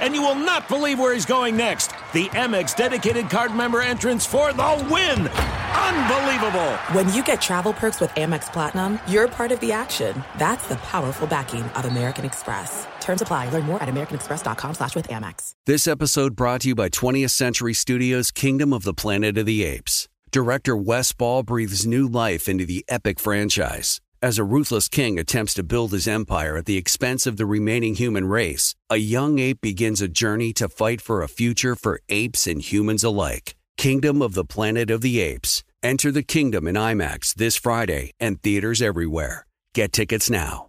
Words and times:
And 0.00 0.14
you 0.14 0.22
will 0.22 0.34
not 0.34 0.68
believe 0.68 0.98
where 0.98 1.14
he's 1.14 1.26
going 1.26 1.56
next. 1.56 1.92
The 2.12 2.26
Amex 2.28 2.76
dedicated 2.76 3.28
card 3.28 3.54
member 3.54 3.80
entrance 3.80 4.24
for 4.26 4.52
the 4.52 4.86
win! 4.90 5.28
Unbelievable! 5.28 6.72
When 6.92 7.12
you 7.12 7.22
get 7.22 7.40
travel 7.40 7.72
perks 7.72 8.00
with 8.00 8.10
Amex 8.10 8.52
Platinum, 8.52 8.98
you're 9.06 9.28
part 9.28 9.52
of 9.52 9.60
the 9.60 9.72
action. 9.72 10.22
That's 10.38 10.66
the 10.68 10.76
powerful 10.76 11.26
backing 11.26 11.62
of 11.62 11.84
American 11.84 12.24
Express. 12.24 12.86
Terms 13.00 13.22
apply. 13.22 13.50
Learn 13.50 13.64
more 13.64 13.82
at 13.82 13.88
americanexpress.com 13.88 14.74
slash 14.74 14.94
with 14.94 15.08
Amex. 15.08 15.52
This 15.66 15.86
episode 15.86 16.36
brought 16.36 16.62
to 16.62 16.68
you 16.68 16.74
by 16.74 16.88
20th 16.88 17.30
Century 17.30 17.74
Studios' 17.74 18.30
Kingdom 18.30 18.72
of 18.72 18.84
the 18.84 18.94
Planet 18.94 19.36
of 19.38 19.46
the 19.46 19.64
Apes. 19.64 20.08
Director 20.30 20.76
Wes 20.76 21.12
Ball 21.12 21.42
breathes 21.42 21.86
new 21.86 22.06
life 22.06 22.48
into 22.48 22.64
the 22.64 22.84
epic 22.88 23.18
franchise. 23.18 24.00
As 24.22 24.38
a 24.38 24.44
ruthless 24.44 24.86
king 24.86 25.18
attempts 25.18 25.54
to 25.54 25.62
build 25.62 25.92
his 25.92 26.06
empire 26.06 26.58
at 26.58 26.66
the 26.66 26.76
expense 26.76 27.26
of 27.26 27.38
the 27.38 27.46
remaining 27.46 27.94
human 27.94 28.26
race, 28.26 28.74
a 28.90 28.98
young 28.98 29.38
ape 29.38 29.62
begins 29.62 30.02
a 30.02 30.08
journey 30.08 30.52
to 30.54 30.68
fight 30.68 31.00
for 31.00 31.22
a 31.22 31.28
future 31.28 31.74
for 31.74 32.02
apes 32.10 32.46
and 32.46 32.60
humans 32.60 33.02
alike. 33.02 33.54
Kingdom 33.78 34.20
of 34.20 34.34
the 34.34 34.44
Planet 34.44 34.90
of 34.90 35.00
the 35.00 35.20
Apes. 35.20 35.64
Enter 35.82 36.12
the 36.12 36.22
kingdom 36.22 36.66
in 36.68 36.74
IMAX 36.74 37.34
this 37.34 37.56
Friday 37.56 38.12
and 38.20 38.42
theaters 38.42 38.82
everywhere. 38.82 39.46
Get 39.72 39.90
tickets 39.90 40.28
now. 40.28 40.66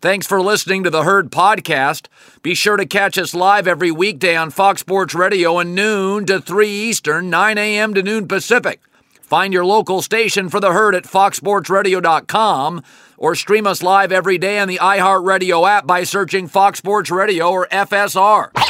Thanks 0.00 0.26
for 0.26 0.40
listening 0.40 0.82
to 0.84 0.90
the 0.90 1.02
Herd 1.02 1.30
Podcast. 1.30 2.06
Be 2.40 2.54
sure 2.54 2.78
to 2.78 2.86
catch 2.86 3.18
us 3.18 3.34
live 3.34 3.68
every 3.68 3.90
weekday 3.90 4.34
on 4.34 4.48
Fox 4.48 4.80
Sports 4.80 5.14
Radio 5.14 5.60
at 5.60 5.66
noon 5.66 6.24
to 6.24 6.40
3 6.40 6.70
Eastern, 6.70 7.28
9 7.28 7.58
a.m. 7.58 7.92
to 7.92 8.02
noon 8.02 8.26
Pacific. 8.26 8.80
Find 9.24 9.54
your 9.54 9.64
local 9.64 10.02
station 10.02 10.50
for 10.50 10.60
the 10.60 10.70
herd 10.72 10.94
at 10.94 11.04
foxsportsradio.com 11.04 12.82
or 13.16 13.34
stream 13.34 13.66
us 13.66 13.82
live 13.82 14.12
every 14.12 14.36
day 14.36 14.58
on 14.58 14.68
the 14.68 14.76
iHeartRadio 14.76 15.66
app 15.66 15.86
by 15.86 16.04
searching 16.04 16.46
Fox 16.46 16.78
Sports 16.78 17.10
Radio 17.10 17.50
or 17.50 17.66
FSR. 17.68 18.50
Now 18.54 18.62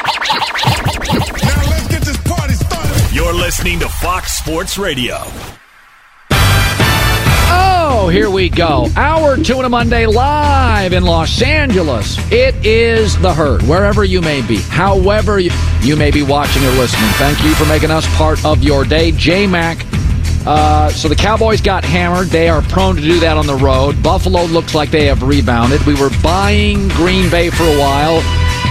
let's 1.71 1.89
get 1.89 2.03
this 2.03 2.17
party 2.19 2.55
started. 2.55 3.13
You're 3.15 3.35
listening 3.35 3.81
to 3.81 3.89
Fox 3.89 4.33
Sports 4.39 4.79
Radio. 4.79 5.19
Oh, 6.31 8.09
here 8.13 8.31
we 8.31 8.49
go. 8.49 8.89
Hour 8.97 9.37
two 9.37 9.59
on 9.59 9.65
a 9.65 9.69
Monday 9.69 10.07
live 10.07 10.93
in 10.93 11.03
Los 11.03 11.43
Angeles. 11.43 12.17
It 12.31 12.55
is 12.65 13.19
the 13.19 13.35
herd, 13.35 13.63
wherever 13.63 14.05
you 14.05 14.21
may 14.21 14.41
be, 14.47 14.59
however 14.59 15.41
you, 15.41 15.51
you 15.81 15.97
may 15.97 16.13
be 16.13 16.23
watching 16.23 16.63
or 16.65 16.71
listening. 16.71 17.11
Thank 17.15 17.43
you 17.43 17.53
for 17.55 17.67
making 17.67 17.91
us 17.91 18.07
part 18.17 18.43
of 18.45 18.63
your 18.63 18.85
day. 18.85 19.11
J 19.11 19.49
Mac. 19.49 19.85
Uh, 20.47 20.91
so 20.91 21.09
the 21.09 21.17
Cowboys 21.17 21.61
got 21.61 21.85
hammered. 21.85 22.29
They 22.29 22.49
are 22.49 22.61
prone 22.63 22.97
to 22.97 23.03
do 23.03 23.19
that 23.21 23.37
on 23.37 23.47
the 23.47 23.57
road. 23.57 24.03
Buffalo 24.03 24.45
looks 24.45 24.75
like 24.75 24.91
they 24.91 25.07
have 25.07 25.23
rebounded. 25.23 25.81
We 25.87 25.95
were 25.95 26.11
buying 26.23 26.89
Green 26.89 27.31
Bay 27.31 27.51
for 27.51 27.65
a 27.65 27.79
while. 27.79 28.21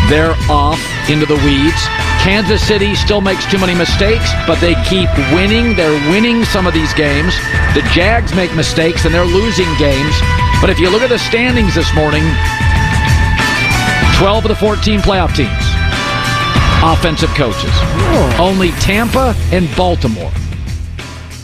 They're 0.09 0.35
off 0.50 0.79
into 1.09 1.25
the 1.25 1.39
weeds. 1.41 1.81
Kansas 2.22 2.66
City 2.66 2.95
still 2.95 3.22
makes 3.22 3.50
too 3.50 3.57
many 3.57 3.75
mistakes, 3.75 4.31
but 4.45 4.59
they 4.59 4.75
keep 4.85 5.09
winning. 5.33 5.75
They're 5.75 6.00
winning 6.12 6.45
some 6.45 6.67
of 6.67 6.73
these 6.73 6.94
games. 6.94 7.33
The 7.73 7.81
Jags 7.91 8.33
make 8.35 8.53
mistakes 8.56 9.06
and 9.06 9.13
they're 9.13 9.25
losing 9.25 9.67
games. 9.78 10.16
But 10.62 10.69
if 10.69 10.79
you 10.79 10.89
look 10.89 11.01
at 11.01 11.09
the 11.09 11.19
standings 11.19 11.75
this 11.75 11.94
morning, 11.95 12.23
12 14.19 14.45
of 14.45 14.50
the 14.50 14.56
14 14.56 15.01
playoff 15.01 15.35
teams, 15.35 15.51
offensive 16.83 17.33
coaches. 17.35 17.73
Oh. 17.73 18.38
Only 18.39 18.72
Tampa 18.79 19.35
and 19.51 19.67
Baltimore. 19.75 20.31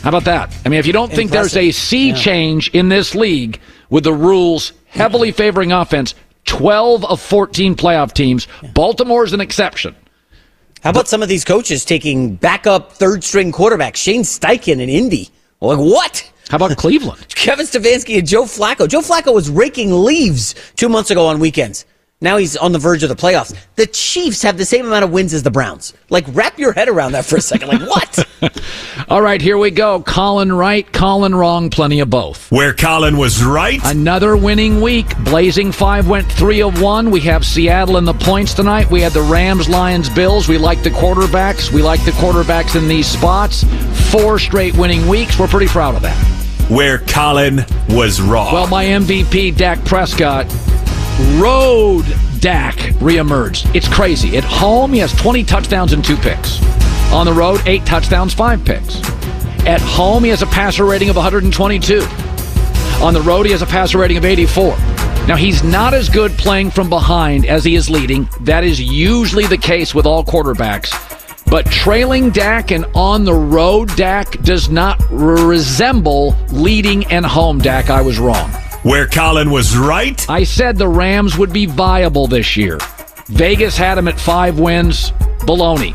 How 0.02 0.08
about 0.08 0.24
that? 0.24 0.54
I 0.64 0.68
mean, 0.68 0.78
if 0.80 0.86
you 0.86 0.92
don't 0.92 1.12
think 1.12 1.30
there's 1.30 1.56
a 1.56 1.70
sea 1.72 2.08
Yeah. 2.10 2.14
change 2.16 2.70
in 2.70 2.88
this 2.88 3.14
league 3.14 3.60
with 3.90 4.04
the 4.04 4.12
rules 4.14 4.72
heavily 4.86 5.30
favoring 5.30 5.72
offense, 5.72 6.14
12 6.46 7.04
of 7.04 7.20
14 7.20 7.74
playoff 7.76 8.12
teams, 8.12 8.48
Baltimore's 8.74 9.32
an 9.32 9.40
exception. 9.40 9.94
How 10.82 10.90
about 10.90 11.08
some 11.08 11.22
of 11.22 11.28
these 11.28 11.44
coaches 11.44 11.84
taking 11.84 12.34
backup 12.36 12.92
third 12.92 13.22
string 13.22 13.52
quarterbacks? 13.52 13.96
Shane 13.96 14.22
Steichen 14.22 14.80
in 14.80 14.88
Indy. 14.88 15.28
Like 15.60 15.78
what? 15.78 16.30
How 16.48 16.56
about 16.56 16.76
Cleveland? 16.78 17.26
Kevin 17.34 17.66
Stefanski 17.66 18.18
and 18.18 18.26
Joe 18.26 18.44
Flacco. 18.44 18.88
Joe 18.88 19.02
Flacco 19.02 19.34
was 19.34 19.50
raking 19.50 19.92
leaves 19.92 20.54
two 20.76 20.88
months 20.88 21.10
ago 21.10 21.26
on 21.26 21.38
weekends. 21.38 21.84
Now 22.22 22.36
he's 22.36 22.54
on 22.54 22.72
the 22.72 22.78
verge 22.78 23.02
of 23.02 23.08
the 23.08 23.14
playoffs. 23.14 23.56
The 23.76 23.86
Chiefs 23.86 24.42
have 24.42 24.58
the 24.58 24.66
same 24.66 24.84
amount 24.86 25.04
of 25.04 25.10
wins 25.10 25.32
as 25.32 25.42
the 25.42 25.50
Browns. 25.50 25.94
Like 26.10 26.26
wrap 26.28 26.58
your 26.58 26.72
head 26.72 26.90
around 26.90 27.12
that 27.12 27.24
for 27.24 27.36
a 27.36 27.40
second. 27.40 27.68
Like 27.68 27.80
what? 27.80 28.62
All 29.08 29.22
right, 29.22 29.40
here 29.40 29.56
we 29.56 29.70
go. 29.70 30.02
Colin 30.02 30.52
right, 30.52 30.90
Colin 30.92 31.34
wrong, 31.34 31.70
plenty 31.70 32.00
of 32.00 32.10
both. 32.10 32.52
Where 32.52 32.74
Colin 32.74 33.16
was 33.16 33.42
right. 33.42 33.80
Another 33.84 34.36
winning 34.36 34.82
week. 34.82 35.06
Blazing 35.24 35.72
5 35.72 36.08
went 36.10 36.30
3 36.30 36.60
of 36.60 36.82
1. 36.82 37.10
We 37.10 37.20
have 37.20 37.42
Seattle 37.42 37.96
in 37.96 38.04
the 38.04 38.12
points 38.12 38.52
tonight. 38.52 38.90
We 38.90 39.00
had 39.00 39.12
the 39.12 39.22
Rams, 39.22 39.70
Lions, 39.70 40.10
Bills. 40.10 40.46
We 40.46 40.58
like 40.58 40.82
the 40.82 40.90
quarterbacks. 40.90 41.72
We 41.72 41.80
like 41.80 42.04
the 42.04 42.10
quarterbacks 42.12 42.76
in 42.76 42.86
these 42.86 43.06
spots. 43.06 43.64
Four 44.10 44.38
straight 44.38 44.76
winning 44.76 45.08
weeks. 45.08 45.38
We're 45.38 45.48
pretty 45.48 45.68
proud 45.68 45.94
of 45.94 46.02
that. 46.02 46.18
Where 46.68 46.98
Colin 46.98 47.64
was 47.88 48.20
wrong. 48.20 48.52
Well, 48.52 48.66
my 48.66 48.84
MVP, 48.84 49.56
Dak 49.56 49.82
Prescott, 49.86 50.46
road 51.40 52.04
Dak 52.40 52.76
reemerged. 53.00 53.74
It's 53.74 53.88
crazy. 53.88 54.36
At 54.36 54.44
home, 54.44 54.92
he 54.92 54.98
has 55.00 55.12
20 55.14 55.44
touchdowns 55.44 55.92
and 55.92 56.04
two 56.04 56.16
picks. 56.16 56.62
On 57.12 57.26
the 57.26 57.32
road, 57.32 57.60
eight 57.66 57.84
touchdowns, 57.84 58.32
five 58.32 58.64
picks. 58.64 58.96
At 59.66 59.80
home, 59.80 60.24
he 60.24 60.30
has 60.30 60.42
a 60.42 60.46
passer 60.46 60.84
rating 60.84 61.10
of 61.10 61.16
122. 61.16 62.00
On 63.02 63.12
the 63.12 63.20
road, 63.22 63.46
he 63.46 63.52
has 63.52 63.62
a 63.62 63.66
passer 63.66 63.98
rating 63.98 64.16
of 64.16 64.24
84. 64.24 64.76
Now, 65.26 65.36
he's 65.36 65.62
not 65.62 65.92
as 65.92 66.08
good 66.08 66.32
playing 66.32 66.70
from 66.70 66.88
behind 66.88 67.44
as 67.46 67.62
he 67.62 67.74
is 67.74 67.90
leading. 67.90 68.28
That 68.40 68.64
is 68.64 68.80
usually 68.80 69.46
the 69.46 69.58
case 69.58 69.94
with 69.94 70.06
all 70.06 70.24
quarterbacks. 70.24 70.90
But 71.50 71.66
trailing 71.66 72.30
Dak 72.30 72.70
and 72.70 72.86
on 72.94 73.24
the 73.24 73.34
road 73.34 73.94
Dak 73.96 74.40
does 74.42 74.70
not 74.70 75.02
resemble 75.10 76.36
leading 76.52 77.04
and 77.06 77.26
home 77.26 77.58
Dak. 77.58 77.90
I 77.90 78.00
was 78.02 78.18
wrong. 78.18 78.50
Where 78.82 79.06
Colin 79.06 79.50
was 79.50 79.76
right. 79.76 80.28
I 80.30 80.44
said 80.44 80.78
the 80.78 80.88
Rams 80.88 81.36
would 81.36 81.52
be 81.52 81.66
viable 81.66 82.26
this 82.26 82.56
year. 82.56 82.78
Vegas 83.26 83.76
had 83.76 83.96
them 83.96 84.08
at 84.08 84.18
five 84.18 84.58
wins. 84.58 85.10
Baloney. 85.40 85.92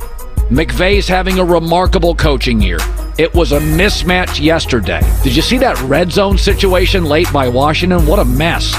McVay's 0.49 1.07
having 1.07 1.39
a 1.39 1.43
remarkable 1.43 2.13
coaching 2.13 2.61
year. 2.61 2.77
It 3.17 3.33
was 3.33 3.53
a 3.53 3.59
mismatch 3.59 4.39
yesterday. 4.39 5.01
Did 5.23 5.35
you 5.35 5.41
see 5.41 5.57
that 5.57 5.81
red 5.81 6.11
zone 6.11 6.37
situation 6.37 7.05
late 7.05 7.31
by 7.33 7.47
Washington? 7.47 8.05
What 8.05 8.19
a 8.19 8.25
mess. 8.25 8.75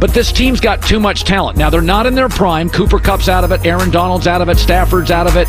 But 0.00 0.12
this 0.12 0.32
team's 0.32 0.60
got 0.60 0.82
too 0.82 0.98
much 0.98 1.22
talent. 1.22 1.56
Now, 1.56 1.70
they're 1.70 1.80
not 1.80 2.06
in 2.06 2.16
their 2.16 2.28
prime. 2.28 2.68
Cooper 2.68 2.98
Kupp's 2.98 3.28
out 3.28 3.44
of 3.44 3.52
it. 3.52 3.64
Aaron 3.64 3.90
Donald's 3.90 4.26
out 4.26 4.42
of 4.42 4.48
it. 4.48 4.58
Stafford's 4.58 5.12
out 5.12 5.28
of 5.28 5.36
it. 5.36 5.46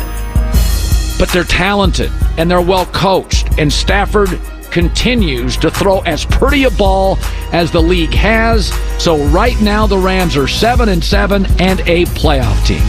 But 1.18 1.30
they're 1.30 1.42
talented 1.42 2.12
and 2.36 2.48
they're 2.48 2.62
well 2.62 2.86
coached. 2.86 3.58
And 3.58 3.72
Stafford 3.72 4.38
continues 4.70 5.56
to 5.58 5.70
throw 5.70 6.00
as 6.00 6.24
pretty 6.24 6.64
a 6.64 6.70
ball 6.70 7.18
as 7.52 7.70
the 7.70 7.82
league 7.82 8.14
has. 8.14 8.72
So 9.02 9.22
right 9.26 9.60
now 9.60 9.86
the 9.86 9.98
Rams 9.98 10.36
are 10.36 10.48
7 10.48 10.88
and 10.88 11.02
7 11.02 11.46
and 11.60 11.80
a 11.80 12.04
playoff 12.06 12.66
team. 12.66 12.82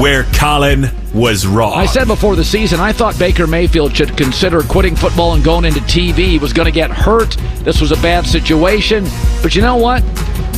Where 0.00 0.24
Colin 0.34 0.90
was 1.14 1.46
wrong. 1.46 1.74
I 1.74 1.86
said 1.86 2.06
before 2.06 2.36
the 2.36 2.44
season 2.44 2.80
I 2.80 2.92
thought 2.92 3.18
Baker 3.18 3.46
Mayfield 3.46 3.96
should 3.96 4.16
consider 4.16 4.62
quitting 4.62 4.94
football 4.94 5.34
and 5.34 5.42
going 5.42 5.64
into 5.64 5.80
TV. 5.80 6.18
He 6.18 6.38
was 6.38 6.52
going 6.52 6.66
to 6.66 6.72
get 6.72 6.90
hurt. 6.90 7.36
This 7.64 7.80
was 7.80 7.92
a 7.92 7.96
bad 7.96 8.26
situation. 8.26 9.06
But 9.42 9.54
you 9.54 9.62
know 9.62 9.76
what? 9.76 10.02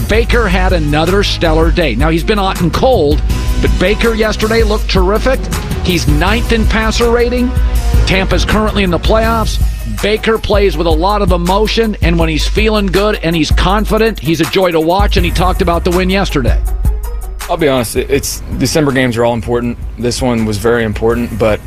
Baker 0.08 0.48
had 0.48 0.72
another 0.72 1.22
stellar 1.22 1.70
day. 1.70 1.94
Now 1.94 2.10
he's 2.10 2.24
been 2.24 2.38
hot 2.38 2.60
and 2.60 2.74
cold, 2.74 3.22
but 3.62 3.70
Baker 3.78 4.12
yesterday 4.12 4.64
looked 4.64 4.90
terrific. 4.90 5.38
He's 5.84 6.08
ninth 6.08 6.52
in 6.52 6.66
passer 6.66 7.10
rating. 7.10 7.48
Tampa's 8.06 8.44
currently 8.44 8.82
in 8.82 8.90
the 8.90 8.98
playoffs. 8.98 9.62
Baker 10.02 10.38
plays 10.38 10.78
with 10.78 10.86
a 10.86 10.90
lot 10.90 11.20
of 11.20 11.30
emotion, 11.30 11.94
and 12.00 12.18
when 12.18 12.30
he's 12.30 12.48
feeling 12.48 12.86
good 12.86 13.16
and 13.16 13.36
he's 13.36 13.50
confident, 13.50 14.18
he's 14.18 14.40
a 14.40 14.44
joy 14.44 14.70
to 14.70 14.80
watch, 14.80 15.18
and 15.18 15.26
he 15.26 15.30
talked 15.30 15.60
about 15.60 15.84
the 15.84 15.90
win 15.90 16.08
yesterday. 16.08 16.62
I'll 17.50 17.58
be 17.58 17.68
honest, 17.68 17.96
it's 17.96 18.40
December 18.58 18.92
games 18.92 19.18
are 19.18 19.24
all 19.26 19.34
important. 19.34 19.76
This 19.98 20.22
one 20.22 20.46
was 20.46 20.56
very 20.56 20.84
important, 20.84 21.38
but 21.38 21.60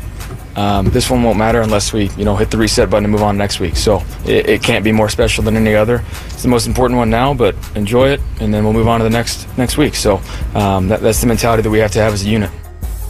um, 0.56 0.86
this 0.86 1.10
one 1.10 1.22
won't 1.22 1.38
matter 1.38 1.60
unless 1.60 1.92
we, 1.92 2.08
you 2.16 2.24
know, 2.24 2.34
hit 2.34 2.50
the 2.50 2.56
reset 2.56 2.90
button 2.90 3.04
and 3.04 3.12
move 3.12 3.22
on 3.22 3.36
next 3.36 3.60
week. 3.60 3.76
So 3.76 4.02
it, 4.26 4.48
it, 4.48 4.62
can't 4.62 4.82
be 4.82 4.90
more 4.90 5.08
special 5.08 5.44
than 5.44 5.56
any 5.56 5.74
other. 5.76 6.02
It's 6.26 6.42
the 6.42 6.48
most 6.48 6.66
important 6.66 6.98
one 6.98 7.10
now, 7.10 7.34
but 7.34 7.54
enjoy 7.76 8.08
it, 8.08 8.20
and 8.40 8.52
then 8.52 8.64
we'll 8.64 8.72
move 8.72 8.88
on 8.88 8.98
to 8.98 9.04
the 9.04 9.10
next 9.10 9.46
next 9.56 9.76
week. 9.76 9.94
So 9.94 10.20
um, 10.54 10.88
that, 10.88 11.00
that's 11.00 11.20
the 11.20 11.28
mentality 11.28 11.62
that 11.62 11.70
we 11.70 11.78
have 11.78 11.92
to 11.92 12.00
have 12.00 12.12
as 12.12 12.24
a 12.24 12.28
unit. 12.28 12.50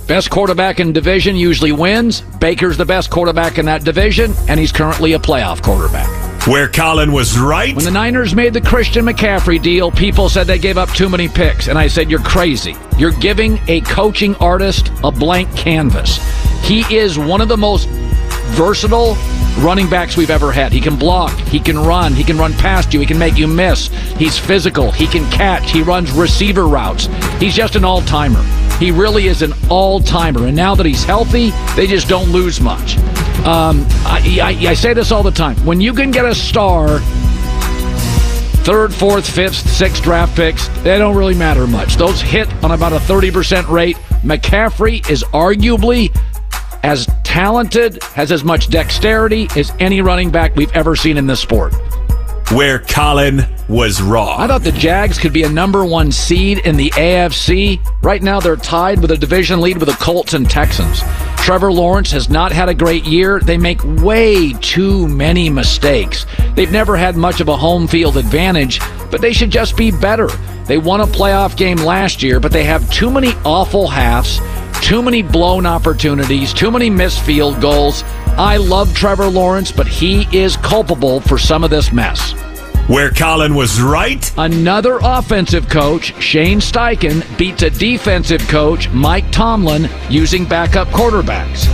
Best 0.07 0.29
quarterback 0.29 0.81
in 0.81 0.93
division 0.93 1.35
usually 1.35 1.73
wins. 1.73 2.21
Baker's 2.21 2.77
the 2.77 2.85
best 2.85 3.09
quarterback 3.11 3.57
in 3.57 3.65
that 3.65 3.85
division, 3.85 4.35
and 4.49 4.61
he's 4.61 4.71
currently 4.71 5.15
a 5.15 5.19
playoff 5.19 5.63
quarterback. 5.63 6.47
Where 6.47 6.69
Colin 6.69 7.11
was 7.11 7.39
right. 7.39 7.75
When 7.75 7.87
the 7.87 7.91
Niners 7.91 8.35
made 8.35 8.53
the 8.53 8.61
Christian 8.61 9.07
McCaffrey 9.07 9.63
deal, 9.63 9.91
people 9.91 10.29
said 10.29 10.47
they 10.47 10.59
gave 10.59 10.77
up 10.77 10.91
too 10.91 11.09
many 11.09 11.27
picks, 11.27 11.69
and 11.69 11.79
I 11.79 11.87
said, 11.87 12.11
You're 12.11 12.21
crazy. 12.21 12.77
You're 12.99 13.13
giving 13.13 13.59
a 13.67 13.81
coaching 13.81 14.37
artist 14.37 14.91
a 15.03 15.11
blank 15.11 15.57
canvas. 15.57 16.19
He 16.63 16.83
is 16.95 17.19
one 17.19 17.41
of 17.41 17.49
the 17.49 17.57
most 17.57 17.89
versatile 18.53 19.17
running 19.61 19.89
backs 19.89 20.19
we've 20.19 20.29
ever 20.29 20.53
had. 20.53 20.71
He 20.71 20.83
can 20.83 20.97
block, 20.97 21.33
he 21.49 21.59
can 21.59 21.79
run, 21.79 22.13
he 22.13 22.25
can 22.25 22.37
run 22.37 22.53
past 22.53 22.93
you, 22.93 23.01
he 23.01 23.07
can 23.07 23.19
make 23.19 23.39
you 23.39 23.47
miss. 23.47 23.89
He's 24.19 24.39
physical, 24.39 24.93
he 24.93 25.07
can 25.07 25.29
catch, 25.31 25.71
he 25.71 25.81
runs 25.81 26.13
receiver 26.13 26.67
routes. 26.69 27.09
He's 27.41 27.55
just 27.55 27.75
an 27.75 27.85
all 27.87 28.03
timer. 28.03 28.45
He 28.79 28.91
really 28.91 29.27
is 29.27 29.43
an 29.43 29.53
all 29.71 30.01
timer. 30.01 30.47
And 30.47 30.57
now 30.57 30.75
that 30.75 30.87
he's 30.87 31.05
healthy, 31.05 31.51
they 31.77 31.87
just 31.87 32.09
don't 32.09 32.31
lose 32.31 32.61
much. 32.61 32.99
Um, 33.47 33.87
I, 34.05 34.39
I, 34.43 34.71
I 34.71 34.75
say 34.75 34.95
this 34.95 35.13
all 35.13 35.23
the 35.23 35.31
time. 35.31 35.57
When 35.65 35.81
you 35.81 35.93
can 35.93 36.11
get 36.11 36.25
a 36.25 36.35
star 36.35 37.01
third, 38.65 38.95
fourth, 38.95 39.29
fifth, 39.29 39.69
sixth 39.69 40.03
draft 40.03 40.35
picks, 40.35 40.69
they 40.83 40.99
don't 40.99 41.15
really 41.15 41.35
matter 41.35 41.67
much. 41.67 41.97
Those 41.97 42.21
hit 42.23 42.53
on 42.65 42.73
about 42.73 42.93
a 42.93 42.99
30% 42.99 43.69
rate. 43.69 43.97
McCaffrey 44.23 45.09
is 45.11 45.23
arguably 45.25 46.17
as 46.83 47.07
talented, 47.25 48.03
has 48.03 48.33
as 48.33 48.43
much 48.43 48.69
dexterity 48.71 49.49
as 49.57 49.73
any 49.81 50.01
running 50.01 50.31
back 50.31 50.57
we've 50.57 50.73
ever 50.73 50.97
seen 50.97 51.19
in 51.19 51.27
this 51.27 51.41
sport 51.41 51.75
where 52.51 52.79
Colin 52.81 53.47
was 53.69 54.03
wrong. 54.03 54.41
I 54.41 54.47
thought 54.47 54.63
the 54.63 54.73
Jags 54.73 55.19
could 55.19 55.33
be 55.33 55.43
a 55.45 55.49
number 55.49 55.85
one 55.85 56.13
seed 56.13 56.59
in 56.59 56.77
the 56.77 56.91
AFC. 56.91 57.81
Right 58.03 58.23
now, 58.23 58.41
they're 58.41 58.57
tied 58.57 59.01
with 59.01 59.11
a 59.11 59.17
division 59.17 59.61
lead 59.61 59.79
with 59.79 59.89
the 59.89 59.97
Colts 59.97 60.35
and 60.35 60.49
Texans. 60.49 61.03
Trevor 61.39 61.73
Lawrence 61.73 62.11
has 62.13 62.29
not 62.29 62.53
had 62.53 62.69
a 62.69 62.75
great 62.75 63.05
year. 63.05 63.41
They 63.41 63.59
make 63.59 63.83
way 63.85 64.53
too 64.55 65.09
many 65.09 65.51
mistakes. 65.51 66.27
They've 66.55 66.73
never 66.73 66.97
had 66.97 67.17
much 67.17 67.41
of 67.41 67.49
a 67.49 67.57
home 67.57 67.87
field 67.87 68.17
advantage, 68.17 68.81
but 69.11 69.21
they 69.21 69.33
should 69.33 69.51
just 69.51 69.77
be 69.77 69.91
better. 69.91 70.29
They 70.67 70.79
won 70.79 71.01
a 71.01 71.07
playoff 71.07 71.57
game 71.57 71.77
last 71.79 72.23
year, 72.23 72.41
but 72.41 72.53
they 72.53 72.65
have 72.65 72.91
too 72.91 73.11
many 73.11 73.35
awful 73.45 73.89
halves, 73.89 74.41
too 74.81 75.03
many 75.03 75.23
blown 75.23 75.67
opportunities, 75.67 76.55
too 76.55 76.71
many 76.71 76.89
missed 76.89 77.21
field 77.23 77.61
goals. 77.61 78.03
I 78.37 78.57
love 78.57 78.93
Trevor 78.97 79.29
Lawrence, 79.29 79.71
but 79.71 79.87
he 79.87 80.27
is 80.37 80.57
culpable 80.57 81.21
for 81.21 81.39
some 81.39 81.63
of 81.63 81.71
this 81.71 81.93
mess. 81.93 82.33
Where 82.89 83.13
Colin 83.13 83.55
was 83.55 83.81
right. 83.81 84.29
Another 84.37 84.99
offensive 85.01 85.69
coach, 85.69 86.21
Shane 86.21 86.59
Steichen, 86.59 87.23
beats 87.39 87.63
a 87.63 87.71
defensive 87.71 88.41
coach, 88.49 88.91
Mike 88.91 89.31
Tomlin, 89.31 89.89
using 90.11 90.45
backup 90.47 90.89
quarterbacks. 90.89 91.67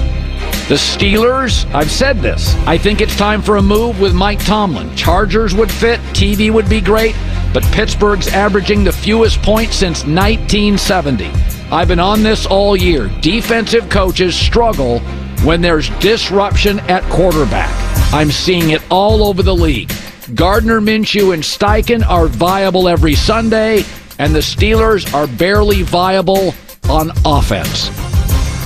The 0.69 0.75
Steelers, 0.75 1.65
I've 1.75 1.91
said 1.91 2.19
this. 2.21 2.55
I 2.67 2.77
think 2.77 3.01
it's 3.01 3.17
time 3.17 3.41
for 3.41 3.57
a 3.57 3.63
move 3.63 3.99
with 3.99 4.13
Mike 4.13 4.45
Tomlin. 4.45 4.95
Chargers 4.97 5.55
would 5.55 5.71
fit, 5.71 5.99
TV 6.13 6.53
would 6.53 6.69
be 6.69 6.83
great, 6.83 7.17
but 7.55 7.65
Pittsburgh's 7.73 8.29
averaging 8.29 8.85
the 8.85 8.93
fewest 8.93 9.41
points 9.41 9.77
since 9.77 10.01
1970. 10.05 11.33
I've 11.73 11.89
been 11.89 11.99
on 11.99 12.23
this 12.23 12.45
all 12.45 12.77
year. 12.77 13.11
Defensive 13.21 13.89
coaches 13.89 14.37
struggle 14.37 15.01
when 15.45 15.61
there's 15.61 15.89
disruption 16.01 16.81
at 16.81 17.03
quarterback. 17.05 17.71
I'm 18.13 18.31
seeing 18.31 18.71
it 18.71 18.83
all 18.91 19.25
over 19.25 19.43
the 19.43 19.55
league. 19.55 19.93
Gardner 20.35 20.81
Minshew 20.81 21.33
and 21.33 21.43
Steichen 21.43 22.07
are 22.07 22.27
viable 22.27 22.89
every 22.89 23.15
Sunday, 23.15 23.85
and 24.19 24.35
the 24.35 24.41
Steelers 24.41 25.13
are 25.15 25.27
barely 25.27 25.83
viable 25.83 26.55
on 26.89 27.11
offense. 27.25 27.89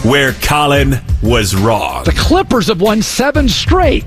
Where 0.05 0.33
Colin 0.35 1.01
was 1.23 1.55
wrong. 1.55 2.05
The 2.05 2.13
Clippers 2.13 2.67
have 2.69 2.81
won 2.81 3.03
seven 3.03 3.49
straight. 3.49 4.07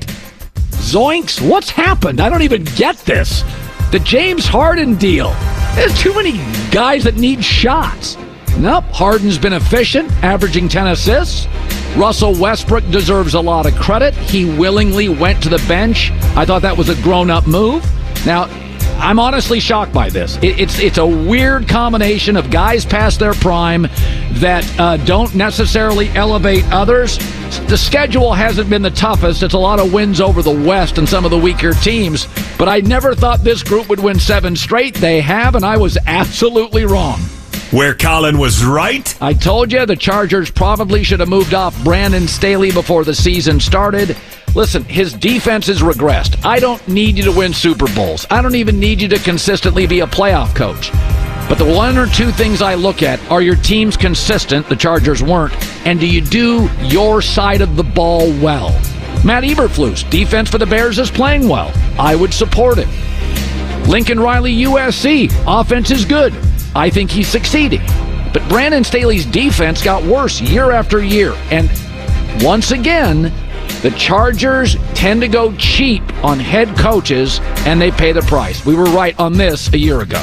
Zoinks, 0.72 1.42
what's 1.42 1.70
happened? 1.70 2.20
I 2.20 2.30
don't 2.30 2.44
even 2.44 2.64
get 2.76 2.98
this. 3.00 3.44
The 3.92 4.00
James 4.04 4.46
Harden 4.46 4.96
deal. 4.96 5.34
There's 5.76 5.98
too 6.00 6.14
many 6.14 6.34
guys 6.72 7.04
that 7.06 7.16
need 7.16 7.44
shots. 7.44 8.18
Nope, 8.58 8.84
Harden's 8.86 9.38
been 9.38 9.54
efficient, 9.54 10.12
averaging 10.24 10.68
10 10.68 10.88
assists. 10.88 11.48
Russell 11.98 12.36
Westbrook 12.36 12.88
deserves 12.92 13.34
a 13.34 13.42
lot 13.42 13.66
of 13.66 13.76
credit. 13.76 14.14
He 14.14 14.46
willingly 14.46 15.10
went 15.10 15.42
to 15.42 15.50
the 15.50 15.58
bench. 15.68 16.12
I 16.36 16.46
thought 16.46 16.62
that 16.62 16.78
was 16.78 16.90
a 16.90 17.02
grown 17.02 17.32
up 17.32 17.48
move. 17.48 17.84
Now, 18.24 18.44
I'm 19.00 19.18
honestly 19.18 19.60
shocked 19.60 19.94
by 19.94 20.10
this. 20.12 20.38
it's 20.44 20.80
it's 20.80 21.00
a 21.00 21.06
weird 21.06 21.68
combination 21.68 22.38
of 22.38 22.52
guys 22.52 22.86
past 22.86 23.20
their 23.20 23.34
prime 23.34 23.88
that 24.34 24.80
uh, 24.80 24.98
don't 24.98 25.34
necessarily 25.34 26.10
elevate 26.10 26.66
others. 26.72 27.18
The 27.68 27.78
schedule 27.78 28.32
hasn't 28.32 28.70
been 28.70 28.84
the 28.84 28.92
toughest. 28.92 29.42
It's 29.42 29.56
a 29.56 29.60
lot 29.60 29.80
of 29.80 29.92
wins 29.92 30.22
over 30.22 30.44
the 30.44 30.52
West 30.52 31.00
and 31.00 31.10
some 31.10 31.26
of 31.26 31.32
the 31.32 31.38
weaker 31.38 31.74
teams. 31.74 32.28
But 32.60 32.70
I 32.70 32.80
never 32.82 33.16
thought 33.16 33.40
this 33.44 33.64
group 33.64 33.90
would 33.90 34.00
win 34.00 34.20
seven 34.20 34.56
straight. 34.56 34.94
They 34.94 35.20
have, 35.22 35.56
and 35.56 35.66
I 35.66 35.78
was 35.78 35.98
absolutely 36.06 36.86
wrong 36.86 37.20
where 37.72 37.94
Colin 37.94 38.38
was 38.38 38.64
right. 38.64 39.16
I 39.22 39.34
told 39.34 39.72
you 39.72 39.86
the 39.86 39.96
Chargers 39.96 40.50
probably 40.50 41.04
should 41.04 41.20
have 41.20 41.30
moved 41.30 41.54
off 41.54 41.82
Brandon 41.84 42.28
Staley 42.28 42.72
before 42.72 43.04
the 43.04 43.14
season 43.14 43.60
started. 43.60 44.16
Listen, 44.56 44.84
his 44.86 45.14
defense 45.14 45.68
has 45.68 45.82
regressed. 45.82 46.44
I 46.46 46.60
don't 46.60 46.86
need 46.88 47.18
you 47.18 47.24
to 47.26 47.32
win 47.32 47.54
Super 47.54 47.88
Bowls. 47.94 48.26
I 48.30 48.42
don't 48.42 48.56
even 48.56 48.80
need 48.80 49.02
you 49.02 49.08
to 49.10 49.20
consistently 49.20 49.86
be 49.86 50.00
a 50.00 50.08
playoff 50.08 50.56
coach. 50.56 50.92
But 51.50 51.58
the 51.58 51.66
one 51.66 51.98
or 51.98 52.08
two 52.08 52.32
things 52.32 52.62
I 52.62 52.76
look 52.76 53.04
at 53.04 53.20
are 53.30 53.42
your 53.42 53.56
teams 53.56 53.96
consistent, 53.96 54.68
the 54.68 54.76
Chargers 54.76 55.22
weren't, 55.22 55.54
and 55.86 56.00
do 56.00 56.08
you 56.08 56.22
do 56.22 56.70
your 56.82 57.22
side 57.22 57.62
of 57.62 57.76
the 57.76 57.84
ball 57.84 58.32
well? 58.42 58.72
Matt 59.24 59.44
Eberflus, 59.44 60.10
defense 60.10 60.50
for 60.50 60.58
the 60.58 60.66
Bears 60.66 61.00
is 61.00 61.12
playing 61.12 61.48
well. 61.48 61.72
I 62.00 62.16
would 62.16 62.34
support 62.34 62.78
it. 62.80 62.88
Lincoln 63.88 64.20
Riley, 64.20 64.54
USC, 64.64 65.32
offense 65.48 65.92
is 65.92 66.04
good. 66.04 66.34
I 66.76 66.90
think 66.90 67.12
he's 67.12 67.28
succeeding. 67.28 67.82
But 68.34 68.48
Brandon 68.50 68.84
Staley's 68.84 69.26
defense 69.26 69.84
got 69.84 70.04
worse 70.04 70.42
year 70.42 70.72
after 70.72 71.04
year. 71.04 71.34
And 71.50 71.70
once 72.44 72.72
again, 72.72 73.34
the 73.82 73.92
Chargers 73.98 74.76
tend 74.94 75.22
to 75.22 75.28
go 75.28 75.56
cheap 75.56 76.04
on 76.24 76.40
head 76.40 76.78
coaches 76.78 77.40
and 77.66 77.82
they 77.82 77.92
pay 77.92 78.12
the 78.12 78.22
price. 78.22 78.66
We 78.66 78.76
were 78.76 78.86
right 78.86 79.18
on 79.20 79.34
this 79.34 79.72
a 79.74 79.78
year 79.78 80.02
ago. 80.02 80.22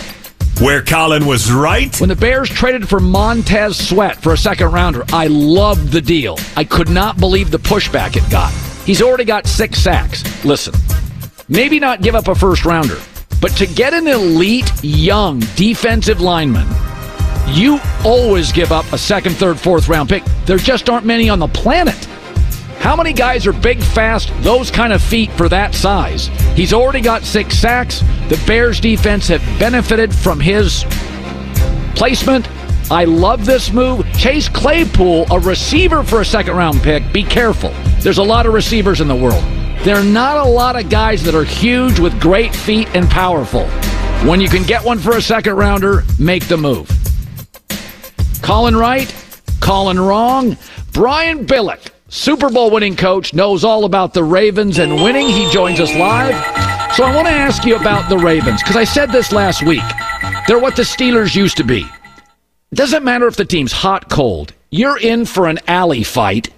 Where 0.60 0.82
Colin 0.82 1.26
was 1.26 1.50
right. 1.50 1.98
When 2.00 2.08
the 2.08 2.16
Bears 2.16 2.48
traded 2.48 2.88
for 2.88 3.00
Montez 3.00 3.76
Sweat 3.88 4.22
for 4.22 4.32
a 4.32 4.38
second 4.38 4.72
rounder, 4.72 5.04
I 5.12 5.26
loved 5.26 5.90
the 5.90 6.00
deal. 6.00 6.38
I 6.56 6.62
could 6.62 6.88
not 6.88 7.18
believe 7.18 7.50
the 7.50 7.58
pushback 7.58 8.16
it 8.16 8.30
got. 8.30 8.52
He's 8.84 9.02
already 9.02 9.24
got 9.24 9.48
six 9.48 9.80
sacks. 9.80 10.22
Listen, 10.44 10.74
maybe 11.48 11.80
not 11.80 12.02
give 12.02 12.14
up 12.14 12.28
a 12.28 12.34
first 12.36 12.64
rounder, 12.64 12.98
but 13.44 13.54
to 13.58 13.66
get 13.66 13.92
an 13.92 14.06
elite 14.06 14.72
young 14.82 15.38
defensive 15.54 16.18
lineman, 16.22 16.66
you 17.48 17.78
always 18.02 18.50
give 18.50 18.72
up 18.72 18.90
a 18.90 18.96
second, 18.96 19.34
third, 19.34 19.60
fourth 19.60 19.86
round 19.86 20.08
pick. 20.08 20.24
There 20.46 20.56
just 20.56 20.88
aren't 20.88 21.04
many 21.04 21.28
on 21.28 21.38
the 21.40 21.48
planet. 21.48 22.06
How 22.78 22.96
many 22.96 23.12
guys 23.12 23.46
are 23.46 23.52
big, 23.52 23.82
fast, 23.82 24.32
those 24.40 24.70
kind 24.70 24.94
of 24.94 25.02
feet 25.02 25.30
for 25.32 25.50
that 25.50 25.74
size? 25.74 26.28
He's 26.56 26.72
already 26.72 27.02
got 27.02 27.22
six 27.22 27.58
sacks. 27.58 28.00
The 28.30 28.42
Bears 28.46 28.80
defense 28.80 29.28
have 29.28 29.42
benefited 29.58 30.14
from 30.14 30.40
his 30.40 30.86
placement. 31.94 32.48
I 32.90 33.04
love 33.04 33.44
this 33.44 33.70
move. 33.70 34.10
Chase 34.14 34.48
Claypool, 34.48 35.26
a 35.30 35.38
receiver 35.38 36.02
for 36.02 36.22
a 36.22 36.24
second 36.24 36.56
round 36.56 36.80
pick. 36.80 37.12
Be 37.12 37.22
careful. 37.22 37.74
There's 37.98 38.16
a 38.16 38.22
lot 38.22 38.46
of 38.46 38.54
receivers 38.54 39.02
in 39.02 39.06
the 39.06 39.14
world. 39.14 39.44
There 39.84 39.96
are 39.96 40.02
not 40.02 40.46
a 40.46 40.48
lot 40.48 40.80
of 40.80 40.88
guys 40.88 41.22
that 41.24 41.34
are 41.34 41.44
huge 41.44 41.98
with 41.98 42.18
great 42.18 42.56
feet 42.56 42.88
and 42.96 43.06
powerful. 43.06 43.66
When 44.26 44.40
you 44.40 44.48
can 44.48 44.62
get 44.62 44.82
one 44.82 44.98
for 44.98 45.18
a 45.18 45.20
second 45.20 45.56
rounder, 45.56 46.04
make 46.18 46.48
the 46.48 46.56
move. 46.56 46.90
Colin 48.40 48.74
right, 48.74 49.14
Colin 49.60 50.00
wrong. 50.00 50.56
Brian 50.94 51.44
Billick, 51.44 51.90
Super 52.08 52.48
Bowl 52.48 52.70
winning 52.70 52.96
coach, 52.96 53.34
knows 53.34 53.62
all 53.62 53.84
about 53.84 54.14
the 54.14 54.24
Ravens 54.24 54.78
and 54.78 55.02
winning. 55.02 55.26
He 55.26 55.50
joins 55.50 55.80
us 55.80 55.94
live. 55.96 56.34
So 56.94 57.04
I 57.04 57.14
want 57.14 57.28
to 57.28 57.34
ask 57.34 57.66
you 57.66 57.76
about 57.76 58.08
the 58.08 58.16
Ravens 58.16 58.62
because 58.62 58.76
I 58.76 58.84
said 58.84 59.12
this 59.12 59.32
last 59.32 59.62
week. 59.62 59.82
They're 60.48 60.58
what 60.58 60.76
the 60.76 60.82
Steelers 60.82 61.36
used 61.36 61.58
to 61.58 61.64
be. 61.64 61.86
Doesn't 62.72 63.04
matter 63.04 63.26
if 63.26 63.36
the 63.36 63.44
team's 63.44 63.72
hot, 63.72 64.08
cold. 64.08 64.54
You're 64.70 64.98
in 64.98 65.26
for 65.26 65.46
an 65.46 65.58
alley 65.68 66.04
fight 66.04 66.48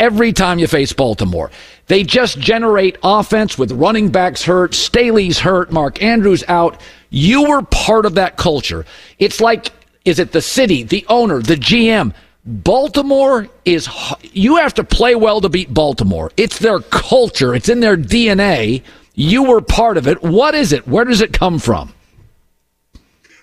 every 0.00 0.32
time 0.32 0.58
you 0.58 0.66
face 0.66 0.92
Baltimore. 0.92 1.52
They 1.86 2.04
just 2.04 2.38
generate 2.38 2.96
offense 3.02 3.58
with 3.58 3.72
running 3.72 4.10
backs 4.10 4.42
hurt, 4.42 4.74
Staley's 4.74 5.38
hurt, 5.38 5.72
Mark 5.72 6.02
Andrews 6.02 6.44
out. 6.48 6.80
You 7.10 7.48
were 7.48 7.62
part 7.62 8.06
of 8.06 8.14
that 8.14 8.36
culture. 8.36 8.86
It's 9.18 9.40
like, 9.40 9.70
is 10.04 10.18
it 10.18 10.32
the 10.32 10.42
city, 10.42 10.82
the 10.82 11.04
owner, 11.08 11.40
the 11.40 11.56
GM? 11.56 12.14
Baltimore 12.44 13.48
is, 13.64 13.88
you 14.32 14.56
have 14.56 14.74
to 14.74 14.84
play 14.84 15.14
well 15.14 15.40
to 15.40 15.48
beat 15.48 15.72
Baltimore. 15.72 16.32
It's 16.36 16.58
their 16.58 16.80
culture, 16.80 17.54
it's 17.54 17.68
in 17.68 17.80
their 17.80 17.96
DNA. 17.96 18.82
You 19.14 19.44
were 19.44 19.60
part 19.60 19.96
of 19.96 20.08
it. 20.08 20.22
What 20.22 20.54
is 20.54 20.72
it? 20.72 20.88
Where 20.88 21.04
does 21.04 21.20
it 21.20 21.32
come 21.32 21.58
from? 21.58 21.92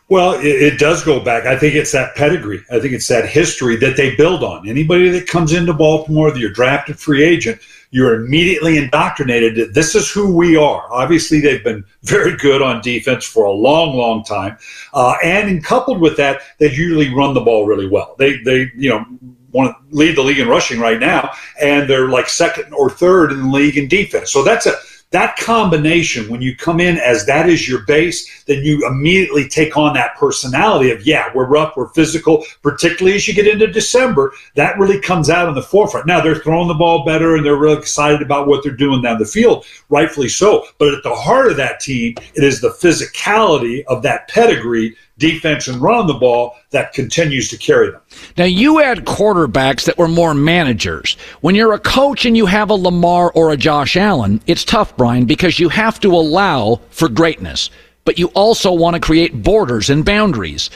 Well, 0.10 0.34
it, 0.34 0.48
it, 0.48 0.79
does 0.79 1.03
go 1.03 1.19
back. 1.19 1.46
I 1.46 1.55
think 1.55 1.75
it's 1.75 1.91
that 1.91 2.15
pedigree. 2.15 2.63
I 2.72 2.79
think 2.79 2.93
it's 2.93 3.08
that 3.10 3.29
history 3.29 3.75
that 3.75 3.96
they 3.96 4.15
build 4.15 4.43
on. 4.43 4.67
Anybody 4.67 5.10
that 5.10 5.27
comes 5.27 5.53
into 5.53 5.72
Baltimore, 5.72 6.31
that 6.31 6.39
you're 6.39 6.50
drafted 6.50 7.00
free 7.00 7.24
agent, 7.24 7.62
you're 7.91 8.24
immediately 8.24 8.77
indoctrinated 8.77 9.55
that 9.55 9.74
this 9.74 9.96
is 9.96 10.10
who 10.12 10.34
we 10.36 10.55
are. 10.55 10.88
Obviously, 10.91 11.39
they've 11.39 11.63
been 11.63 11.84
very 12.03 12.38
good 12.38 12.62
on 12.62 12.81
defense 12.81 13.25
for 13.25 13.46
a 13.46 13.51
long, 13.51 13.96
long 13.96 14.24
time, 14.24 14.58
uh, 14.93 15.15
and 15.24 15.63
coupled 15.63 16.00
with 16.00 16.17
that, 16.17 16.41
they 16.60 16.72
usually 16.72 17.13
run 17.13 17.34
the 17.34 17.41
ball 17.41 17.65
really 17.65 17.88
well. 17.88 18.15
They, 18.19 18.38
they, 18.43 18.72
you 18.75 18.89
know, 18.89 19.05
want 19.51 19.75
to 19.75 19.96
lead 19.96 20.15
the 20.15 20.22
league 20.22 20.39
in 20.39 20.48
rushing 20.48 20.79
right 20.79 21.00
now, 21.00 21.31
and 21.60 21.89
they're 21.89 22.10
like 22.10 22.29
second 22.29 22.74
or 22.74 22.89
third 22.89 23.31
in 23.31 23.41
the 23.41 23.50
league 23.50 23.77
in 23.77 23.88
defense. 23.88 24.31
So 24.31 24.43
that's 24.43 24.65
a 24.65 24.75
that 25.11 25.37
combination, 25.37 26.29
when 26.29 26.41
you 26.41 26.55
come 26.55 26.79
in 26.79 26.97
as 26.97 27.25
that 27.25 27.49
is 27.49 27.67
your 27.67 27.81
base, 27.85 28.43
then 28.43 28.63
you 28.63 28.87
immediately 28.87 29.49
take 29.49 29.75
on 29.75 29.93
that 29.95 30.15
personality 30.15 30.91
of, 30.91 31.05
yeah, 31.05 31.31
we're 31.33 31.47
rough, 31.47 31.75
we're 31.75 31.89
physical, 31.89 32.45
particularly 32.61 33.15
as 33.15 33.27
you 33.27 33.33
get 33.33 33.47
into 33.47 33.65
December. 33.65 34.33
That 34.55 34.77
really 34.77 34.99
comes 34.99 35.31
out 35.31 35.49
in 35.49 35.55
the 35.55 35.63
forefront. 35.63 36.05
Now, 36.05 36.21
they're 36.21 36.35
throwing 36.35 36.67
the 36.67 36.75
ball 36.75 37.05
better 37.05 37.35
and 37.35 37.45
they're 37.45 37.55
really 37.55 37.79
excited 37.79 38.21
about 38.21 38.47
what 38.47 38.63
they're 38.63 38.71
doing 38.71 39.01
down 39.01 39.17
the 39.17 39.25
field, 39.25 39.65
rightfully 39.89 40.29
so. 40.29 40.65
But 40.77 40.93
at 40.93 41.01
the 41.01 41.15
heart 41.15 41.49
of 41.49 41.57
that 41.57 41.79
team, 41.79 42.13
it 42.35 42.43
is 42.43 42.61
the 42.61 42.69
physicality 42.69 43.83
of 43.85 44.03
that 44.03 44.27
pedigree 44.27 44.95
defense 45.19 45.67
and 45.67 45.81
run 45.81 46.07
the 46.07 46.13
ball 46.15 46.55
that 46.71 46.93
continues 46.93 47.49
to 47.49 47.57
carry 47.57 47.91
them. 47.91 48.01
Now, 48.38 48.45
you 48.45 48.79
had 48.79 49.05
quarterbacks 49.05 49.85
that 49.85 49.97
were 49.97 50.07
more 50.07 50.33
managers. 50.33 51.17
When 51.41 51.53
you're 51.53 51.73
a 51.73 51.79
coach 51.79 52.25
and 52.25 52.35
you 52.35 52.45
have 52.47 52.69
a 52.69 52.75
Lamar 52.75 53.31
or 53.33 53.51
a 53.51 53.57
Josh 53.57 53.95
Allen, 53.95 54.41
it's 54.47 54.63
tough, 54.63 54.95
Brian, 54.97 55.25
because 55.25 55.59
you 55.59 55.69
have 55.69 55.99
to 55.99 56.11
allow 56.11 56.81
for 56.89 57.09
greatness, 57.09 57.69
but 58.05 58.17
you 58.17 58.27
also 58.27 58.71
want 58.71 58.95
to 58.95 58.99
create 58.99 59.43
borders 59.43 59.89
and 59.89 60.03
boundaries. 60.03 60.69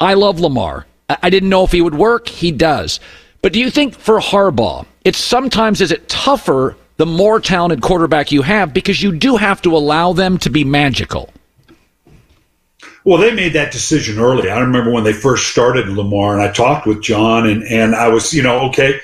I 0.00 0.14
love 0.14 0.40
Lamar. 0.40 0.86
I 1.22 1.30
didn't 1.30 1.48
know 1.48 1.64
if 1.64 1.72
he 1.72 1.82
would 1.82 1.94
work. 1.94 2.28
He 2.28 2.52
does. 2.52 3.00
But 3.42 3.52
do 3.52 3.60
you 3.60 3.70
think 3.70 3.94
for 3.94 4.18
Harbaugh, 4.20 4.86
it's 5.04 5.18
sometimes 5.18 5.80
is 5.80 5.92
it 5.92 6.08
tougher 6.08 6.76
the 6.98 7.06
more 7.06 7.40
talented 7.40 7.80
quarterback 7.80 8.30
you 8.30 8.42
have 8.42 8.74
because 8.74 9.02
you 9.02 9.16
do 9.16 9.36
have 9.36 9.62
to 9.62 9.76
allow 9.76 10.12
them 10.12 10.38
to 10.38 10.50
be 10.50 10.64
magical? 10.64 11.30
Well, 13.10 13.18
they 13.18 13.34
made 13.34 13.54
that 13.54 13.72
decision 13.72 14.20
early. 14.20 14.50
I 14.50 14.60
remember 14.60 14.92
when 14.92 15.02
they 15.02 15.12
first 15.12 15.48
started 15.48 15.88
Lamar, 15.88 16.32
and 16.32 16.40
I 16.40 16.52
talked 16.52 16.86
with 16.86 17.02
John, 17.02 17.48
and, 17.48 17.64
and 17.64 17.92
I 17.96 18.06
was, 18.06 18.32
you 18.32 18.40
know, 18.40 18.60
okay, 18.68 19.00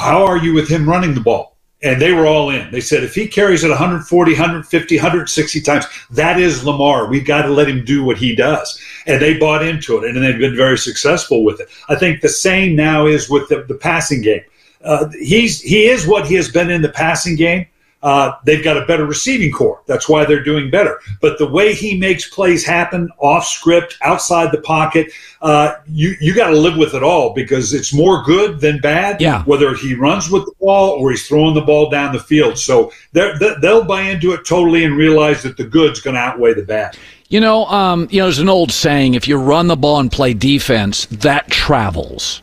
how 0.00 0.24
are 0.24 0.38
you 0.38 0.54
with 0.54 0.70
him 0.70 0.88
running 0.88 1.12
the 1.12 1.20
ball? 1.20 1.58
And 1.82 2.00
they 2.00 2.12
were 2.12 2.26
all 2.26 2.48
in. 2.48 2.70
They 2.70 2.80
said 2.80 3.04
if 3.04 3.14
he 3.14 3.28
carries 3.28 3.62
it 3.62 3.68
140, 3.68 4.32
150, 4.32 4.96
160 4.96 5.60
times, 5.60 5.84
that 6.12 6.40
is 6.40 6.64
Lamar. 6.64 7.08
We've 7.08 7.26
got 7.26 7.42
to 7.42 7.50
let 7.50 7.68
him 7.68 7.84
do 7.84 8.02
what 8.02 8.16
he 8.16 8.34
does. 8.34 8.80
And 9.06 9.20
they 9.20 9.36
bought 9.36 9.62
into 9.62 9.98
it, 9.98 10.16
and 10.16 10.24
they've 10.24 10.38
been 10.38 10.56
very 10.56 10.78
successful 10.78 11.44
with 11.44 11.60
it. 11.60 11.68
I 11.90 11.96
think 11.96 12.22
the 12.22 12.30
same 12.30 12.74
now 12.74 13.04
is 13.04 13.28
with 13.28 13.50
the, 13.50 13.64
the 13.64 13.74
passing 13.74 14.22
game. 14.22 14.44
Uh, 14.82 15.10
he's 15.20 15.60
he 15.60 15.88
is 15.88 16.06
what 16.06 16.26
he 16.26 16.36
has 16.36 16.50
been 16.50 16.70
in 16.70 16.80
the 16.80 16.88
passing 16.88 17.36
game 17.36 17.66
uh, 18.06 18.38
they've 18.44 18.62
got 18.62 18.76
a 18.76 18.86
better 18.86 19.04
receiving 19.04 19.50
corps. 19.50 19.82
That's 19.86 20.08
why 20.08 20.24
they're 20.24 20.44
doing 20.44 20.70
better. 20.70 21.00
But 21.20 21.38
the 21.38 21.48
way 21.48 21.74
he 21.74 21.98
makes 21.98 22.30
plays 22.30 22.64
happen 22.64 23.10
off 23.18 23.44
script, 23.44 23.98
outside 24.00 24.52
the 24.52 24.60
pocket, 24.60 25.10
uh, 25.42 25.74
you 25.88 26.14
you 26.20 26.32
got 26.32 26.50
to 26.50 26.56
live 26.56 26.76
with 26.76 26.94
it 26.94 27.02
all 27.02 27.34
because 27.34 27.74
it's 27.74 27.92
more 27.92 28.22
good 28.22 28.60
than 28.60 28.78
bad. 28.78 29.20
Yeah. 29.20 29.42
Whether 29.42 29.74
he 29.74 29.94
runs 29.94 30.30
with 30.30 30.44
the 30.44 30.52
ball 30.60 30.90
or 30.90 31.10
he's 31.10 31.26
throwing 31.26 31.54
the 31.54 31.62
ball 31.62 31.90
down 31.90 32.12
the 32.12 32.20
field, 32.20 32.56
so 32.56 32.92
they'll 33.12 33.84
buy 33.84 34.02
into 34.02 34.30
it 34.34 34.46
totally 34.46 34.84
and 34.84 34.96
realize 34.96 35.42
that 35.42 35.56
the 35.56 35.64
good's 35.64 36.00
going 36.00 36.14
to 36.14 36.20
outweigh 36.20 36.54
the 36.54 36.62
bad. 36.62 36.96
You 37.28 37.40
know, 37.40 37.64
um, 37.66 38.06
you 38.12 38.20
know, 38.20 38.26
there's 38.26 38.38
an 38.38 38.48
old 38.48 38.70
saying: 38.70 39.14
if 39.14 39.26
you 39.26 39.36
run 39.36 39.66
the 39.66 39.76
ball 39.76 39.98
and 39.98 40.12
play 40.12 40.32
defense, 40.32 41.06
that 41.06 41.50
travels. 41.50 42.40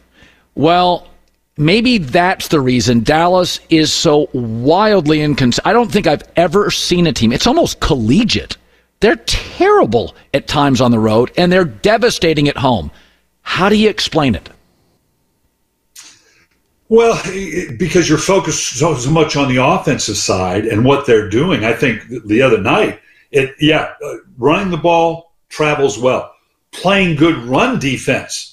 Well, 0.55 1.07
maybe 1.57 1.97
that's 1.97 2.47
the 2.47 2.59
reason 2.59 3.01
Dallas 3.01 3.59
is 3.69 3.91
so 3.91 4.29
wildly 4.33 5.21
inconsistent. 5.21 5.67
I 5.67 5.73
don't 5.73 5.91
think 5.91 6.07
I've 6.07 6.23
ever 6.35 6.71
seen 6.71 7.07
a 7.07 7.13
team. 7.13 7.31
It's 7.31 7.47
almost 7.47 7.79
collegiate. 7.79 8.57
They're 8.99 9.17
terrible 9.17 10.15
at 10.33 10.47
times 10.47 10.79
on 10.79 10.91
the 10.91 10.99
road, 10.99 11.31
and 11.37 11.51
they're 11.51 11.65
devastating 11.65 12.47
at 12.47 12.57
home. 12.57 12.91
How 13.41 13.69
do 13.69 13.75
you 13.75 13.89
explain 13.89 14.35
it? 14.35 14.49
Well, 16.89 17.19
because 17.77 18.07
you're 18.07 18.17
focused 18.17 18.77
so, 18.77 18.95
much 19.09 19.35
on 19.35 19.53
the 19.53 19.63
offensive 19.63 20.15
side 20.15 20.65
and 20.65 20.85
what 20.85 21.05
they're 21.05 21.29
doing. 21.29 21.65
I 21.65 21.73
think 21.73 22.03
the 22.27 22.41
other 22.41 22.61
night, 22.61 22.99
it 23.31 23.55
yeah, 23.59 23.93
uh, 24.05 24.15
running 24.37 24.69
the 24.69 24.77
ball 24.77 25.33
travels 25.49 25.97
well. 25.97 26.33
Playing 26.71 27.15
good 27.15 27.37
run 27.45 27.79
defense 27.79 28.52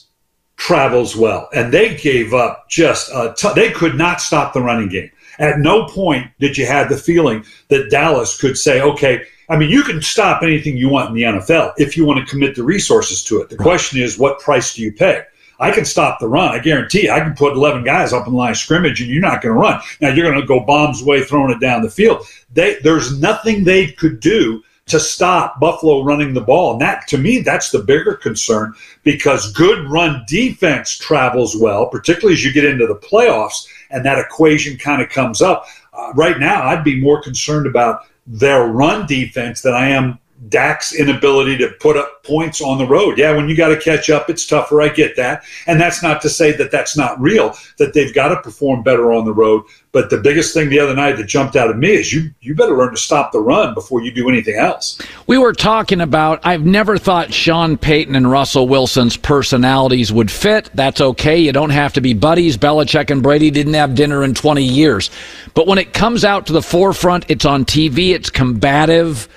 travels 0.60 1.16
well. 1.16 1.48
And 1.54 1.72
they 1.72 1.96
gave 1.96 2.34
up 2.34 2.68
just 2.68 3.10
a 3.10 3.34
t- 3.36 3.48
they 3.54 3.70
could 3.70 3.94
not 3.94 4.20
stop 4.20 4.52
the 4.52 4.60
running 4.60 4.90
game. 4.90 5.10
At 5.38 5.58
no 5.58 5.86
point 5.86 6.30
did 6.38 6.58
you 6.58 6.66
have 6.66 6.90
the 6.90 6.98
feeling 6.98 7.44
that 7.68 7.90
Dallas 7.90 8.38
could 8.38 8.58
say, 8.58 8.82
okay, 8.82 9.24
I 9.48 9.56
mean, 9.56 9.70
you 9.70 9.82
can 9.82 10.02
stop 10.02 10.42
anything 10.42 10.76
you 10.76 10.90
want 10.90 11.08
in 11.08 11.14
the 11.14 11.22
NFL 11.22 11.72
if 11.78 11.96
you 11.96 12.04
want 12.04 12.20
to 12.20 12.30
commit 12.30 12.54
the 12.54 12.62
resources 12.62 13.24
to 13.24 13.40
it. 13.40 13.48
The 13.48 13.56
question 13.56 14.02
is, 14.02 14.18
what 14.18 14.38
price 14.38 14.74
do 14.74 14.82
you 14.82 14.92
pay? 14.92 15.22
I 15.60 15.70
can 15.70 15.86
stop 15.86 16.20
the 16.20 16.28
run. 16.28 16.54
I 16.54 16.58
guarantee 16.58 17.04
you, 17.04 17.10
I 17.10 17.20
can 17.20 17.34
put 17.34 17.54
11 17.54 17.82
guys 17.82 18.12
up 18.12 18.26
in 18.26 18.34
line 18.34 18.50
of 18.50 18.58
scrimmage 18.58 19.00
and 19.00 19.10
you're 19.10 19.22
not 19.22 19.40
going 19.40 19.54
to 19.54 19.60
run. 19.60 19.80
Now, 20.02 20.10
you're 20.10 20.30
going 20.30 20.40
to 20.40 20.46
go 20.46 20.60
bombs 20.60 21.00
away, 21.00 21.24
throwing 21.24 21.52
it 21.52 21.60
down 21.60 21.80
the 21.80 21.90
field. 21.90 22.26
They, 22.52 22.78
there's 22.82 23.18
nothing 23.18 23.64
they 23.64 23.92
could 23.92 24.20
do 24.20 24.62
to 24.86 24.98
stop 24.98 25.60
Buffalo 25.60 26.02
running 26.02 26.34
the 26.34 26.40
ball. 26.40 26.72
And 26.72 26.80
that, 26.80 27.06
to 27.08 27.18
me, 27.18 27.40
that's 27.40 27.70
the 27.70 27.78
bigger 27.78 28.14
concern 28.14 28.74
because 29.04 29.52
good 29.52 29.88
run 29.88 30.24
defense 30.26 30.96
travels 30.96 31.56
well, 31.56 31.86
particularly 31.86 32.34
as 32.34 32.44
you 32.44 32.52
get 32.52 32.64
into 32.64 32.86
the 32.86 32.96
playoffs 32.96 33.66
and 33.90 34.04
that 34.04 34.18
equation 34.18 34.76
kind 34.76 35.00
of 35.00 35.08
comes 35.08 35.40
up. 35.40 35.66
Uh, 35.92 36.12
right 36.14 36.38
now, 36.38 36.64
I'd 36.64 36.84
be 36.84 37.00
more 37.00 37.22
concerned 37.22 37.66
about 37.66 38.06
their 38.26 38.66
run 38.66 39.06
defense 39.06 39.62
than 39.62 39.74
I 39.74 39.88
am 39.88 40.18
Dak's 40.48 40.94
inability 40.94 41.58
to 41.58 41.68
put 41.80 41.96
up 41.96 42.24
points 42.24 42.62
on 42.62 42.78
the 42.78 42.86
road. 42.86 43.18
Yeah, 43.18 43.36
when 43.36 43.48
you 43.48 43.56
got 43.56 43.68
to 43.68 43.78
catch 43.78 44.08
up, 44.08 44.30
it's 44.30 44.46
tougher. 44.46 44.80
I 44.80 44.88
get 44.88 45.14
that. 45.16 45.44
And 45.66 45.78
that's 45.78 46.02
not 46.02 46.22
to 46.22 46.30
say 46.30 46.52
that 46.52 46.70
that's 46.70 46.96
not 46.96 47.20
real, 47.20 47.54
that 47.78 47.92
they've 47.92 48.14
got 48.14 48.28
to 48.28 48.40
perform 48.40 48.82
better 48.82 49.12
on 49.12 49.26
the 49.26 49.34
road. 49.34 49.64
But 49.92 50.08
the 50.08 50.18
biggest 50.18 50.54
thing 50.54 50.70
the 50.70 50.78
other 50.78 50.94
night 50.94 51.16
that 51.16 51.26
jumped 51.26 51.56
out 51.56 51.68
at 51.68 51.76
me 51.76 51.90
is 51.90 52.12
you 52.12 52.30
you 52.40 52.54
better 52.54 52.76
learn 52.76 52.92
to 52.92 52.96
stop 52.96 53.32
the 53.32 53.40
run 53.40 53.74
before 53.74 54.02
you 54.02 54.12
do 54.12 54.28
anything 54.28 54.56
else. 54.56 55.00
We 55.26 55.36
were 55.36 55.52
talking 55.52 56.00
about 56.00 56.40
I've 56.44 56.64
never 56.64 56.96
thought 56.96 57.34
Sean 57.34 57.76
Payton 57.76 58.14
and 58.14 58.30
Russell 58.30 58.68
Wilson's 58.68 59.16
personalities 59.16 60.12
would 60.12 60.30
fit. 60.30 60.70
That's 60.74 61.00
okay. 61.00 61.38
You 61.38 61.52
don't 61.52 61.70
have 61.70 61.92
to 61.94 62.00
be 62.00 62.14
buddies. 62.14 62.56
Belichick 62.56 63.10
and 63.10 63.22
Brady 63.22 63.50
didn't 63.50 63.74
have 63.74 63.94
dinner 63.96 64.22
in 64.22 64.34
20 64.34 64.62
years. 64.62 65.10
But 65.54 65.66
when 65.66 65.78
it 65.78 65.92
comes 65.92 66.24
out 66.24 66.46
to 66.46 66.52
the 66.52 66.62
forefront, 66.62 67.24
it's 67.28 67.44
on 67.44 67.64
TV, 67.64 68.10
it's 68.14 68.30
combative. 68.30 69.28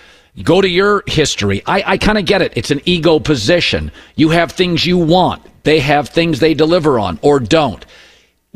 Go 0.41 0.61
to 0.61 0.67
your 0.67 1.03
history. 1.05 1.61
I, 1.65 1.83
I 1.85 1.97
kind 1.97 2.17
of 2.17 2.25
get 2.25 2.41
it. 2.41 2.53
It's 2.55 2.71
an 2.71 2.81
ego 2.85 3.19
position. 3.19 3.91
You 4.15 4.29
have 4.29 4.51
things 4.51 4.85
you 4.85 4.97
want. 4.97 5.43
They 5.63 5.79
have 5.79 6.09
things 6.09 6.39
they 6.39 6.53
deliver 6.53 6.97
on 6.97 7.19
or 7.21 7.39
don't. 7.39 7.85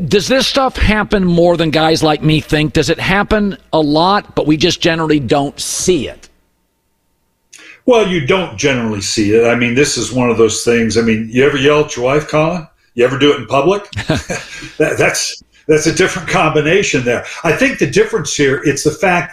Does 0.04 0.28
this 0.28 0.48
stuff 0.48 0.76
happen 0.76 1.24
more 1.24 1.58
than 1.58 1.72
guys 1.72 2.04
like 2.04 2.22
me 2.22 2.40
think? 2.40 2.74
Does 2.74 2.90
it 2.90 3.00
happen 3.00 3.58
a 3.74 3.80
lot, 3.80 4.36
but 4.36 4.48
we 4.48 4.58
just 4.58 4.82
generally 4.82 5.20
don't 5.20 5.60
see 5.60 6.08
it? 6.08 6.30
Well, 7.86 8.08
you 8.08 8.28
don't 8.28 8.58
generally 8.58 9.02
see 9.02 9.34
it. 9.34 9.46
I 9.46 9.56
mean, 9.56 9.74
this 9.74 9.98
is 9.98 10.12
one 10.12 10.30
of 10.30 10.38
those 10.38 10.64
things. 10.64 10.98
I 10.98 11.02
mean, 11.02 11.30
you 11.32 11.46
ever 11.46 11.58
yell 11.58 11.86
at 11.86 11.96
your 11.96 12.06
wife, 12.06 12.28
Colin? 12.28 12.68
You 12.96 13.06
ever 13.06 13.18
do 13.18 13.32
it 13.32 13.40
in 13.40 13.48
public? 13.48 13.90
that, 13.92 14.96
that's 14.98 15.42
that's 15.68 15.86
a 15.86 15.94
different 15.94 16.28
combination 16.28 17.06
there. 17.06 17.26
I 17.44 17.54
think 17.54 17.80
the 17.80 17.90
difference 17.90 18.36
here 18.36 18.62
it's 18.66 18.84
the 18.84 18.92
fact 18.92 19.32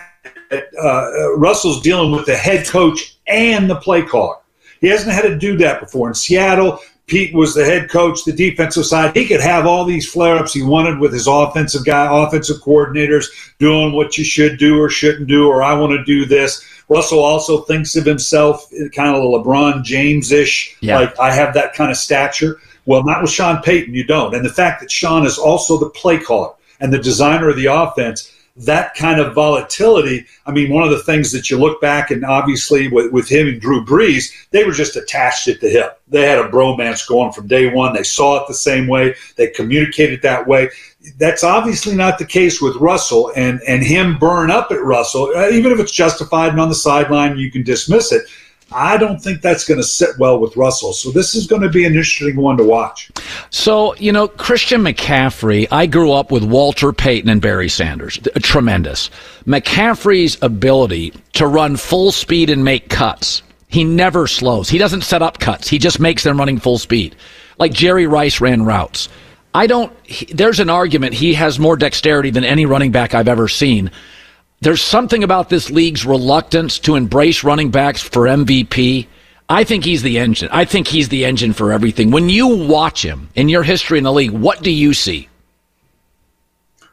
uh, 0.52 1.36
Russell's 1.36 1.82
dealing 1.82 2.12
with 2.12 2.26
the 2.26 2.36
head 2.36 2.66
coach 2.66 3.16
and 3.26 3.68
the 3.68 3.76
play 3.76 4.02
caller. 4.02 4.36
He 4.80 4.88
hasn't 4.88 5.12
had 5.12 5.22
to 5.22 5.38
do 5.38 5.56
that 5.58 5.80
before. 5.80 6.08
In 6.08 6.14
Seattle, 6.14 6.80
Pete 7.06 7.34
was 7.34 7.54
the 7.54 7.64
head 7.64 7.90
coach, 7.90 8.24
the 8.24 8.32
defensive 8.32 8.86
side. 8.86 9.14
He 9.14 9.26
could 9.26 9.40
have 9.40 9.66
all 9.66 9.84
these 9.84 10.10
flare 10.10 10.36
ups 10.36 10.54
he 10.54 10.62
wanted 10.62 10.98
with 10.98 11.12
his 11.12 11.26
offensive 11.26 11.84
guy, 11.84 12.08
offensive 12.10 12.58
coordinators 12.58 13.26
doing 13.58 13.92
what 13.92 14.16
you 14.16 14.24
should 14.24 14.58
do 14.58 14.80
or 14.80 14.88
shouldn't 14.88 15.28
do, 15.28 15.46
or 15.48 15.62
I 15.62 15.74
want 15.74 15.92
to 15.92 16.04
do 16.04 16.24
this. 16.24 16.64
Russell 16.88 17.20
also 17.20 17.62
thinks 17.62 17.96
of 17.96 18.04
himself 18.04 18.70
kind 18.94 19.14
of 19.14 19.22
a 19.22 19.26
LeBron 19.26 19.84
James 19.84 20.32
ish, 20.32 20.76
yeah. 20.80 20.98
like 20.98 21.18
I 21.18 21.32
have 21.32 21.54
that 21.54 21.74
kind 21.74 21.90
of 21.90 21.96
stature. 21.96 22.60
Well, 22.86 23.02
not 23.04 23.22
with 23.22 23.30
Sean 23.30 23.62
Payton, 23.62 23.94
you 23.94 24.04
don't. 24.04 24.34
And 24.34 24.44
the 24.44 24.52
fact 24.52 24.80
that 24.80 24.90
Sean 24.90 25.26
is 25.26 25.38
also 25.38 25.78
the 25.78 25.90
play 25.90 26.18
caller 26.18 26.52
and 26.80 26.92
the 26.92 26.98
designer 26.98 27.48
of 27.48 27.56
the 27.56 27.66
offense, 27.66 28.30
that 28.56 28.94
kind 28.94 29.20
of 29.20 29.34
volatility. 29.34 30.26
I 30.46 30.52
mean, 30.52 30.73
one 30.73 30.84
of 30.84 30.90
the 30.90 31.02
things 31.02 31.32
that 31.32 31.50
you 31.50 31.58
look 31.58 31.80
back 31.80 32.11
and 32.12 32.25
obviously 32.25 32.87
with, 32.87 33.12
with 33.12 33.28
him 33.28 33.49
and 33.49 33.61
Drew 33.61 33.84
Brees, 33.84 34.32
they 34.50 34.64
were 34.64 34.73
just 34.73 34.94
attached 34.94 35.49
at 35.49 35.61
the 35.61 35.68
hip. 35.68 36.00
They 36.06 36.23
had 36.23 36.38
a 36.38 36.49
bromance 36.49 37.06
going 37.06 37.32
from 37.32 37.49
day 37.49 37.73
one. 37.73 37.94
They 37.94 38.04
saw 38.04 38.40
it 38.40 38.46
the 38.46 38.54
same 38.54 38.87
way. 38.87 39.16
They 39.37 39.49
communicated 39.49 40.23
that 40.23 40.46
way. 40.46 40.68
That's 41.18 41.42
obviously 41.42 41.96
not 41.96 42.18
the 42.18 42.26
case 42.26 42.62
with 42.62 42.76
Russell 42.76 43.32
and, 43.34 43.61
and 43.66 43.82
him 43.82 44.18
burn 44.18 44.50
up 44.50 44.70
at 44.70 44.82
Russell, 44.82 45.32
uh, 45.34 45.49
even 45.49 45.73
if 45.73 45.80
it's 45.80 45.92
justified 45.92 46.52
and 46.52 46.61
on 46.61 46.68
the 46.68 46.75
sideline, 46.75 47.37
you 47.37 47.50
can 47.50 47.64
dismiss 47.64 48.12
it. 48.12 48.23
I 48.73 48.97
don't 48.97 49.21
think 49.21 49.40
that's 49.40 49.66
going 49.66 49.78
to 49.78 49.87
sit 49.87 50.18
well 50.18 50.38
with 50.38 50.56
Russell. 50.56 50.92
So 50.92 51.11
this 51.11 51.35
is 51.35 51.47
going 51.47 51.62
to 51.62 51.68
be 51.68 51.85
an 51.85 51.92
interesting 51.92 52.37
one 52.37 52.56
to 52.56 52.64
watch. 52.64 53.11
So, 53.50 53.94
you 53.97 54.11
know, 54.11 54.26
Christian 54.26 54.83
McCaffrey, 54.83 55.68
I 55.71 55.87
grew 55.87 56.12
up 56.12 56.33
with 56.33 56.44
Walter 56.44 56.92
Payton 56.92 57.30
and 57.30 57.40
Barry 57.40 57.68
Sanders. 57.68 58.18
Tremendous. 58.42 59.11
McCaffrey's 59.47 60.37
ability 60.42 61.12
to 61.35 61.47
run 61.47 61.76
full 61.76 62.11
speed 62.11 62.50
and 62.50 62.64
make 62.64 62.88
cuts. 62.88 63.42
He 63.68 63.85
never 63.85 64.26
slows. 64.26 64.68
He 64.68 64.78
doesn't 64.78 65.02
set 65.02 65.23
up 65.23 65.38
cuts. 65.38 65.68
He 65.68 65.78
just 65.78 66.00
makes 66.00 66.23
them 66.23 66.38
running 66.38 66.59
full 66.59 66.78
speed. 66.78 67.16
Like 67.59 67.73
Jerry 67.73 68.06
Rice 68.06 68.40
ran 68.40 68.64
routes. 68.64 69.09
I 69.54 69.68
don't, 69.68 69.92
he, 70.04 70.26
there's 70.26 70.59
an 70.59 70.71
argument 70.71 71.14
he 71.14 71.35
has 71.35 71.59
more 71.59 71.76
dexterity 71.76 72.30
than 72.30 72.44
any 72.44 72.66
running 72.66 72.90
back 72.90 73.14
I've 73.14 73.28
ever 73.28 73.47
seen 73.47 73.90
there's 74.64 74.80
something 74.80 75.23
about 75.23 75.50
this 75.50 75.71
league's 75.71 76.06
reluctance 76.06 76.78
to 76.78 76.97
embrace 76.97 77.44
running 77.44 77.71
backs 77.71 78.00
for 78.00 78.23
MVP. 78.23 79.06
I 79.47 79.62
think 79.62 79.85
he's 79.85 80.02
the 80.02 80.18
engine. 80.18 80.49
I 80.50 80.64
think 80.64 80.88
he's 80.88 81.11
the 81.11 81.26
engine 81.26 81.52
for 81.52 81.71
everything. 81.71 82.11
When 82.11 82.30
you 82.30 82.49
watch 82.49 83.04
him 83.04 83.28
in 83.35 83.50
your 83.50 83.62
history 83.62 83.99
in 83.99 84.04
the 84.04 84.12
league, 84.12 84.30
what 84.30 84.62
do 84.62 84.71
you 84.71 84.94
see? 84.94 85.28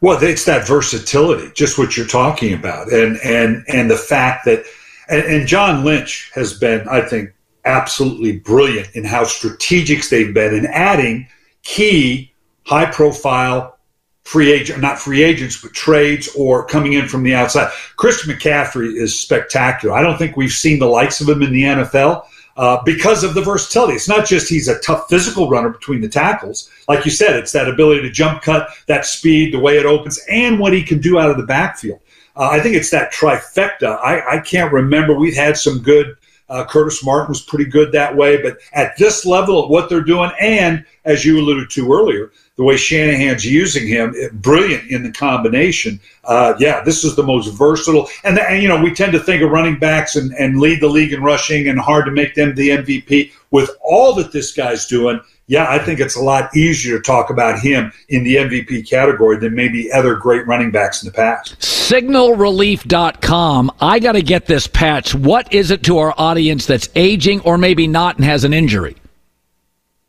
Well, 0.01 0.21
it's 0.21 0.43
that 0.45 0.67
versatility, 0.67 1.49
just 1.55 1.77
what 1.77 1.95
you're 1.95 2.07
talking 2.07 2.53
about, 2.53 2.91
and 2.91 3.17
and 3.23 3.63
and 3.67 3.89
the 3.89 3.95
fact 3.95 4.45
that, 4.45 4.65
and, 5.07 5.23
and 5.23 5.47
John 5.47 5.85
Lynch 5.85 6.29
has 6.33 6.57
been, 6.57 6.85
I 6.89 7.01
think, 7.01 7.33
absolutely 7.63 8.39
brilliant 8.39 8.89
in 8.95 9.05
how 9.05 9.23
strategic 9.23 10.09
they've 10.09 10.33
been 10.33 10.55
in 10.55 10.65
adding 10.65 11.27
key, 11.63 12.33
high-profile 12.65 13.77
free 14.23 14.51
agent, 14.51 14.79
not 14.79 14.99
free 14.99 15.23
agents, 15.23 15.61
but 15.61 15.73
trades 15.73 16.29
or 16.37 16.65
coming 16.65 16.93
in 16.93 17.07
from 17.07 17.23
the 17.23 17.33
outside. 17.33 17.71
Christian 17.95 18.33
McCaffrey 18.33 18.95
is 18.95 19.19
spectacular. 19.19 19.95
I 19.95 20.01
don't 20.01 20.17
think 20.17 20.37
we've 20.37 20.51
seen 20.51 20.79
the 20.79 20.87
likes 20.87 21.21
of 21.21 21.29
him 21.29 21.41
in 21.41 21.51
the 21.51 21.63
NFL. 21.63 22.25
Uh, 22.57 22.83
because 22.83 23.23
of 23.23 23.33
the 23.33 23.41
versatility. 23.41 23.93
It's 23.93 24.09
not 24.09 24.27
just 24.27 24.49
he's 24.49 24.67
a 24.67 24.77
tough 24.81 25.07
physical 25.09 25.49
runner 25.49 25.69
between 25.69 26.01
the 26.01 26.09
tackles. 26.09 26.69
Like 26.89 27.05
you 27.05 27.11
said, 27.11 27.37
it's 27.37 27.53
that 27.53 27.69
ability 27.69 28.01
to 28.01 28.09
jump 28.11 28.41
cut, 28.41 28.67
that 28.87 29.05
speed, 29.05 29.53
the 29.53 29.59
way 29.59 29.77
it 29.77 29.85
opens, 29.85 30.19
and 30.29 30.59
what 30.59 30.73
he 30.73 30.83
can 30.83 30.99
do 30.99 31.17
out 31.17 31.31
of 31.31 31.37
the 31.37 31.45
backfield. 31.45 32.01
Uh, 32.35 32.49
I 32.49 32.59
think 32.59 32.75
it's 32.75 32.89
that 32.91 33.13
trifecta. 33.13 33.99
I, 34.03 34.37
I, 34.37 34.39
can't 34.39 34.71
remember. 34.71 35.13
We've 35.13 35.35
had 35.35 35.57
some 35.57 35.79
good. 35.79 36.17
Uh, 36.51 36.65
Curtis 36.65 37.03
Martin 37.03 37.29
was 37.29 37.41
pretty 37.41 37.63
good 37.63 37.93
that 37.93 38.15
way, 38.15 38.41
but 38.41 38.57
at 38.73 38.97
this 38.97 39.25
level 39.25 39.63
of 39.63 39.69
what 39.69 39.87
they're 39.87 40.01
doing, 40.01 40.29
and 40.39 40.85
as 41.05 41.23
you 41.23 41.39
alluded 41.39 41.69
to 41.69 41.91
earlier, 41.91 42.33
the 42.57 42.63
way 42.63 42.75
Shanahan's 42.75 43.45
using 43.45 43.87
him, 43.87 44.13
brilliant 44.33 44.91
in 44.91 45.01
the 45.01 45.11
combination. 45.13 45.99
Uh, 46.25 46.53
yeah, 46.59 46.83
this 46.83 47.05
is 47.05 47.15
the 47.15 47.23
most 47.23 47.47
versatile. 47.57 48.09
And, 48.25 48.37
and, 48.37 48.61
you 48.61 48.67
know, 48.67 48.81
we 48.81 48.93
tend 48.93 49.13
to 49.13 49.19
think 49.19 49.41
of 49.41 49.49
running 49.49 49.79
backs 49.79 50.17
and, 50.17 50.33
and 50.33 50.59
lead 50.59 50.81
the 50.81 50.89
league 50.89 51.13
in 51.13 51.23
rushing 51.23 51.69
and 51.69 51.79
hard 51.79 52.05
to 52.05 52.11
make 52.11 52.35
them 52.35 52.53
the 52.53 52.69
MVP. 52.69 53.31
With 53.51 53.71
all 53.81 54.13
that 54.15 54.33
this 54.33 54.51
guy's 54.51 54.85
doing, 54.85 55.21
yeah, 55.51 55.69
I 55.69 55.77
think 55.79 55.99
it's 55.99 56.15
a 56.15 56.21
lot 56.21 56.55
easier 56.55 56.95
to 56.95 57.03
talk 57.03 57.29
about 57.29 57.59
him 57.59 57.91
in 58.07 58.23
the 58.23 58.37
MVP 58.37 58.89
category 58.89 59.37
than 59.37 59.53
maybe 59.53 59.91
other 59.91 60.15
great 60.15 60.47
running 60.47 60.71
backs 60.71 61.03
in 61.03 61.07
the 61.07 61.11
past. 61.11 61.59
Signalrelief.com. 61.59 63.71
I 63.81 63.99
got 63.99 64.13
to 64.13 64.21
get 64.21 64.45
this 64.45 64.65
patch. 64.65 65.13
What 65.13 65.53
is 65.53 65.69
it 65.69 65.83
to 65.83 65.97
our 65.97 66.13
audience 66.17 66.65
that's 66.65 66.87
aging 66.95 67.41
or 67.41 67.57
maybe 67.57 67.85
not 67.85 68.15
and 68.15 68.23
has 68.23 68.45
an 68.45 68.53
injury? 68.53 68.95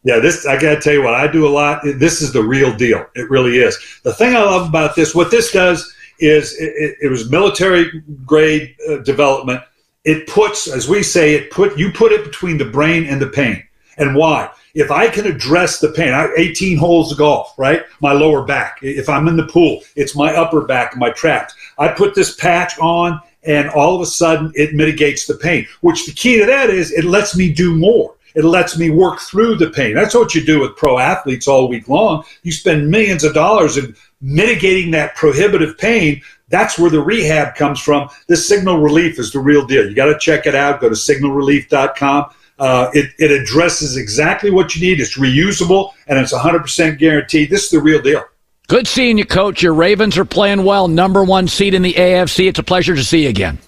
Yeah, 0.05 0.21
this 0.21 0.47
I 0.47 0.61
got 0.61 0.77
to 0.77 0.81
tell 0.81 0.93
you 0.93 1.03
what 1.03 1.15
I 1.15 1.27
do 1.27 1.45
a 1.45 1.51
lot. 1.51 1.83
This 1.83 2.23
is 2.23 2.33
the 2.33 2.45
real 2.45 2.73
deal. 2.77 3.05
It 3.17 3.29
really 3.29 3.57
is. 3.57 3.77
The 4.05 4.15
thing 4.15 4.37
I 4.37 4.45
love 4.45 4.69
about 4.69 4.95
this, 4.95 5.13
what 5.13 5.33
this 5.33 5.51
does 5.51 5.93
is 6.21 6.57
it, 6.61 6.99
it 7.03 7.11
was 7.11 7.33
military 7.33 8.01
grade 8.25 8.77
uh, 8.89 8.99
development. 8.99 9.61
It 10.05 10.29
puts, 10.29 10.69
as 10.69 10.89
we 10.89 11.03
say, 11.03 11.35
it 11.35 11.51
put 11.51 11.77
you 11.77 11.91
put 11.91 12.13
it 12.13 12.25
between 12.25 12.59
the 12.59 12.65
brain 12.65 13.07
and 13.07 13.21
the 13.21 13.27
pain. 13.27 13.61
And 13.99 14.15
why? 14.15 14.49
If 14.75 14.91
I 14.91 15.09
can 15.09 15.27
address 15.27 15.79
the 15.79 15.93
pain, 15.93 16.13
I 16.13 16.29
18 16.37 16.79
holes 16.79 17.13
of 17.13 17.19
golf, 17.19 17.55
right? 17.59 17.83
My 18.01 18.13
lower 18.13 18.45
back. 18.45 18.79
If 18.83 19.09
I'm 19.09 19.29
in 19.29 19.37
the 19.37 19.47
pool, 19.47 19.83
it's 19.97 20.17
my 20.17 20.33
upper 20.35 20.63
back, 20.63 20.97
my 20.97 21.11
traps. 21.11 21.55
I 21.79 21.89
put 21.89 22.15
this 22.15 22.37
patch 22.37 22.79
on, 22.79 23.21
and 23.45 23.69
all 23.71 23.95
of 23.95 24.01
a 24.01 24.07
sudden 24.07 24.53
it 24.55 24.75
mitigates 24.75 25.27
the 25.27 25.35
pain. 25.35 25.67
Which 25.81 26.07
the 26.07 26.13
key 26.13 26.39
to 26.39 26.47
that 26.47 26.71
is 26.71 26.93
it 26.93 27.05
lets 27.05 27.37
me 27.37 27.53
do 27.53 27.77
more. 27.77 28.15
It 28.35 28.45
lets 28.45 28.79
me 28.79 28.89
work 28.89 29.21
through 29.21 29.57
the 29.57 29.71
pain. 29.71 29.95
That's 29.95 30.15
what 30.15 30.35
you 30.35 30.43
do 30.43 30.61
with 30.61 30.77
pro 30.77 30.99
athletes 30.99 31.47
all 31.47 31.69
week 31.69 31.89
long. 31.89 32.25
You 32.43 32.53
spend 32.53 32.91
millions 32.91 33.25
of 33.25 33.35
dollars 33.35 33.77
in 33.77 33.95
mitigating 34.23 34.91
that 34.93 35.15
prohibitive 35.17 35.77
pain. 35.77 36.23
That's 36.49 36.79
where 36.79 36.91
the 36.91 37.03
rehab 37.03 37.57
comes 37.57 37.81
from. 37.81 38.09
This 38.29 38.49
signal 38.49 38.79
relief 38.79 39.19
is 39.19 39.33
the 39.33 39.41
real 39.41 39.67
deal. 39.67 39.87
You 39.87 39.95
got 39.95 40.07
to 40.07 40.19
check 40.19 40.47
it 40.47 40.55
out. 40.55 40.81
Go 40.81 40.89
to 40.89 40.95
signalrelief.com. 40.95 42.31
Uh, 42.59 42.91
it, 42.93 43.11
it 43.19 43.31
addresses 43.31 43.97
exactly 43.97 44.51
what 44.51 44.75
you 44.75 44.81
need. 44.87 45.01
It's 45.01 45.19
reusable 45.19 45.93
and 46.07 46.19
it's 46.19 46.33
100% 46.33 46.99
guaranteed. 46.99 47.51
This 47.51 47.65
is 47.65 47.71
the 47.71 47.81
real 47.81 48.01
deal. 48.01 48.25
Good 48.69 48.87
seeing 48.87 49.19
you, 49.19 49.25
coach. 49.25 49.63
Your 49.63 49.75
Ravens 49.75 50.17
are 50.17 50.25
playing 50.25 50.65
well. 50.65 50.89
Number 50.89 51.25
one 51.25 51.49
seed 51.49 51.75
in 51.75 51.83
the 51.83 51.95
AFC. 51.95 52.49
It's 52.49 52.59
a 52.59 52.63
pleasure 52.63 52.95
to 52.95 53.05
see 53.05 53.25
you 53.25 53.29
again. 53.29 53.59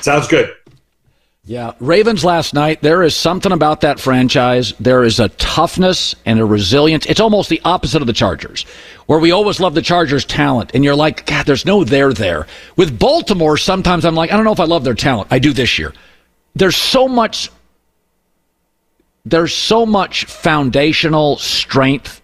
Sounds 0.00 0.28
good. 0.28 0.54
Yeah, 1.48 1.74
Ravens 1.78 2.24
last 2.24 2.54
night, 2.54 2.82
there 2.82 3.04
is 3.04 3.14
something 3.14 3.52
about 3.52 3.82
that 3.82 4.00
franchise. 4.00 4.72
There 4.80 5.04
is 5.04 5.20
a 5.20 5.28
toughness 5.28 6.16
and 6.24 6.40
a 6.40 6.44
resilience. 6.44 7.06
It's 7.06 7.20
almost 7.20 7.48
the 7.48 7.60
opposite 7.64 8.00
of 8.02 8.08
the 8.08 8.12
Chargers, 8.12 8.64
where 9.06 9.20
we 9.20 9.30
always 9.30 9.60
love 9.60 9.74
the 9.74 9.82
Chargers' 9.82 10.24
talent, 10.24 10.72
and 10.74 10.82
you're 10.82 10.96
like, 10.96 11.24
God, 11.24 11.46
there's 11.46 11.64
no 11.64 11.84
there 11.84 12.12
there. 12.12 12.48
With 12.74 12.98
Baltimore, 12.98 13.56
sometimes 13.56 14.04
I'm 14.04 14.16
like, 14.16 14.32
I 14.32 14.36
don't 14.36 14.44
know 14.44 14.50
if 14.50 14.58
I 14.58 14.64
love 14.64 14.82
their 14.82 14.94
talent. 14.94 15.28
I 15.30 15.38
do 15.38 15.52
this 15.52 15.78
year. 15.78 15.94
There's 16.56 16.74
so 16.74 17.06
much 17.06 17.48
there's 19.26 19.52
so 19.54 19.84
much 19.84 20.24
foundational 20.24 21.36
strength 21.36 22.22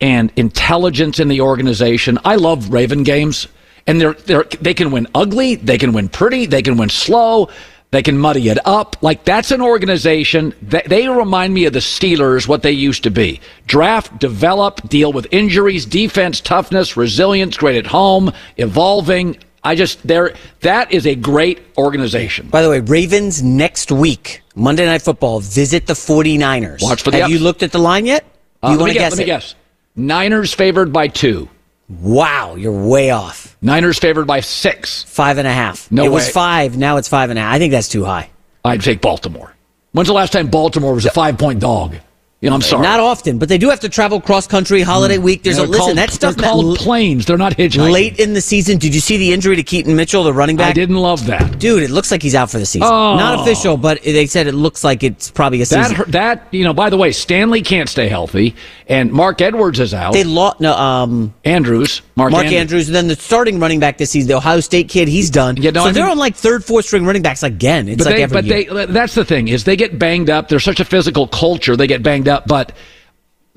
and 0.00 0.32
intelligence 0.36 1.18
in 1.18 1.28
the 1.28 1.40
organization. 1.40 2.18
I 2.24 2.36
love 2.36 2.72
Raven 2.72 3.02
games. 3.02 3.48
And 3.86 4.00
they're, 4.00 4.12
they're, 4.12 4.44
they 4.60 4.74
can 4.74 4.90
win 4.92 5.08
ugly, 5.14 5.56
they 5.56 5.78
can 5.78 5.92
win 5.92 6.08
pretty, 6.08 6.46
they 6.46 6.62
can 6.62 6.76
win 6.76 6.90
slow. 6.90 7.48
They 7.92 8.02
can 8.02 8.16
muddy 8.16 8.48
it 8.48 8.58
up. 8.64 9.02
Like 9.02 9.24
that's 9.24 9.50
an 9.50 9.60
organization 9.60 10.54
that 10.62 10.88
they 10.88 11.08
remind 11.08 11.52
me 11.52 11.64
of 11.64 11.72
the 11.72 11.80
Steelers, 11.80 12.46
what 12.46 12.62
they 12.62 12.70
used 12.70 13.02
to 13.02 13.10
be. 13.10 13.40
Draft, 13.66 14.20
develop, 14.20 14.88
deal 14.88 15.12
with 15.12 15.26
injuries, 15.32 15.86
defense, 15.86 16.40
toughness, 16.40 16.96
resilience, 16.96 17.56
great 17.56 17.76
at 17.76 17.88
home, 17.88 18.30
evolving. 18.58 19.38
I 19.64 19.74
just 19.74 20.06
there 20.06 20.34
that 20.60 20.92
is 20.92 21.04
a 21.04 21.16
great 21.16 21.62
organization. 21.76 22.48
By 22.48 22.62
the 22.62 22.70
way, 22.70 22.78
Ravens 22.78 23.42
next 23.42 23.90
week, 23.90 24.42
Monday 24.60 24.84
Night 24.84 25.00
Football, 25.00 25.40
visit 25.40 25.86
the 25.86 25.94
49ers. 25.94 26.82
Watch 26.82 27.02
for 27.02 27.10
the 27.10 27.16
Have 27.16 27.24
ups. 27.24 27.32
you 27.32 27.38
looked 27.38 27.62
at 27.62 27.72
the 27.72 27.78
line 27.78 28.04
yet? 28.04 28.24
Do 28.62 28.68
uh, 28.68 28.72
you 28.72 28.78
want 28.78 28.92
to 28.92 28.98
guess? 28.98 29.12
Let 29.12 29.18
me 29.18 29.24
it? 29.24 29.26
guess. 29.26 29.54
Niners 29.96 30.52
favored 30.52 30.92
by 30.92 31.08
two. 31.08 31.48
Wow, 31.88 32.56
you're 32.56 32.86
way 32.86 33.10
off. 33.10 33.56
Niners 33.62 33.98
favored 33.98 34.26
by 34.26 34.40
six. 34.40 35.02
Five 35.04 35.38
and 35.38 35.48
a 35.48 35.52
half. 35.52 35.90
No 35.90 36.04
it 36.04 36.08
way. 36.08 36.14
was 36.16 36.28
five. 36.28 36.76
Now 36.76 36.98
it's 36.98 37.08
five 37.08 37.30
and 37.30 37.38
a 37.38 37.42
half. 37.42 37.54
I 37.54 37.58
think 37.58 37.72
that's 37.72 37.88
too 37.88 38.04
high. 38.04 38.30
I'd 38.62 38.82
take 38.82 39.00
Baltimore. 39.00 39.56
When's 39.92 40.08
the 40.08 40.14
last 40.14 40.32
time 40.32 40.48
Baltimore 40.48 40.92
was 40.92 41.06
a 41.06 41.10
five 41.10 41.38
point 41.38 41.60
dog? 41.60 41.96
You 42.42 42.48
know, 42.48 42.54
I'm 42.56 42.62
sorry. 42.62 42.84
Not 42.84 43.00
often, 43.00 43.36
but 43.36 43.50
they 43.50 43.58
do 43.58 43.68
have 43.68 43.80
to 43.80 43.90
travel 43.90 44.18
cross 44.18 44.46
country 44.46 44.80
holiday 44.80 45.18
week. 45.18 45.42
There's 45.42 45.56
They're 45.56 45.66
a 45.66 45.68
listen. 45.68 45.84
called- 45.84 45.98
that 45.98 46.10
stuff 46.10 46.36
They're 46.36 46.48
called 46.48 46.78
planes. 46.78 47.26
They're 47.26 47.36
not 47.36 47.54
hitchhiking. 47.54 47.92
late 47.92 48.18
in 48.18 48.32
the 48.32 48.40
season. 48.40 48.78
Did 48.78 48.94
you 48.94 49.00
see 49.02 49.18
the 49.18 49.30
injury 49.34 49.56
to 49.56 49.62
Keaton 49.62 49.94
Mitchell, 49.94 50.24
the 50.24 50.32
running 50.32 50.56
back? 50.56 50.70
I 50.70 50.72
didn't 50.72 50.96
love 50.96 51.26
that. 51.26 51.58
Dude, 51.58 51.82
it 51.82 51.90
looks 51.90 52.10
like 52.10 52.22
he's 52.22 52.34
out 52.34 52.50
for 52.50 52.58
the 52.58 52.64
season. 52.64 52.88
Oh. 52.90 53.16
Not 53.18 53.40
official, 53.40 53.76
but 53.76 54.02
they 54.04 54.24
said 54.24 54.46
it 54.46 54.54
looks 54.54 54.82
like 54.82 55.02
it's 55.02 55.30
probably 55.30 55.60
a 55.60 55.66
season. 55.66 55.96
That 55.98 56.12
that 56.12 56.46
you 56.50 56.64
know. 56.64 56.72
By 56.72 56.88
the 56.88 56.96
way, 56.96 57.12
Stanley 57.12 57.60
can't 57.60 57.90
stay 57.90 58.08
healthy, 58.08 58.54
and 58.88 59.12
Mark 59.12 59.42
Edwards 59.42 59.78
is 59.78 59.92
out. 59.92 60.14
they 60.14 60.24
lost. 60.24 60.60
No, 60.60 60.72
um, 60.74 61.34
Andrews, 61.44 62.00
Mark, 62.16 62.32
Mark 62.32 62.44
Andrews. 62.46 62.58
Andrews, 62.60 62.88
and 62.88 62.94
then 62.96 63.08
the 63.08 63.16
starting 63.16 63.60
running 63.60 63.80
back 63.80 63.98
this 63.98 64.12
season, 64.12 64.28
the 64.28 64.36
Ohio 64.36 64.60
State 64.60 64.88
kid, 64.88 65.08
he's 65.08 65.28
done. 65.28 65.58
Yeah, 65.58 65.72
no, 65.72 65.82
so 65.82 65.88
I 65.90 65.92
they're 65.92 66.04
think- 66.04 66.12
on 66.12 66.18
like 66.18 66.36
third, 66.36 66.64
fourth 66.64 66.86
string 66.86 67.04
running 67.04 67.20
backs 67.20 67.42
again. 67.42 67.86
It's 67.86 67.98
but 67.98 68.06
like 68.06 68.16
they, 68.16 68.22
every 68.22 68.34
but 68.34 68.44
year. 68.46 68.86
they, 68.86 68.92
that's 68.94 69.14
the 69.14 69.26
thing 69.26 69.48
is 69.48 69.64
they 69.64 69.76
get 69.76 69.98
banged 69.98 70.30
up. 70.30 70.48
They're 70.48 70.58
such 70.58 70.80
a 70.80 70.86
physical 70.86 71.26
culture. 71.26 71.76
They 71.76 71.86
get 71.86 72.02
banged 72.02 72.28
up, 72.28 72.29
but 72.46 72.72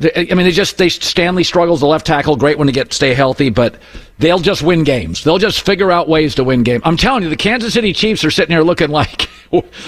I 0.01 0.25
mean, 0.33 0.37
they 0.45 0.51
just 0.51 0.77
they 0.77 0.89
Stanley 0.89 1.43
struggles 1.43 1.79
the 1.79 1.85
left 1.87 2.05
tackle. 2.05 2.35
Great 2.35 2.57
when 2.57 2.67
to 2.67 2.73
get 2.73 2.91
stay 2.93 3.13
healthy, 3.13 3.49
but 3.49 3.75
they'll 4.17 4.39
just 4.39 4.61
win 4.63 4.83
games. 4.83 5.23
They'll 5.23 5.37
just 5.37 5.61
figure 5.61 5.91
out 5.91 6.09
ways 6.09 6.35
to 6.35 6.43
win 6.43 6.63
games. 6.63 6.81
I'm 6.85 6.97
telling 6.97 7.23
you, 7.23 7.29
the 7.29 7.35
Kansas 7.37 7.73
City 7.73 7.93
Chiefs 7.93 8.25
are 8.25 8.31
sitting 8.31 8.53
here 8.53 8.63
looking 8.63 8.89
like 9.01 9.29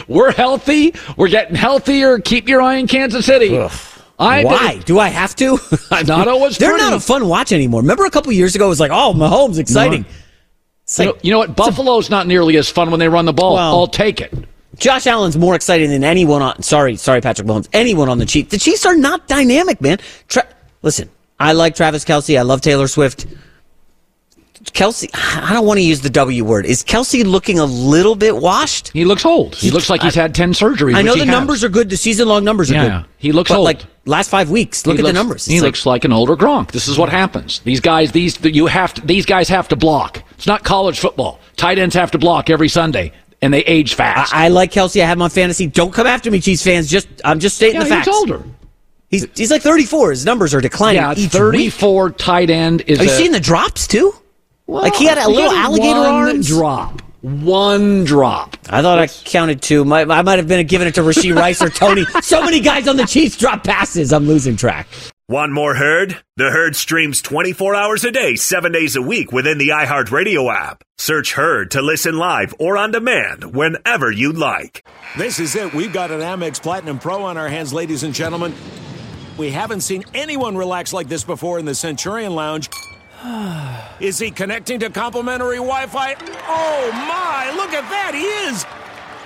we're 0.08 0.32
healthy. 0.32 0.93
We're 1.17 1.30
getting 1.30 1.56
healthier. 1.56 2.19
Keep 2.19 2.48
your 2.48 2.62
eye 2.62 2.80
on 2.80 2.88
Kansas 2.88 3.26
City. 3.26 3.58
I 4.17 4.45
Why? 4.45 4.78
Do 4.86 4.98
I 5.00 5.10
have 5.10 5.36
to? 5.38 5.58
I'm 5.91 6.06
Not 6.06 6.28
always 6.30 6.58
They're 6.58 6.69
pretty. 6.69 6.84
not 6.86 6.93
a 6.93 7.00
fun 7.02 7.28
watch 7.28 7.52
anymore. 7.52 7.82
Remember 7.82 8.06
a 8.06 8.10
couple 8.12 8.32
years 8.32 8.56
ago, 8.56 8.67
it 8.67 8.69
was 8.69 8.80
like, 8.80 8.91
oh, 8.93 9.13
Mahomes, 9.13 9.60
exciting. 9.60 10.04
No. 10.04 10.08
It's 10.84 11.00
You 11.00 11.06
know, 11.06 11.17
you 11.24 11.32
know 11.32 11.39
what? 11.39 11.56
Buffalo's 11.58 12.10
not 12.10 12.26
nearly 12.26 12.56
as 12.56 12.69
fun 12.69 12.91
when 12.91 13.00
they 13.02 13.10
run 13.10 13.26
the 13.26 13.34
ball. 13.34 13.56
Well- 13.56 13.80
I'll 13.80 13.88
take 13.88 14.21
it. 14.21 14.34
Josh 14.77 15.07
Allen's 15.07 15.38
more 15.38 15.55
exciting 15.55 15.89
than 15.89 16.03
anyone 16.03 16.41
on. 16.41 16.61
Sorry, 16.61 16.95
sorry, 16.95 17.21
Patrick 17.21 17.47
Mahomes. 17.47 17.67
Anyone 17.73 18.09
on 18.09 18.17
the 18.17 18.25
Chiefs. 18.25 18.51
The 18.51 18.57
Chiefs 18.59 18.85
are 18.85 18.95
not 18.95 19.27
dynamic, 19.27 19.81
man. 19.81 19.99
Tra- 20.27 20.47
Listen, 20.81 21.09
I 21.39 21.53
like 21.53 21.75
Travis 21.75 22.05
Kelce. 22.05 22.38
I 22.38 22.41
love 22.43 22.61
Taylor 22.61 22.88
Swift. 22.88 23.25
Kelce, 24.73 25.07
I 25.13 25.53
don't 25.53 25.65
want 25.65 25.77
to 25.77 25.83
use 25.83 26.01
the 26.01 26.09
W 26.09 26.43
word. 26.43 26.65
Is 26.65 26.83
Kelce 26.83 27.23
looking 27.23 27.59
a 27.59 27.65
little 27.65 28.15
bit 28.15 28.35
washed? 28.35 28.89
He 28.89 29.05
looks 29.05 29.23
old. 29.25 29.55
He 29.55 29.69
looks 29.69 29.89
like 29.89 30.01
he's 30.01 30.15
had 30.15 30.33
10 30.33 30.53
surgeries. 30.53 30.95
I 30.95 31.01
know 31.03 31.13
the 31.13 31.19
has. 31.19 31.27
numbers 31.27 31.63
are 31.63 31.69
good. 31.69 31.89
The 31.89 31.97
season 31.97 32.27
long 32.27 32.43
numbers 32.43 32.71
are 32.71 32.75
good. 32.75 32.83
Yeah, 32.83 33.01
good. 33.01 33.09
he 33.17 33.31
looks 33.31 33.49
but 33.49 33.57
old. 33.57 33.65
like 33.65 33.81
last 34.05 34.29
five 34.29 34.49
weeks. 34.49 34.85
Look 34.88 34.95
He 34.95 34.99
at 34.99 35.03
looks- 35.03 35.13
the 35.13 35.19
numbers. 35.19 35.45
He 35.45 35.55
like- 35.59 35.67
looks 35.67 35.85
like 35.85 36.03
an 36.03 36.11
older 36.11 36.35
Gronk. 36.35 36.71
This 36.71 36.88
is 36.88 36.97
what 36.97 37.09
happens. 37.09 37.59
These 37.63 37.79
guys, 37.79 38.11
these 38.11 38.39
you 38.43 38.65
have 38.67 38.93
to, 38.95 39.01
these 39.05 39.25
guys 39.25 39.49
have 39.49 39.67
to 39.67 39.75
block. 39.75 40.23
It's 40.31 40.47
not 40.47 40.63
college 40.63 40.99
football. 40.99 41.39
Tight 41.57 41.77
ends 41.77 41.93
have 41.95 42.11
to 42.11 42.17
block 42.17 42.49
every 42.49 42.67
Sunday, 42.69 43.11
and 43.45 43.53
they 43.53 43.60
age 43.62 43.93
fast. 43.93 44.34
I, 44.34 44.45
I 44.45 44.47
like 44.49 44.71
Kelce. 44.71 45.01
I 45.01 45.05
have 45.05 45.17
him 45.17 45.21
on 45.21 45.29
fantasy. 45.29 45.67
Don't 45.67 45.93
come 45.93 46.08
after 46.08 46.29
me, 46.31 46.41
Chiefs 46.41 46.63
fans. 46.63 46.89
Just 46.89 47.08
I'm 47.23 47.39
just 47.39 47.55
stating 47.55 47.75
yeah, 47.75 47.84
the 47.84 47.89
facts. 47.89 48.08
he's 48.08 48.15
older. 48.15 48.43
He's 49.10 49.27
he's 49.36 49.51
like 49.51 49.62
34. 49.62 50.10
His 50.12 50.25
numbers 50.25 50.53
are 50.53 50.62
declining 50.62 51.01
Yeah, 51.01 51.12
each 51.12 51.17
week. 51.17 51.31
34 51.31 52.10
tight 52.12 52.49
end 52.49 52.81
is. 52.88 52.99
Are 52.99 53.03
you 53.05 53.10
a- 53.12 53.13
seeing 53.13 53.31
the 53.31 53.39
drops 53.39 53.88
too? 53.88 54.13
Well, 54.67 54.81
like 54.81 54.95
he 54.95 55.05
had 55.05 55.19
a 55.19 55.29
little 55.29 55.51
got 55.51 55.65
alligator 55.65 55.99
one 55.99 56.10
arms. 56.10 56.47
drop. 56.47 57.01
One 57.21 58.03
drop. 58.03 58.58
I 58.69 58.81
thought 58.81 58.99
I 58.99 59.08
counted 59.08 59.62
two. 59.62 59.84
My, 59.86 60.01
I 60.01 60.21
might 60.21 60.38
have 60.38 60.47
been 60.47 60.65
giving 60.67 60.88
it 60.88 60.95
to 60.95 61.01
Rashee 61.01 61.36
Rice 61.36 61.62
or 61.62 61.69
Tony. 61.69 62.03
So 62.21 62.43
many 62.43 62.60
guys 62.60 62.88
on 62.88 62.97
the 62.97 63.05
Chiefs 63.05 63.38
drop 63.38 63.63
passes. 63.63 64.12
I'm 64.13 64.27
losing 64.27 64.55
track. 64.55 64.88
Want 65.27 65.51
more 65.51 65.73
Herd? 65.73 66.23
The 66.38 66.51
Herd 66.51 66.75
streams 66.75 67.19
24 67.23 67.73
hours 67.73 68.03
a 68.03 68.11
day, 68.11 68.35
7 68.35 68.71
days 68.71 68.95
a 68.95 69.01
week 69.01 69.31
within 69.31 69.57
the 69.57 69.69
iHeartRadio 69.69 70.53
app. 70.53 70.83
Search 70.99 71.33
Herd 71.33 71.71
to 71.71 71.81
listen 71.81 72.15
live 72.15 72.53
or 72.59 72.77
on 72.77 72.91
demand 72.91 73.55
whenever 73.55 74.11
you'd 74.11 74.38
like. 74.38 74.88
This 75.17 75.39
is 75.39 75.55
it. 75.55 75.73
We've 75.73 75.91
got 75.91 76.11
an 76.11 76.19
Amex 76.19 76.61
Platinum 76.61 76.99
Pro 76.99 77.23
on 77.23 77.38
our 77.38 77.47
hands, 77.47 77.73
ladies 77.73 78.03
and 78.03 78.13
gentlemen. 78.13 78.53
We 79.35 79.49
haven't 79.49 79.81
seen 79.81 80.03
anyone 80.13 80.55
relax 80.55 80.93
like 80.93 81.07
this 81.07 81.23
before 81.23 81.57
in 81.57 81.65
the 81.65 81.73
Centurion 81.73 82.35
Lounge. 82.35 82.69
Is 83.99 84.19
he 84.19 84.29
connecting 84.29 84.79
to 84.81 84.91
complimentary 84.91 85.57
Wi 85.57 85.88
Fi? 85.88 86.13
Oh 86.47 86.91
my, 86.91 87.51
look 87.55 87.73
at 87.73 87.89
that, 87.89 88.13
he 88.13 88.21
is! 88.21 88.85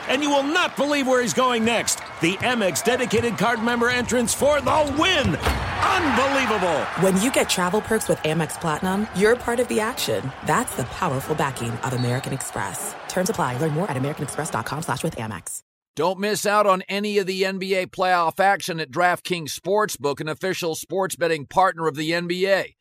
And 0.09 0.21
you 0.21 0.29
will 0.29 0.43
not 0.43 0.75
believe 0.75 1.07
where 1.07 1.21
he's 1.21 1.33
going 1.33 1.63
next. 1.63 1.99
The 2.21 2.35
Amex 2.37 2.83
dedicated 2.83 3.37
card 3.37 3.63
member 3.63 3.89
entrance 3.89 4.33
for 4.33 4.59
the 4.59 4.95
win! 4.99 5.35
Unbelievable! 5.35 6.79
When 7.01 7.21
you 7.21 7.31
get 7.31 7.49
travel 7.49 7.79
perks 7.79 8.09
with 8.09 8.17
Amex 8.19 8.59
Platinum, 8.59 9.07
you're 9.15 9.35
part 9.35 9.59
of 9.59 9.67
the 9.67 9.79
action. 9.79 10.31
That's 10.45 10.75
the 10.75 10.83
powerful 10.85 11.35
backing 11.35 11.71
of 11.71 11.93
American 11.93 12.33
Express. 12.33 12.95
Terms 13.07 13.29
apply. 13.29 13.57
Learn 13.57 13.71
more 13.71 13.89
at 13.89 13.95
americanexpress.com 13.95 14.81
slash 14.81 15.03
with 15.03 15.15
Amex. 15.15 15.61
Don't 15.95 16.19
miss 16.19 16.45
out 16.45 16.65
on 16.65 16.81
any 16.87 17.17
of 17.17 17.27
the 17.27 17.43
NBA 17.43 17.87
playoff 17.87 18.39
action 18.39 18.79
at 18.79 18.89
DraftKings 18.89 19.49
Sportsbook, 19.49 20.21
an 20.21 20.29
official 20.29 20.75
sports 20.75 21.17
betting 21.17 21.45
partner 21.45 21.87
of 21.87 21.95
the 21.95 22.11
NBA. 22.11 22.75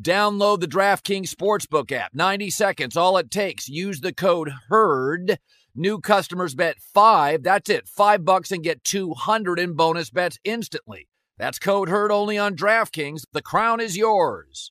Download 0.00 0.58
the 0.58 0.66
DraftKings 0.66 1.28
Sportsbook 1.28 1.92
app. 1.92 2.14
90 2.14 2.50
seconds, 2.50 2.96
all 2.96 3.16
it 3.16 3.30
takes. 3.30 3.68
Use 3.68 4.00
the 4.00 4.12
code 4.12 4.52
HERD. 4.68 5.38
New 5.76 5.98
customers 5.98 6.54
bet 6.54 6.80
5. 6.80 7.42
That's 7.42 7.68
it. 7.68 7.88
5 7.88 8.24
bucks 8.24 8.52
and 8.52 8.62
get 8.62 8.84
200 8.84 9.58
in 9.58 9.74
bonus 9.74 10.08
bets 10.08 10.38
instantly. 10.44 11.08
That's 11.36 11.58
code 11.58 11.88
heard 11.88 12.12
only 12.12 12.38
on 12.38 12.54
DraftKings. 12.54 13.24
The 13.32 13.42
crown 13.42 13.80
is 13.80 13.96
yours. 13.96 14.70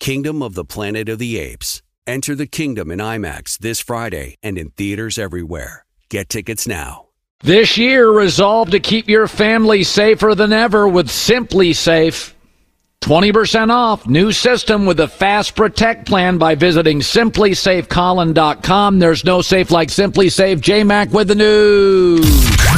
Kingdom 0.00 0.42
of 0.42 0.54
the 0.54 0.64
Planet 0.64 1.08
of 1.08 1.18
the 1.18 1.38
Apes. 1.38 1.82
Enter 2.06 2.34
the 2.34 2.46
kingdom 2.46 2.90
in 2.90 2.98
IMAX 2.98 3.58
this 3.58 3.80
Friday 3.80 4.36
and 4.42 4.58
in 4.58 4.70
theaters 4.70 5.18
everywhere. 5.18 5.86
Get 6.10 6.28
tickets 6.28 6.66
now. 6.66 7.06
This 7.40 7.78
year, 7.78 8.10
resolve 8.10 8.70
to 8.70 8.80
keep 8.80 9.08
your 9.08 9.26
family 9.28 9.82
safer 9.84 10.34
than 10.34 10.52
ever 10.52 10.86
with 10.88 11.08
SimpliSafe. 11.08 12.32
20% 13.02 13.70
off. 13.70 14.06
New 14.06 14.32
system 14.32 14.86
with 14.86 14.96
the 14.96 15.08
Fast 15.08 15.54
Protect 15.54 16.06
plan 16.06 16.38
by 16.38 16.54
visiting 16.54 17.00
simplisafecolin.com. 17.00 18.98
There's 18.98 19.24
no 19.24 19.42
safe 19.42 19.70
like 19.70 19.88
SimpliSafe. 19.88 20.60
J 20.60 20.84
Mac 20.84 21.10
with 21.12 21.28
the 21.28 21.34
news. 21.34 22.24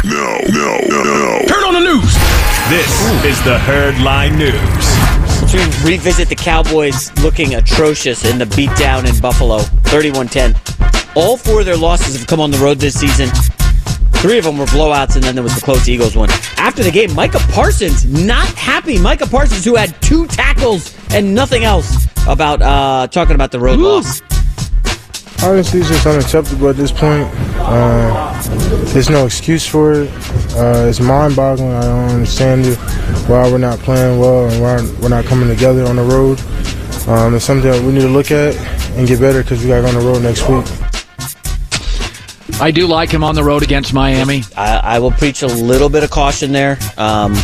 No, 0.05 0.39
no, 0.49 0.79
no, 0.89 1.03
no. 1.03 1.43
Turn 1.47 1.65
on 1.65 1.75
the 1.75 1.81
news. 1.81 2.15
This 2.69 3.25
is 3.25 3.43
the 3.45 3.59
Herd 3.61 4.01
Line 4.01 4.37
News. 4.37 4.96
To 5.57 5.63
revisit 5.87 6.29
the 6.29 6.35
Cowboys 6.35 7.11
looking 7.23 7.55
atrocious 7.55 8.27
in 8.27 8.37
the 8.37 8.45
beatdown 8.45 9.09
in 9.09 9.19
Buffalo, 9.23 9.61
31-10. 9.89 11.17
All 11.17 11.39
four 11.39 11.61
of 11.61 11.65
their 11.65 11.79
losses 11.79 12.15
have 12.15 12.27
come 12.27 12.41
on 12.41 12.51
the 12.51 12.59
road 12.59 12.77
this 12.77 13.01
season. 13.01 13.31
Three 14.17 14.37
of 14.37 14.45
them 14.45 14.59
were 14.59 14.67
blowouts, 14.67 15.15
and 15.15 15.25
then 15.25 15.35
there 15.35 15.43
was 15.43 15.55
the 15.55 15.63
close 15.63 15.89
Eagles 15.89 16.15
one. 16.15 16.29
After 16.59 16.83
the 16.83 16.91
game, 16.91 17.15
Micah 17.15 17.39
Parsons 17.53 18.05
not 18.05 18.47
happy. 18.49 18.99
Micah 18.99 19.27
Parsons, 19.27 19.65
who 19.65 19.77
had 19.77 19.99
two 20.03 20.27
tackles 20.27 20.95
and 21.15 21.35
nothing 21.35 21.65
else, 21.65 22.07
about 22.29 22.61
uh, 22.61 23.07
talking 23.07 23.35
about 23.35 23.51
the 23.51 23.59
road 23.59 23.79
loss. 23.79 24.21
Honestly, 25.43 25.81
it's 25.81 25.89
just 25.89 26.07
unacceptable 26.07 26.69
at 26.69 26.77
this 26.77 26.93
point. 26.93 27.31
Uh, 27.57 28.36
there's 28.93 29.11
no 29.11 29.27
excuse 29.27 29.67
for 29.67 29.93
it. 29.93 30.11
Uh, 30.57 30.87
it's 30.89 31.01
mind-boggling. 31.01 31.73
I 31.73 31.83
don't 31.83 32.11
understand 32.11 32.67
it. 32.67 32.79
Why 33.29 33.51
we're 33.51 33.59
not 33.59 33.79
playing 33.81 34.19
well 34.19 34.49
and 34.49 34.63
why 34.63 34.77
we're 35.01 35.09
not 35.09 35.25
coming 35.25 35.49
together 35.49 35.85
on 35.85 35.97
the 35.97 36.03
road. 36.03 36.41
Um, 37.09 37.35
it's 37.35 37.45
something 37.45 37.71
that 37.71 37.83
we 37.83 37.93
need 37.93 38.01
to 38.01 38.09
look 38.09 38.31
at 38.31 38.57
and 38.97 39.07
get 39.07 39.21
better 39.21 39.43
because 39.43 39.63
we 39.63 39.69
got 39.69 39.77
to 39.77 39.83
go 39.83 39.89
on 39.89 39.95
the 39.95 40.01
road 40.01 40.23
next 40.23 40.49
week. 40.49 40.65
I 42.61 42.71
do 42.71 42.87
like 42.87 43.11
him 43.11 43.23
on 43.23 43.35
the 43.35 43.45
road 43.45 43.63
against 43.63 43.93
Miami. 43.93 44.43
I, 44.57 44.79
I 44.79 44.99
will 44.99 45.11
preach 45.11 45.43
a 45.43 45.47
little 45.47 45.89
bit 45.89 46.03
of 46.03 46.11
caution 46.11 46.53
there. 46.53 46.79
Um, 46.97 47.35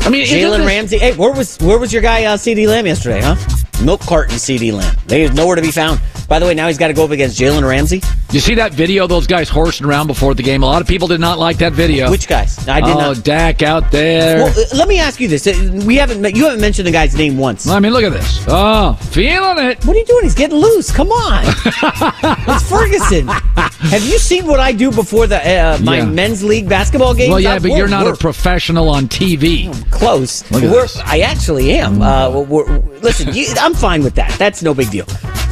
I 0.00 0.10
mean, 0.10 0.22
isn't 0.22 0.38
Jalen 0.38 0.66
Ramsey. 0.66 0.98
Hey, 0.98 1.16
where 1.16 1.32
was 1.32 1.58
where 1.58 1.78
was 1.78 1.92
your 1.92 2.02
guy 2.02 2.24
uh, 2.24 2.36
CeeDee 2.36 2.68
Lamb 2.68 2.86
yesterday? 2.86 3.20
Huh? 3.22 3.36
Milk 3.82 4.00
carton 4.02 4.36
CeeDee 4.36 4.72
Lamb. 4.72 4.96
They 5.06 5.28
nowhere 5.30 5.56
to 5.56 5.62
be 5.62 5.70
found. 5.70 6.00
By 6.28 6.38
the 6.38 6.46
way, 6.46 6.54
now 6.54 6.68
he's 6.68 6.78
got 6.78 6.88
to 6.88 6.94
go 6.94 7.04
up 7.04 7.10
against 7.10 7.38
Jalen 7.38 7.68
Ramsey. 7.68 8.00
You 8.30 8.40
see 8.40 8.54
that 8.54 8.72
video? 8.72 9.04
of 9.04 9.10
Those 9.10 9.26
guys 9.26 9.48
horsing 9.48 9.86
around 9.86 10.06
before 10.06 10.34
the 10.34 10.42
game. 10.42 10.62
A 10.62 10.66
lot 10.66 10.80
of 10.80 10.88
people 10.88 11.06
did 11.06 11.20
not 11.20 11.38
like 11.38 11.58
that 11.58 11.72
video. 11.74 12.10
Which 12.10 12.26
guys? 12.26 12.66
I 12.66 12.80
did 12.80 12.88
not. 12.94 12.96
oh, 12.96 13.12
not. 13.12 13.24
Dak 13.24 13.62
out 13.62 13.90
there. 13.92 14.44
Well, 14.44 14.48
uh, 14.58 14.76
let 14.76 14.88
me 14.88 14.98
ask 14.98 15.20
you 15.20 15.28
this: 15.28 15.46
Uh, 15.46 15.82
We 15.86 15.96
haven't 15.96 16.20
met, 16.22 16.34
you 16.34 16.44
haven't 16.44 16.60
mentioned 16.62 16.86
the 16.88 16.92
guy's 16.92 17.14
name 17.14 17.36
once. 17.36 17.68
I 17.68 17.78
mean, 17.78 17.92
look 17.92 18.04
at 18.04 18.12
this. 18.12 18.44
Oh, 18.48 18.94
feeling 19.10 19.66
it. 19.66 19.84
What 19.84 19.94
are 19.94 19.98
you 19.98 20.04
doing? 20.06 20.24
He's 20.24 20.34
getting 20.34 20.56
loose. 20.56 20.90
Come 20.90 21.12
on, 21.12 21.44
it's 21.66 22.68
Ferguson. 22.70 23.28
Have 23.28 24.02
you 24.04 24.18
seen 24.18 24.46
what 24.46 24.60
I 24.60 24.72
do 24.72 24.90
before 24.90 25.26
the 25.26 25.36
uh, 25.38 25.78
my 25.82 25.98
Yeah. 25.98 26.06
men's 26.06 26.42
league 26.42 26.68
basketball 26.68 27.14
games? 27.14 27.30
Well, 27.30 27.40
yeah, 27.40 27.54
I- 27.54 27.58
but 27.58 27.72
you're 27.72 27.86
not 27.88 28.06
a 28.06 28.16
professional 28.16 28.88
on 28.88 29.08
TV. 29.08 29.70
close. 29.90 30.50
Look 30.50 30.62
at 30.64 30.70
this. 30.70 30.98
I 31.04 31.20
actually 31.20 31.72
am. 31.74 32.00
Uh, 32.02 32.30
we're, 32.30 32.64
we're- 32.64 33.00
listen, 33.00 33.32
you, 33.34 33.46
I'm 33.64 33.72
fine 33.72 34.02
with 34.04 34.14
that. 34.16 34.30
That's 34.38 34.62
no 34.62 34.74
big 34.74 34.90
deal. 34.90 35.06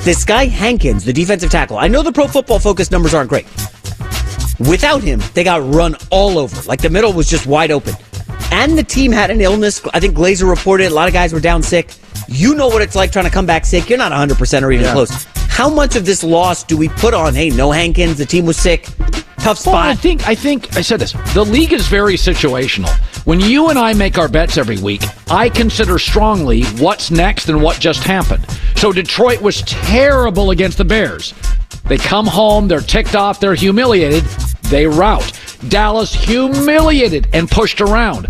This 0.05 0.22
guy 0.25 0.44
Hankins, 0.46 1.03
the 1.05 1.12
defensive 1.14 1.51
tackle. 1.51 1.79
I 1.79 1.88
know 1.88 2.03
the 2.03 2.12
Pro 2.12 2.27
Football 2.29 2.59
Focus 2.59 2.90
numbers 2.90 3.14
aren't 3.14 3.31
great. 3.31 3.46
Without 4.68 5.03
him, 5.03 5.20
they 5.35 5.42
got 5.44 5.62
run 5.75 5.96
all 6.11 6.38
over. 6.38 6.61
Like 6.68 6.83
the 6.83 6.90
middle 6.90 7.12
was 7.12 7.29
just 7.29 7.46
wide 7.46 7.70
open. 7.70 7.94
and 8.51 8.77
the 8.77 8.83
team 8.85 9.12
had 9.12 9.31
an 9.31 9.40
illness. 9.40 9.81
I 9.94 9.98
think 10.01 10.14
Glazer 10.14 10.46
reported 10.48 10.88
a 10.88 10.94
lot 10.94 11.09
of 11.09 11.14
guys 11.14 11.33
were 11.33 11.40
down 11.40 11.62
sick. 11.62 11.90
You 12.29 12.55
know 12.55 12.68
what 12.68 12.83
it's 12.83 12.94
like 12.94 13.11
trying 13.11 13.25
to 13.25 13.31
come 13.31 13.46
back 13.46 13.64
sick. 13.64 13.88
You're 13.88 13.96
not 13.98 14.12
100% 14.12 14.62
or 14.62 14.70
even 14.72 14.85
Yeah. 14.85 14.92
close. 14.92 15.27
How 15.48 15.70
much 15.70 15.96
of 15.96 16.05
this 16.05 16.22
loss 16.22 16.62
do 16.64 16.77
we 16.77 16.88
put 16.90 17.14
on, 17.14 17.35
hey, 17.35 17.48
no 17.48 17.70
Hankins, 17.72 18.18
the 18.18 18.27
team 18.27 18.44
was 18.44 18.59
sick, 18.59 18.87
tough 19.38 19.59
spot? 19.59 19.72
Well, 19.72 19.83
I 19.90 19.94
think 19.94 20.29
I 20.29 20.35
think 20.35 20.77
I 20.77 20.83
said 20.83 21.01
this. 21.01 21.12
The 21.33 21.44
league 21.44 21.72
is 21.72 21.88
very 21.88 22.16
situational. 22.16 22.90
When 23.25 23.39
you 23.39 23.69
and 23.69 23.79
I 23.79 23.93
make 23.93 24.19
our 24.19 24.27
bets 24.27 24.59
every 24.59 24.79
week, 24.79 25.03
I 25.31 25.49
consider 25.49 26.01
strongly 26.01 26.65
what's 26.79 27.13
next 27.13 27.49
and 27.49 27.63
what 27.63 27.79
just 27.79 28.03
happened. 28.03 28.45
So 28.75 28.91
Detroit 28.91 29.41
was 29.41 29.63
terrible 29.63 30.51
against 30.51 30.77
the 30.77 30.85
Bears. 30.85 31.33
They 31.85 31.99
come 31.99 32.27
home, 32.27 32.67
they're 32.67 32.81
ticked 32.81 33.15
off, 33.15 33.39
they're 33.39 33.55
humiliated, 33.55 34.25
they 34.71 34.89
rout. 34.89 35.39
Dallas 35.69 36.13
humiliated 36.13 37.29
and 37.33 37.49
pushed 37.49 37.81
around. 37.81 38.25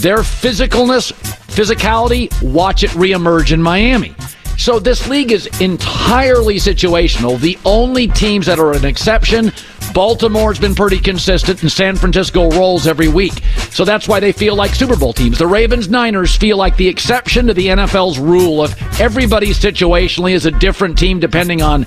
Their 0.00 0.18
physicalness, 0.18 1.12
physicality, 1.48 2.30
watch 2.40 2.84
it 2.84 2.90
reemerge 2.90 3.50
in 3.50 3.60
Miami. 3.60 4.14
So 4.58 4.78
this 4.78 5.08
league 5.08 5.32
is 5.32 5.48
entirely 5.60 6.56
situational. 6.56 7.38
The 7.40 7.58
only 7.64 8.06
teams 8.06 8.46
that 8.46 8.60
are 8.60 8.72
an 8.74 8.84
exception, 8.84 9.52
Baltimore's 9.96 10.58
been 10.58 10.74
pretty 10.74 10.98
consistent, 10.98 11.62
and 11.62 11.72
San 11.72 11.96
Francisco 11.96 12.50
rolls 12.50 12.86
every 12.86 13.08
week. 13.08 13.32
So 13.70 13.82
that's 13.82 14.06
why 14.06 14.20
they 14.20 14.30
feel 14.30 14.54
like 14.54 14.74
Super 14.74 14.94
Bowl 14.94 15.14
teams. 15.14 15.38
The 15.38 15.46
Ravens 15.46 15.88
Niners 15.88 16.36
feel 16.36 16.58
like 16.58 16.76
the 16.76 16.86
exception 16.86 17.46
to 17.46 17.54
the 17.54 17.68
NFL's 17.68 18.18
rule 18.18 18.60
of 18.62 18.74
everybody 19.00 19.52
situationally 19.54 20.32
is 20.32 20.44
a 20.44 20.50
different 20.50 20.98
team 20.98 21.18
depending 21.18 21.62
on 21.62 21.84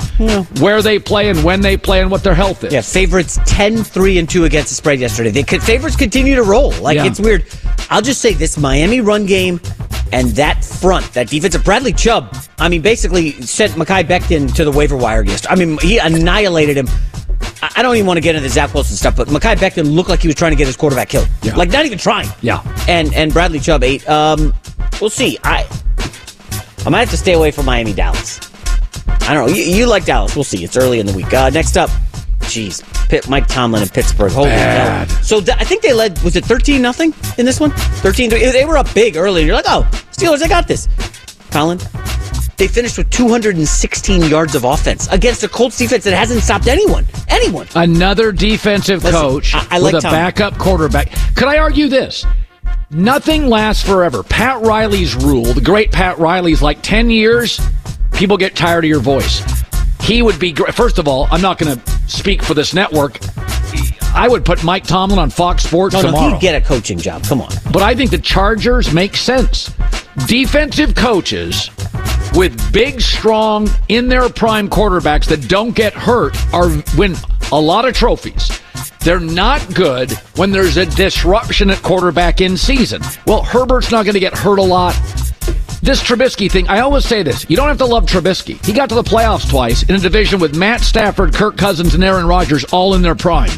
where 0.59 0.81
they 0.81 0.97
play 0.97 1.29
and 1.29 1.43
when 1.43 1.61
they 1.61 1.77
play 1.77 2.01
and 2.01 2.09
what 2.09 2.23
their 2.23 2.33
health 2.33 2.63
is. 2.63 2.73
Yeah, 2.73 2.81
favorites 2.81 3.37
10 3.45 3.83
3 3.83 4.17
and 4.17 4.27
2 4.27 4.45
against 4.45 4.69
the 4.69 4.75
spread 4.75 4.99
yesterday. 4.99 5.29
They 5.29 5.43
could, 5.43 5.61
favorites 5.61 5.95
continue 5.95 6.33
to 6.33 6.43
roll. 6.43 6.71
Like 6.81 6.95
Yeah. 6.95 7.05
it's 7.05 7.19
weird. 7.19 7.45
I'll 7.91 8.01
just 8.01 8.21
say 8.21 8.33
this 8.33 8.57
Miami 8.57 9.01
run 9.01 9.27
game 9.27 9.61
and 10.11 10.29
that 10.31 10.65
front, 10.65 11.13
that 11.13 11.29
defensive 11.29 11.63
Bradley 11.63 11.93
Chubb, 11.93 12.35
I 12.57 12.69
mean 12.69 12.81
basically 12.81 13.39
sent 13.43 13.73
Mekhi 13.73 14.03
Becton 14.03 14.51
to 14.55 14.65
the 14.65 14.71
waiver 14.71 14.97
wire 14.97 15.21
yesterday. 15.23 15.53
I 15.53 15.55
mean 15.63 15.77
he 15.77 15.99
annihilated 15.99 16.75
him. 16.75 16.87
I 17.61 17.81
don't 17.81 17.95
even 17.95 18.05
want 18.07 18.17
to 18.17 18.21
get 18.21 18.35
into 18.35 18.47
the 18.47 18.53
Zach 18.53 18.73
Wilson 18.73 18.95
stuff, 18.95 19.15
but 19.15 19.27
Mekhi 19.27 19.55
Becton 19.55 19.93
looked 19.93 20.09
like 20.09 20.21
he 20.21 20.27
was 20.27 20.35
trying 20.35 20.51
to 20.51 20.55
get 20.55 20.67
his 20.67 20.77
quarterback 20.77 21.09
killed. 21.09 21.27
Yeah. 21.41 21.55
Like 21.55 21.69
not 21.71 21.85
even 21.85 21.97
trying. 21.97 22.27
Yeah. 22.41 22.63
And 22.87 23.13
and 23.13 23.33
Bradley 23.33 23.59
Chubb 23.59 23.83
ate. 23.83 24.07
Um 24.09 24.53
we'll 25.01 25.09
see. 25.09 25.37
I 25.43 25.67
I 26.85 26.89
might 26.89 26.99
have 26.99 27.09
to 27.11 27.17
stay 27.17 27.33
away 27.33 27.51
from 27.51 27.65
Miami 27.65 27.93
Dallas. 27.93 28.39
I 29.21 29.33
don't 29.33 29.47
know. 29.47 29.53
You, 29.53 29.63
you 29.63 29.85
like 29.85 30.05
Dallas. 30.05 30.35
We'll 30.35 30.43
see. 30.43 30.63
It's 30.63 30.77
early 30.77 30.99
in 30.99 31.05
the 31.05 31.13
week. 31.13 31.31
Uh, 31.33 31.49
next 31.49 31.77
up, 31.77 31.89
jeez, 32.39 32.81
Pitt, 33.09 33.29
Mike 33.29 33.47
Tomlin 33.47 33.83
in 33.83 33.89
Pittsburgh. 33.89 34.31
Holy 34.31 34.49
hell. 34.49 35.05
So 35.21 35.37
I 35.37 35.63
think 35.65 35.83
they 35.83 35.93
led, 35.93 36.19
was 36.23 36.35
it 36.35 36.45
13 36.45 36.81
nothing 36.81 37.13
in 37.37 37.45
this 37.45 37.59
one? 37.59 37.71
13 37.71 38.29
3. 38.31 38.39
They 38.51 38.65
were 38.65 38.77
up 38.77 38.91
big 38.95 39.17
early, 39.17 39.41
and 39.41 39.47
you're 39.47 39.55
like, 39.55 39.65
oh, 39.67 39.87
Steelers, 40.11 40.39
they 40.39 40.47
got 40.47 40.67
this. 40.67 40.87
Colin, 41.51 41.77
they 42.59 42.67
finished 42.67 42.97
with 42.97 43.09
216 43.09 44.21
yards 44.23 44.53
of 44.53 44.65
offense 44.65 45.07
against 45.11 45.43
a 45.43 45.47
Colts 45.49 45.77
defense 45.77 46.03
that 46.03 46.13
hasn't 46.13 46.43
stopped 46.43 46.67
anyone. 46.67 47.05
Anyone. 47.29 47.67
Another 47.73 48.31
defensive 48.31 49.03
Listen, 49.03 49.19
coach 49.21 49.55
I- 49.55 49.65
I 49.71 49.77
like 49.79 49.93
with 49.93 50.03
a 50.03 50.07
Tom. 50.07 50.11
backup 50.13 50.57
quarterback. 50.57 51.11
Could 51.35 51.47
I 51.47 51.57
argue 51.57 51.87
this? 51.87 52.25
Nothing 52.91 53.47
lasts 53.47 53.83
forever. 53.83 54.23
Pat 54.23 54.61
Riley's 54.61 55.15
rule, 55.15 55.53
the 55.53 55.61
great 55.61 55.91
Pat 55.91 56.17
Riley's 56.19 56.61
like 56.61 56.81
10 56.81 57.09
years, 57.09 57.59
people 58.11 58.35
get 58.37 58.55
tired 58.55 58.83
of 58.83 58.89
your 58.89 58.99
voice. 58.99 59.41
He 60.01 60.21
would 60.21 60.39
be 60.39 60.51
great. 60.51 60.73
First 60.73 60.97
of 60.97 61.07
all, 61.07 61.27
I'm 61.31 61.41
not 61.41 61.57
going 61.59 61.77
to 61.77 61.91
speak 62.07 62.41
for 62.43 62.53
this 62.55 62.73
network. 62.73 63.19
I 64.15 64.27
would 64.27 64.43
put 64.43 64.63
Mike 64.63 64.83
Tomlin 64.85 65.19
on 65.19 65.29
Fox 65.29 65.63
Sports 65.63 65.93
No, 65.93 66.01
no, 66.01 66.07
tomorrow. 66.07 66.33
he'd 66.33 66.41
get 66.41 66.55
a 66.55 66.65
coaching 66.65 66.97
job. 66.97 67.23
Come 67.23 67.41
on. 67.41 67.51
But 67.71 67.83
I 67.83 67.93
think 67.93 68.09
the 68.09 68.17
Chargers 68.17 68.91
make 68.91 69.15
sense. 69.15 69.71
Defensive 70.25 70.95
coaches 70.95 71.69
with 72.35 72.71
big, 72.71 73.01
strong, 73.01 73.69
in 73.87 74.07
their 74.07 74.29
prime 74.29 74.69
quarterbacks 74.69 75.25
that 75.27 75.47
don't 75.47 75.75
get 75.75 75.93
hurt 75.93 76.37
are 76.53 76.69
win 76.97 77.15
a 77.51 77.59
lot 77.59 77.85
of 77.85 77.93
trophies. 77.93 78.61
They're 78.99 79.19
not 79.19 79.73
good 79.73 80.11
when 80.35 80.51
there's 80.51 80.77
a 80.77 80.85
disruption 80.85 81.69
at 81.69 81.81
quarterback 81.81 82.41
in 82.41 82.57
season. 82.57 83.01
Well, 83.25 83.43
Herbert's 83.43 83.91
not 83.91 84.03
going 84.03 84.13
to 84.13 84.19
get 84.19 84.37
hurt 84.37 84.59
a 84.59 84.63
lot. 84.63 84.93
This 85.81 86.03
Trubisky 86.03 86.51
thing, 86.51 86.67
I 86.67 86.81
always 86.81 87.05
say 87.05 87.23
this. 87.23 87.49
You 87.49 87.55
don't 87.55 87.69
have 87.69 87.77
to 87.77 87.85
love 87.85 88.05
Trubisky. 88.05 88.63
He 88.65 88.73
got 88.73 88.89
to 88.89 88.95
the 88.95 89.03
playoffs 89.03 89.49
twice 89.49 89.83
in 89.83 89.95
a 89.95 89.99
division 89.99 90.39
with 90.39 90.55
Matt 90.55 90.81
Stafford, 90.81 91.33
Kirk 91.33 91.55
Cousins, 91.55 91.93
and 91.95 92.03
Aaron 92.03 92.27
Rodgers 92.27 92.65
all 92.65 92.95
in 92.95 93.01
their 93.01 93.15
prime. 93.15 93.49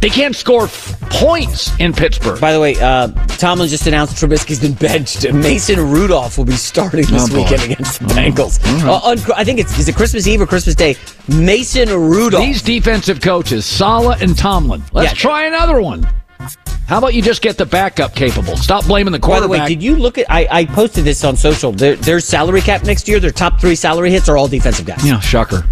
They 0.00 0.08
can't 0.10 0.34
score 0.34 0.64
f- 0.64 0.98
points 1.10 1.70
in 1.78 1.92
Pittsburgh. 1.92 2.40
By 2.40 2.52
the 2.52 2.60
way, 2.60 2.74
uh, 2.80 3.08
Tomlin 3.38 3.68
just 3.68 3.86
announced 3.86 4.16
Trubisky's 4.16 4.58
been 4.60 4.74
benched. 4.74 5.30
Mason 5.32 5.78
Rudolph 5.92 6.38
will 6.38 6.44
be 6.44 6.52
starting 6.54 7.06
this 7.06 7.30
Oh, 7.32 7.36
weekend 7.36 7.62
against 7.70 8.00
the 8.00 8.06
Bengals. 8.06 8.58
Uh, 8.84 8.92
on, 9.04 9.18
I 9.36 9.44
think 9.44 9.58
it's 9.60 9.78
is 9.78 9.88
it 9.88 9.94
Christmas 9.96 10.26
Eve 10.26 10.40
or 10.40 10.46
Christmas 10.46 10.74
Day. 10.74 10.96
Mason 11.28 11.88
Rudolph. 11.88 12.42
These 12.44 12.62
defensive 12.62 13.20
coaches, 13.20 13.64
Saleh 13.64 14.20
and 14.22 14.36
Tomlin. 14.36 14.82
Let's 14.92 15.12
Yeah. 15.12 15.14
try 15.14 15.46
another 15.46 15.80
one. 15.80 16.08
How 16.88 16.98
about 16.98 17.14
you 17.14 17.22
just 17.22 17.40
get 17.42 17.56
the 17.56 17.64
backup 17.66 18.14
capable? 18.14 18.56
Stop 18.56 18.86
blaming 18.86 19.12
the 19.12 19.18
quarterback. 19.20 19.48
By 19.50 19.56
the 19.56 19.62
way, 19.62 19.68
did 19.68 19.82
you 19.82 19.94
look 19.96 20.18
at? 20.18 20.26
I, 20.28 20.48
I 20.50 20.64
posted 20.64 21.04
this 21.04 21.22
on 21.24 21.36
social. 21.36 21.70
Their, 21.72 21.94
their 21.96 22.18
salary 22.20 22.60
cap 22.60 22.82
next 22.84 23.06
year, 23.08 23.20
their 23.20 23.30
top 23.30 23.60
three 23.60 23.76
salary 23.76 24.10
hits 24.10 24.28
are 24.28 24.36
all 24.36 24.48
defensive 24.48 24.84
guys. 24.84 25.06
yeah, 25.06 25.20
shocker. 25.20 25.64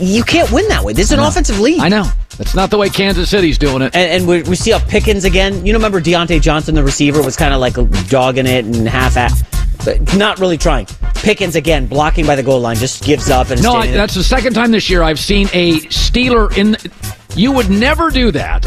You 0.00 0.22
can't 0.24 0.50
win 0.50 0.66
that 0.68 0.82
way. 0.82 0.92
This 0.92 1.06
is 1.06 1.12
an 1.12 1.20
offensive 1.20 1.58
league. 1.60 1.80
I 1.80 1.88
know. 1.88 2.04
That's 2.40 2.54
not 2.54 2.70
the 2.70 2.78
way 2.78 2.88
Kansas 2.88 3.28
City's 3.28 3.58
doing 3.58 3.82
it. 3.82 3.94
And, 3.94 4.10
and 4.22 4.26
we, 4.26 4.42
we 4.44 4.56
see 4.56 4.70
how 4.70 4.78
Pickens 4.78 5.26
again. 5.26 5.66
You 5.66 5.74
know, 5.74 5.78
remember 5.78 6.00
Diontae 6.00 6.40
Johnson, 6.40 6.74
the 6.74 6.82
receiver, 6.82 7.22
was 7.22 7.36
kind 7.36 7.52
of 7.52 7.60
like 7.60 7.74
dogging 8.08 8.46
it 8.46 8.64
and 8.64 8.88
half 8.88 9.18
at, 9.18 9.30
but 9.84 10.16
not 10.16 10.38
really 10.38 10.56
trying. 10.56 10.86
Pickens 11.16 11.54
again, 11.54 11.86
blocking 11.86 12.24
by 12.24 12.36
the 12.36 12.42
goal 12.42 12.58
line, 12.58 12.76
just 12.76 13.04
gives 13.04 13.28
up 13.28 13.50
and 13.50 13.62
No, 13.62 13.74
I, 13.74 13.88
that's 13.88 14.14
the 14.14 14.24
second 14.24 14.54
time 14.54 14.70
this 14.70 14.88
year 14.88 15.02
I've 15.02 15.18
seen 15.18 15.48
a 15.52 15.80
Steeler 15.80 16.56
in. 16.56 16.78
You 17.36 17.52
would 17.52 17.68
never 17.68 18.08
do 18.08 18.30
that. 18.30 18.62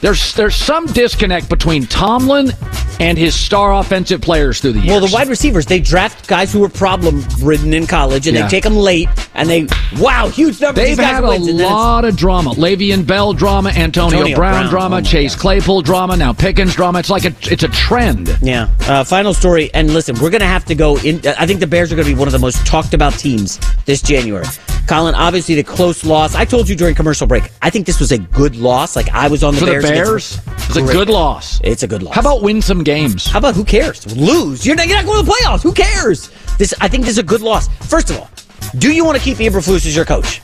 There's 0.00 0.32
there's 0.32 0.54
some 0.54 0.86
disconnect 0.86 1.50
between 1.50 1.84
Tomlin 1.84 2.52
and 3.00 3.16
his 3.18 3.34
star 3.34 3.74
offensive 3.74 4.20
players 4.20 4.60
through 4.60 4.72
the 4.72 4.80
years. 4.80 4.88
Well, 4.90 5.00
the 5.06 5.12
wide 5.12 5.28
receivers, 5.28 5.66
they 5.66 5.80
draft 5.80 6.26
guys 6.28 6.52
who 6.52 6.60
were 6.60 6.68
problem 6.68 7.24
ridden 7.42 7.72
in 7.74 7.86
college 7.86 8.26
and 8.26 8.36
Yeah. 8.36 8.42
they 8.44 8.48
take 8.48 8.64
them 8.64 8.76
late 8.76 9.08
and 9.34 9.48
they, 9.48 9.66
wow, 9.98 10.28
huge 10.28 10.60
numbers. 10.60 10.84
They've 10.84 10.98
had 10.98 11.22
a 11.24 11.28
wins, 11.28 11.46
and 11.48 11.58
then 11.58 11.66
it's- 11.66 11.72
lot 11.72 12.04
of 12.04 12.16
drama. 12.16 12.50
Le'Veon 12.54 13.06
Bell 13.06 13.32
drama, 13.32 13.70
Antonio, 13.70 14.18
Antonio 14.18 14.36
Brown, 14.36 14.52
Brown, 14.54 14.70
drama, 14.70 14.96
oh 14.96 15.00
Chase 15.00 15.34
God. 15.34 15.40
Claypool 15.42 15.82
drama, 15.82 16.16
now 16.16 16.32
Pickens 16.32 16.74
drama. 16.74 16.98
It's 16.98 17.10
like 17.10 17.24
a 17.24 17.32
it's 17.50 17.62
a 17.62 17.68
trend. 17.68 18.36
Yeah. 18.42 18.68
Uh, 18.86 19.04
final 19.04 19.32
story. 19.34 19.70
And 19.74 19.92
listen, 19.94 20.16
we're 20.20 20.30
going 20.30 20.40
to 20.40 20.46
have 20.46 20.64
to 20.66 20.74
go 20.74 20.96
in. 20.98 21.20
I 21.38 21.46
think 21.46 21.60
the 21.60 21.66
Bears 21.66 21.92
are 21.92 21.96
going 21.96 22.06
to 22.08 22.14
be 22.14 22.18
one 22.18 22.28
of 22.28 22.32
the 22.32 22.38
most 22.38 22.66
talked 22.66 22.94
about 22.94 23.12
teams 23.14 23.58
this 23.86 24.02
January. 24.02 24.46
Colin, 24.86 25.14
obviously 25.14 25.54
the 25.54 25.62
close 25.62 26.02
loss. 26.04 26.34
I 26.34 26.46
told 26.46 26.66
you 26.68 26.74
during 26.74 26.94
commercial 26.94 27.26
break, 27.26 27.44
I 27.60 27.68
think 27.68 27.84
this 27.86 28.00
was 28.00 28.10
a 28.10 28.16
good 28.18 28.56
loss. 28.56 28.96
Like 28.96 29.10
I 29.12 29.28
was 29.28 29.44
on 29.44 29.54
the 29.54 29.60
For 29.60 29.66
the 29.66 29.72
Bears. 29.72 29.84
Bears, 29.84 30.40
it's 30.68 30.76
a 30.76 30.82
good 30.82 31.10
loss. 31.10 31.60
It's 31.62 31.82
a 31.82 31.86
good 31.86 32.02
loss. 32.02 32.14
How 32.14 32.22
about 32.22 32.40
win 32.42 32.62
some 32.62 32.82
games? 32.92 33.26
How 33.26 33.38
about 33.38 33.54
who 33.54 33.64
cares? 33.64 33.98
Lose. 34.16 34.64
You're 34.66 34.76
not, 34.76 34.86
you're 34.88 34.96
not 34.96 35.04
going 35.06 35.20
to 35.20 35.26
the 35.26 35.32
playoffs. 35.32 35.62
Who 35.62 35.72
cares? 35.72 36.30
This 36.58 36.72
I 36.80 36.88
think 36.88 37.02
this 37.04 37.12
is 37.12 37.18
a 37.18 37.22
good 37.22 37.40
loss. 37.42 37.68
First 37.88 38.10
of 38.10 38.18
all, 38.18 38.30
do 38.78 38.92
you 38.92 39.04
want 39.04 39.18
to 39.18 39.22
keep 39.22 39.36
Eberflus 39.38 39.86
as 39.86 39.94
your 39.94 40.04
coach? 40.04 40.40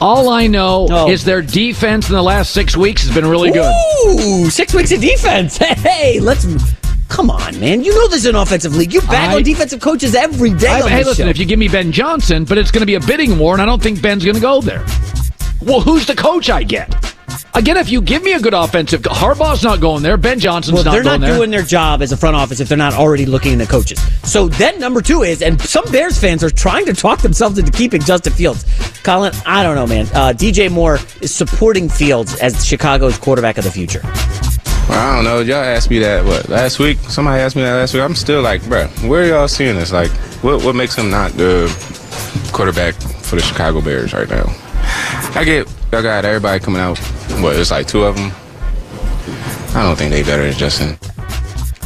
All 0.00 0.28
I 0.28 0.46
know 0.46 0.86
Oh. 0.90 1.10
is 1.10 1.24
their 1.24 1.40
defense 1.42 2.08
in 2.08 2.14
the 2.14 2.22
last 2.22 2.52
six 2.52 2.76
weeks 2.76 3.02
has 3.06 3.14
been 3.14 3.26
really 3.26 3.50
good. 3.50 3.72
Ooh, 4.08 4.50
six 4.50 4.74
weeks 4.74 4.92
of 4.92 5.00
defense. 5.00 5.56
Hey, 5.86 6.20
let's. 6.20 6.46
Come 7.08 7.30
on, 7.30 7.58
man. 7.60 7.82
You 7.84 7.94
know 7.94 8.08
this 8.08 8.20
is 8.20 8.26
an 8.26 8.34
offensive 8.34 8.74
league. 8.74 8.92
You 8.92 9.00
bag 9.02 9.30
I- 9.30 9.36
on 9.36 9.42
defensive 9.44 9.80
coaches 9.80 10.14
every 10.16 10.52
day. 10.52 10.66
I- 10.68 10.88
hey, 10.88 11.04
listen, 11.04 11.26
show. 11.26 11.30
if 11.30 11.38
you 11.38 11.46
give 11.46 11.58
me 11.58 11.68
Ben 11.68 11.92
Johnson, 11.92 12.44
but 12.44 12.58
it's 12.58 12.70
going 12.72 12.80
to 12.80 12.86
be 12.86 12.96
a 12.96 13.00
bidding 13.00 13.38
war, 13.38 13.52
and 13.54 13.62
I 13.62 13.66
don't 13.66 13.80
think 13.82 14.02
Ben's 14.02 14.24
going 14.24 14.34
to 14.34 14.40
go 14.40 14.60
there. 14.60 14.84
Well, 15.62 15.80
who's 15.80 16.04
the 16.06 16.16
coach 16.16 16.50
I 16.50 16.62
get? 16.64 17.15
Again, 17.54 17.76
if 17.76 17.88
you 17.90 18.00
give 18.02 18.22
me 18.22 18.32
a 18.34 18.40
good 18.40 18.52
offensive, 18.54 19.00
Harbaugh's 19.02 19.62
not 19.62 19.80
going 19.80 20.02
there. 20.02 20.16
Ben 20.16 20.38
Johnson's 20.38 20.74
Well, 20.74 20.84
not 20.84 20.92
they're 20.92 21.02
going 21.02 21.20
not 21.20 21.26
there. 21.26 21.36
doing 21.36 21.50
their 21.50 21.62
job 21.62 22.02
as 22.02 22.12
a 22.12 22.16
front 22.16 22.36
office 22.36 22.60
if 22.60 22.68
they're 22.68 22.76
not 22.76 22.92
already 22.94 23.24
looking 23.26 23.52
into 23.54 23.66
coaches. 23.66 24.00
So 24.28 24.48
then 24.48 24.78
number 24.78 25.00
two 25.00 25.22
is, 25.22 25.40
and 25.42 25.60
some 25.60 25.84
Bears 25.90 26.18
fans 26.20 26.44
are 26.44 26.50
trying 26.50 26.84
to 26.86 26.92
talk 26.92 27.20
themselves 27.20 27.58
into 27.58 27.72
keeping 27.72 28.00
Justin 28.02 28.32
Fields. 28.34 28.64
Colin, 29.02 29.32
I 29.46 29.62
don't 29.62 29.74
know, 29.74 29.86
man. 29.86 30.06
Uh, 30.08 30.32
DJ 30.36 30.70
Moore 30.70 30.98
is 31.22 31.34
supporting 31.34 31.88
Fields 31.88 32.36
as 32.36 32.66
Chicago's 32.66 33.16
quarterback 33.18 33.56
of 33.58 33.64
the 33.64 33.70
future. 33.70 34.00
I 34.88 35.14
don't 35.16 35.24
know. 35.24 35.40
Y'all 35.40 35.56
asked 35.56 35.90
me 35.90 35.98
that 36.00 36.24
what 36.24 36.48
last 36.48 36.78
week? 36.78 36.98
Somebody 37.08 37.40
asked 37.42 37.56
me 37.56 37.62
that 37.62 37.74
last 37.74 37.92
week. 37.94 38.02
I'm 38.02 38.14
still 38.14 38.40
like, 38.42 38.62
bro, 38.68 38.86
where 39.08 39.22
are 39.24 39.26
y'all 39.26 39.48
seeing 39.48 39.74
this? 39.74 39.92
Like, 39.92 40.10
what 40.42 40.62
what 40.62 40.76
makes 40.76 40.94
him 40.94 41.10
not 41.10 41.32
the 41.32 41.66
quarterback 42.52 42.94
for 42.94 43.34
the 43.36 43.42
Chicago 43.42 43.80
Bears 43.80 44.12
right 44.12 44.28
now? 44.28 44.44
I 45.34 45.42
get 45.44 45.66
y'all 45.92 46.02
got 46.02 46.24
everybody 46.24 46.60
coming 46.60 46.80
out. 46.80 47.00
What 47.42 47.56
it's 47.56 47.70
like 47.70 47.86
two 47.86 48.04
of 48.04 48.16
them. 48.16 48.32
I 49.76 49.82
don't 49.82 49.96
think 49.96 50.10
they 50.10 50.22
better 50.22 50.44
than 50.44 50.54
Justin. 50.54 50.98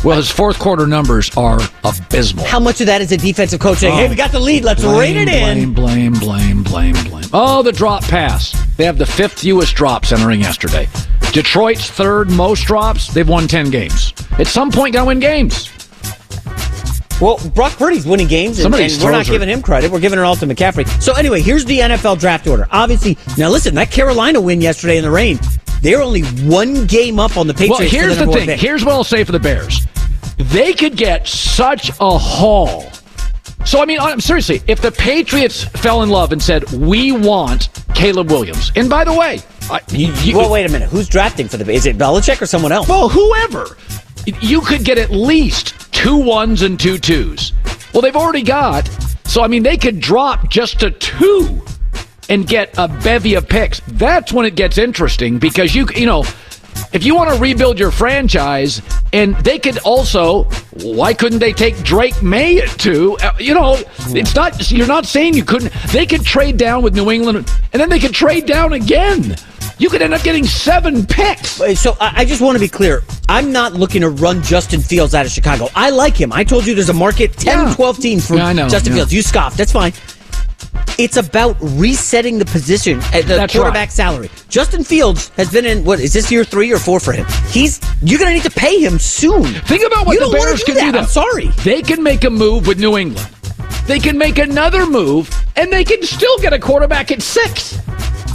well, 0.05 0.17
his 0.17 0.31
fourth 0.31 0.59
quarter 0.59 0.87
numbers 0.87 1.31
are 1.37 1.59
abysmal. 1.85 2.45
How 2.45 2.61
much 2.61 2.81
of 2.81 2.87
that 2.87 3.01
is 3.01 3.11
a 3.13 3.17
defensive 3.17 3.61
coach 3.61 3.79
saying, 3.79 3.95
"Hey, 3.97 4.09
we 4.09 4.15
got 4.15 4.31
the 4.33 4.39
lead. 4.41 4.65
Let's 4.65 4.83
rein 4.85 5.17
it 5.17 5.29
in." 5.29 5.73
Blame, 5.73 6.13
blame, 6.13 6.13
blame, 6.13 6.63
blame, 6.63 7.05
blame. 7.11 7.25
Oh, 7.33 7.63
the 7.63 7.73
drop 7.73 8.03
pass. 8.05 8.53
They 8.77 8.85
have 8.85 8.99
the 8.99 9.07
fifth 9.07 9.41
fewest 9.41 9.75
drops 9.75 10.13
entering 10.13 10.41
yesterday. 10.41 10.89
Detroit's 11.33 11.89
third 11.91 12.31
most 12.31 12.65
drops. 12.65 13.09
They've 13.09 13.29
won 13.29 13.47
10 13.47 13.71
games. 13.71 14.13
At 14.39 14.47
some 14.47 14.71
point, 14.71 14.95
got 14.95 15.01
to 15.03 15.07
win 15.07 15.21
games. 15.21 15.69
Well, 17.21 17.39
Brock 17.55 17.77
Purdy's 17.77 18.07
winning 18.07 18.29
games, 18.29 18.59
and, 18.61 18.75
and 18.75 19.03
we're 19.03 19.11
not 19.11 19.27
giving 19.27 19.49
him 19.49 19.61
credit. 19.61 19.91
We're 19.91 20.01
giving 20.01 20.19
it 20.19 20.23
all 20.23 20.37
to 20.37 20.47
McCaffrey. 20.47 20.89
So 21.03 21.13
anyway, 21.15 21.43
here's 21.43 21.65
the 21.67 21.79
NFL 21.79 22.19
draft 22.19 22.47
order. 22.47 22.67
Obviously, 22.71 23.19
now 23.37 23.51
listen, 23.51 23.75
that 23.75 23.91
Carolina 23.91 24.41
win 24.41 24.61
yesterday 24.61 24.97
in 24.97 25.05
the 25.05 25.11
rain, 25.11 25.39
they're 25.83 26.01
only 26.01 26.23
one 26.23 26.87
game 26.87 27.19
up 27.19 27.37
on 27.37 27.47
the 27.47 27.55
Patriots. 27.55 27.81
Well, 27.81 27.89
here's 27.89 28.19
the, 28.19 28.25
the 28.27 28.33
thing. 28.33 28.59
Here's 28.59 28.85
what 28.85 28.93
I'll 28.93 29.05
say 29.05 29.25
for 29.25 29.33
the 29.33 29.39
Bears. 29.39 29.87
They 30.39 30.73
could 30.73 30.97
get 30.97 31.29
such 31.29 31.91
a 32.01 32.19
haul. 32.19 32.91
So 33.67 33.83
I 33.83 33.85
mean, 33.85 34.21
seriously, 34.21 34.63
if 34.67 34.81
the 34.81 34.91
Patriots 34.91 35.65
fell 35.65 36.03
in 36.03 36.09
love 36.09 36.33
and 36.33 36.43
said, 36.43 36.71
"We 36.73 37.13
want 37.13 37.69
Caleb 37.95 38.31
Williams," 38.31 38.73
and 38.75 38.89
by 38.89 39.05
the 39.05 39.13
way, 39.13 39.41
I, 39.71 39.81
you, 39.91 40.13
you, 40.23 40.37
well, 40.39 40.51
wait 40.51 40.65
a 40.65 40.73
minute, 40.73 40.89
who's 40.89 41.09
drafting 41.09 41.47
for 41.47 41.59
the? 41.59 41.71
Is 41.71 41.85
it 41.85 41.99
Belichick 41.99 42.41
or 42.41 42.47
someone 42.47 42.73
else? 42.73 42.89
Well, 42.89 43.11
whoever. 43.11 43.77
You 44.27 44.61
could 44.61 44.85
get 44.85 44.99
at 44.99 45.11
least 45.11 45.93
two 45.93 46.17
ones 46.17 46.63
and 46.63 46.79
two 46.79 46.99
twos. 46.99 47.53
Well, 47.93 48.03
they've 48.03 48.17
already 48.17 48.43
got. 48.43 48.89
So, 49.25 49.43
I 49.43 49.49
mean, 49.49 49.63
they 49.63 49.77
could 49.77 50.01
drop 50.01 50.49
just 50.49 50.81
to 50.81 50.91
two 50.91 51.63
and 52.29 52.47
get 52.47 52.73
a 52.79 52.89
bevy 52.89 53.35
of 53.35 53.49
picks. 53.49 53.81
That's 53.87 54.33
when 54.33 54.47
it 54.47 54.55
gets 54.55 54.79
interesting 54.79 55.39
because 55.39 55.75
you, 55.75 55.87
you 55.95 56.07
know, 56.07 56.25
if 56.93 57.05
you 57.05 57.15
want 57.15 57.33
to 57.35 57.41
rebuild 57.41 57.79
your 57.79 57.91
franchise, 57.91 58.83
and 59.13 59.37
they 59.37 59.59
could 59.59 59.79
also, 59.79 60.45
why 60.83 61.13
couldn't 61.13 61.39
they 61.39 61.53
take 61.53 61.77
Drake 61.83 62.21
Maye 62.23 62.59
at 62.59 62.69
two? 62.71 63.17
Uh, 63.23 63.33
you 63.39 63.55
know, 63.55 63.77
it's 64.09 64.35
not, 64.35 64.71
you're 64.71 64.87
not 64.87 65.07
saying 65.07 65.35
you 65.35 65.45
couldn't. 65.45 65.73
They 65.93 66.07
could 66.07 66.25
trade 66.25 66.57
down 66.57 66.83
with 66.83 66.95
New 66.95 67.11
England, 67.11 67.53
and 67.73 67.81
then 67.81 67.89
they 67.89 67.99
could 67.99 68.15
trade 68.15 68.47
down 68.47 68.73
again. 68.73 69.37
You 69.81 69.89
could 69.89 70.03
end 70.03 70.13
up 70.13 70.23
getting 70.23 70.45
seven 70.45 71.07
picks. 71.07 71.53
So 71.81 71.97
I 71.99 72.27
just 72.27 72.43
want 72.43 72.55
to 72.55 72.61
be 72.61 72.69
clear. 72.69 73.03
I'm 73.31 73.51
not 73.51 73.73
looking 73.73 74.03
to 74.03 74.11
run 74.11 74.43
Justin 74.43 74.83
Fields 74.83 75.15
out 75.15 75.25
of 75.25 75.33
Chicago. 75.33 75.69
I 75.75 75.89
like 75.89 76.15
him. 76.15 76.35
I 76.35 76.45
told 76.45 76.67
you 76.67 76.75
there's 76.75 76.91
a 76.91 76.93
market 76.93 77.33
10, 77.33 77.69
yeah. 77.69 77.75
12 77.75 77.99
teams 77.99 78.29
for 78.29 78.37
yeah, 78.37 78.53
know, 78.53 78.69
Justin 78.69 78.93
yeah. 78.93 78.99
Fields. 78.99 79.15
You 79.15 79.23
scoffed. 79.23 79.57
That's 79.57 79.73
fine. 79.73 79.95
It's 80.99 81.17
about 81.17 81.57
resetting 81.63 82.39
the 82.39 82.45
position 82.45 82.99
at 83.15 83.23
the 83.23 83.37
That's 83.37 83.55
quarterback 83.55 83.89
right. 83.89 83.91
salary. 83.91 84.31
Justin 84.51 84.85
Fields 84.85 85.31
has 85.31 85.51
been 85.51 85.65
in 85.65 85.83
what 85.83 85.99
is 85.99 86.13
this 86.13 86.31
year 86.31 86.45
three 86.45 86.71
or 86.71 86.79
four 86.79 87.01
for 87.01 87.13
him? 87.13 87.25
He's 87.49 87.81
you're 88.03 88.19
gonna 88.19 88.35
need 88.35 88.43
to 88.43 88.51
pay 88.51 88.79
him 88.85 88.99
soon. 88.99 89.45
Think 89.45 89.87
about 89.87 90.07
what 90.07 90.13
you 90.13 90.31
the 90.31 90.37
Bears 90.37 90.63
do 90.63 90.75
can 90.75 90.85
do. 90.85 90.93
That. 90.93 91.05
I'm 91.05 91.09
sorry. 91.09 91.49
They 91.65 91.81
can 91.81 92.03
make 92.03 92.25
a 92.25 92.31
move 92.31 92.67
with 92.67 92.79
New 92.79 92.99
England. 92.99 93.27
They 93.87 93.99
can 93.99 94.19
make 94.19 94.39
another 94.39 94.85
move, 94.85 95.31
and 95.57 95.73
they 95.73 95.85
can 95.85 96.03
still 96.03 96.39
get 96.39 96.53
a 96.53 96.59
quarterback 96.59 97.11
at 97.11 97.23
six. 97.23 97.79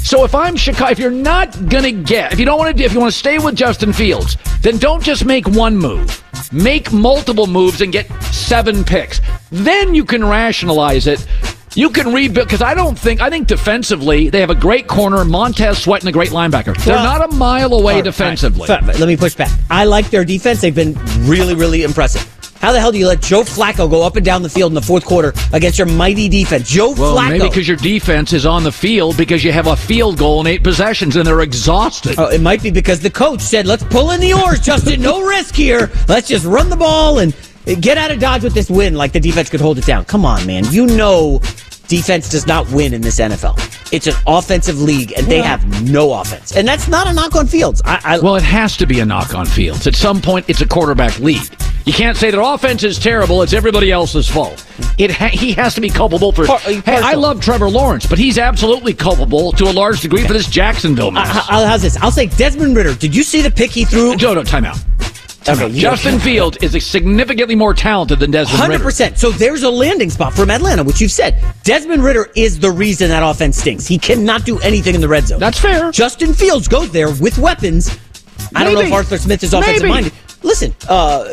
So 0.06 0.24
if 0.24 0.36
I'm 0.36 0.56
Chicago, 0.56 0.92
if 0.92 1.00
you're 1.00 1.10
not 1.10 1.68
gonna 1.68 1.92
get, 1.92 2.32
if 2.32 2.40
you 2.40 2.46
don't 2.46 2.60
want 2.60 2.78
to, 2.78 2.84
if 2.84 2.94
you 2.94 3.00
want 3.00 3.12
to 3.12 3.18
stay 3.18 3.40
with 3.40 3.56
Justin 3.56 3.92
Fields, 3.92 4.38
then 4.62 4.78
don't 4.78 5.02
just 5.04 5.26
make 5.26 5.48
one 5.48 5.76
move. 5.76 6.24
Make 6.54 6.94
multiple 6.94 7.48
moves 7.48 7.82
and 7.82 7.92
get 7.92 8.06
seven 8.26 8.84
picks. 8.84 9.20
Then 9.50 9.96
you 9.96 10.06
can 10.06 10.24
rationalize 10.24 11.08
it. 11.08 11.26
You 11.74 11.90
can 11.90 12.14
rebuild 12.14 12.48
because 12.48 12.62
I 12.62 12.76
don't 12.76 12.98
think 12.98 13.20
I 13.20 13.32
think 13.32 13.48
defensively 13.48 14.30
they 14.30 14.42
have 14.42 14.52
a 14.52 14.56
great 14.56 14.88
corner, 14.88 15.26
Montez 15.26 15.80
Sweat, 15.80 16.02
and 16.04 16.10
a 16.10 16.12
great 16.12 16.30
linebacker. 16.30 16.78
They're 16.86 16.96
Well, 16.98 17.04
not 17.20 17.34
a 17.34 17.36
mile 17.36 17.74
away 17.74 17.96
right, 17.96 18.04
defensively. 18.04 18.70
right. 18.70 18.84
Let 18.86 19.08
me 19.08 19.18
push 19.18 19.34
back. 19.34 19.50
I 19.72 19.86
like 19.86 20.12
their 20.12 20.24
defense. 20.24 20.62
They've 20.62 20.74
been 20.76 20.94
really, 21.22 21.56
really 21.56 21.82
impressive. 21.82 22.32
How 22.66 22.72
the 22.72 22.80
hell 22.80 22.92
do 22.92 22.98
you 22.98 23.06
let 23.08 23.22
Joe 23.22 23.44
Flacco 23.44 23.88
go 23.88 24.02
up 24.02 24.16
and 24.16 24.26
down 24.26 24.42
the 24.42 24.50
field 24.50 24.72
in 24.72 24.74
the 24.74 24.82
fourth 24.82 25.06
quarter 25.06 25.36
against 25.54 25.78
your 25.78 25.86
mighty 25.86 26.28
defense? 26.28 26.68
Joe 26.68 26.94
Well, 26.98 27.16
Flacco. 27.16 27.30
maybe 27.30 27.48
because 27.48 27.68
your 27.68 27.78
defense 27.78 28.34
is 28.34 28.48
on 28.48 28.64
the 28.64 28.72
field 28.72 29.18
because 29.18 29.44
you 29.44 29.52
have 29.52 29.68
a 29.68 29.76
field 29.76 30.18
goal 30.18 30.42
in 30.42 30.48
eight 30.48 30.64
possessions 30.64 31.16
and 31.16 31.28
they're 31.28 31.42
exhausted. 31.42 32.16
Oh, 32.18 32.26
it 32.30 32.42
might 32.42 32.64
be 32.64 32.72
because 32.72 33.00
the 33.02 33.12
coach 33.12 33.42
said, 33.42 33.68
"Let's 33.68 33.84
pull 33.84 34.10
in 34.10 34.20
the 34.20 34.34
oars, 34.34 34.62
Justin. 34.62 35.00
No 35.00 35.22
risk 35.28 35.54
here. 35.54 35.92
Let's 36.08 36.28
just 36.28 36.44
run 36.44 36.72
the 36.72 36.76
ball 36.76 37.20
and 37.20 37.36
get 37.82 38.00
out 38.00 38.10
of 38.10 38.20
dodge 38.20 38.42
with 38.44 38.56
this 38.56 38.68
win." 38.68 38.96
Like 38.96 39.12
the 39.12 39.20
defense 39.20 39.48
could 39.48 39.62
hold 39.62 39.78
it 39.78 39.86
down. 39.86 40.04
Come 40.06 40.26
on, 40.26 40.44
man. 40.48 40.66
You 40.72 40.88
know, 40.88 41.42
defense 41.88 42.30
does 42.30 42.46
not 42.48 42.70
win 42.72 42.94
in 42.94 43.02
this 43.02 43.20
NFL. 43.20 43.58
It's 43.94 44.08
an 44.08 44.16
offensive 44.28 44.82
league, 44.82 45.14
and 45.18 45.28
they 45.28 45.42
have 45.42 45.90
no 45.90 46.14
offense, 46.14 46.56
and 46.56 46.68
that's 46.68 46.88
not 46.88 47.08
a 47.08 47.14
knock 47.14 47.36
on 47.36 47.48
Fields. 47.48 47.82
I, 47.86 48.02
I, 48.04 48.20
well, 48.20 48.36
it 48.36 48.44
has 48.44 48.76
to 48.78 48.86
be 48.88 49.00
a 49.00 49.06
knock 49.06 49.34
on 49.36 49.46
Fields. 49.46 49.86
At 49.88 49.96
some 49.96 50.22
point, 50.22 50.46
it's 50.50 50.62
a 50.62 50.68
quarterback 50.68 51.20
league. 51.20 51.48
You 51.86 51.94
can't 51.94 52.18
say 52.18 52.32
their 52.32 52.42
offense 52.42 52.84
is 52.84 52.98
terrible. 52.98 53.44
It's 53.44 53.54
everybody 53.54 53.92
else's 53.92 54.28
fault. 54.28 54.66
It 54.98 55.12
ha- 55.12 55.28
he 55.28 55.54
has 55.54 55.76
to 55.76 55.82
be 55.82 55.90
culpable 55.90 56.32
for. 56.32 56.48
Par- 56.48 56.60
uh, 56.66 56.82
hey, 56.82 56.82
I 56.98 57.14
love 57.14 57.40
Trevor 57.42 57.70
Lawrence, 57.70 58.08
but 58.08 58.18
he's 58.18 58.40
absolutely 58.40 58.96
culpable 58.96 59.52
to 59.52 59.66
a 59.66 59.72
large 59.72 60.02
degree 60.02 60.26
for 60.26 60.34
this 60.34 60.48
Jacksonville 60.48 61.12
mess. 61.12 61.28
I- 61.30 61.62
I- 61.62 61.66
how's 61.68 61.84
this? 61.84 61.96
I'll 61.98 62.12
say 62.12 62.26
Desmond 62.26 62.76
Ridder. 62.76 62.96
Did 62.96 63.16
you 63.16 63.22
see 63.22 63.44
the 63.44 63.52
pick 63.52 63.70
he 63.70 63.86
threw? 63.86 64.16
no, 64.16 64.34
no, 64.34 64.42
timeout. 64.42 64.84
Okay, 65.48 65.72
Justin 65.74 66.20
Fields 66.20 66.58
is 66.58 66.84
significantly 66.86 67.56
more 67.56 67.74
talented 67.76 68.20
than 68.20 68.32
Desmond 68.32 68.60
Hundred 68.60 68.74
Ridder. 68.76 68.84
percent. 68.84 69.18
So 69.20 69.30
there's 69.32 69.62
a 69.62 69.70
landing 69.70 70.10
spot 70.10 70.34
from 70.34 70.50
Atlanta, 70.50 70.84
which 70.84 71.00
you've 71.00 71.12
said. 71.12 71.40
Desmond 71.64 72.04
Ridder 72.04 72.32
is 72.36 72.60
the 72.60 72.72
reason 72.72 73.10
that 73.10 73.22
offense 73.22 73.58
stinks. 73.58 73.86
He 73.86 74.00
cannot 74.00 74.44
do 74.44 74.58
anything 74.60 74.96
in 74.96 75.02
the 75.02 75.08
red 75.08 75.28
zone. 75.28 75.40
That's 75.40 75.60
fair. 75.60 75.92
Justin 75.92 76.34
Fields 76.34 76.68
goes 76.68 76.90
there 76.92 77.12
with 77.14 77.38
weapons. 77.38 77.96
I 78.56 78.64
don't 78.64 78.74
know 78.74 78.82
if 78.82 78.92
Arthur 78.92 79.18
Smith 79.18 79.44
is 79.44 79.54
offensive 79.54 79.84
Maybe. 79.84 79.90
minded. 79.94 80.14
Listen, 80.46 80.76
uh, 80.88 81.26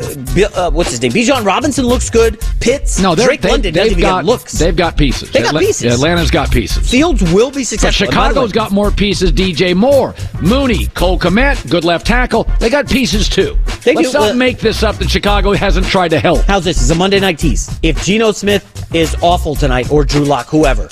uh, 0.55 0.71
what's 0.71 0.91
his 0.91 1.03
name? 1.03 1.13
Bijan 1.13 1.45
Robinson 1.45 1.85
looks 1.85 2.09
good. 2.09 2.41
Pitts, 2.61 2.99
No, 2.99 3.15
they're, 3.15 3.27
Drake 3.27 3.43
they, 3.43 3.51
London 3.51 3.75
they've 3.75 3.99
got 4.01 4.25
looks. 4.25 4.53
They've 4.53 4.75
got 4.75 4.97
pieces. 4.97 5.31
They 5.31 5.41
got 5.41 5.49
Atla- 5.49 5.61
pieces. 5.61 5.93
Atlanta's 5.95 6.31
got 6.31 6.51
pieces. 6.51 6.91
Fields 6.91 7.23
will 7.33 7.51
be 7.51 7.63
successful. 7.63 8.07
By 8.07 8.11
Chicago's 8.13 8.49
way, 8.51 8.55
got 8.55 8.73
more 8.73 8.91
pieces. 8.91 9.31
DJ 9.31 9.77
Moore, 9.77 10.15
Mooney, 10.41 10.87
Cole 10.89 11.19
Kmet, 11.19 11.71
good 11.71 11.85
left 11.85 12.07
tackle. 12.07 12.45
They 12.59 12.71
got 12.71 12.89
pieces 12.89 13.29
too. 13.29 13.59
They 13.85 13.95
Let's 13.95 14.13
do. 14.13 14.19
not 14.19 14.31
Uh, 14.31 14.35
make 14.35 14.59
this 14.61 14.83
up 14.83 14.97
that 14.97 15.11
Chicago 15.11 15.53
hasn't 15.53 15.87
tried 15.87 16.09
to 16.09 16.19
help. 16.19 16.41
How's 16.47 16.65
this? 16.65 16.81
It's 16.81 16.91
a 16.91 16.95
Monday 16.95 17.21
night 17.21 17.39
tease. 17.39 17.69
If 17.83 18.03
Geno 18.05 18.33
Smith 18.33 18.65
is 18.95 19.15
awful 19.21 19.55
tonight, 19.55 19.91
or 19.93 20.05
Drew 20.05 20.25
Lock, 20.25 20.47
whoever, 20.49 20.89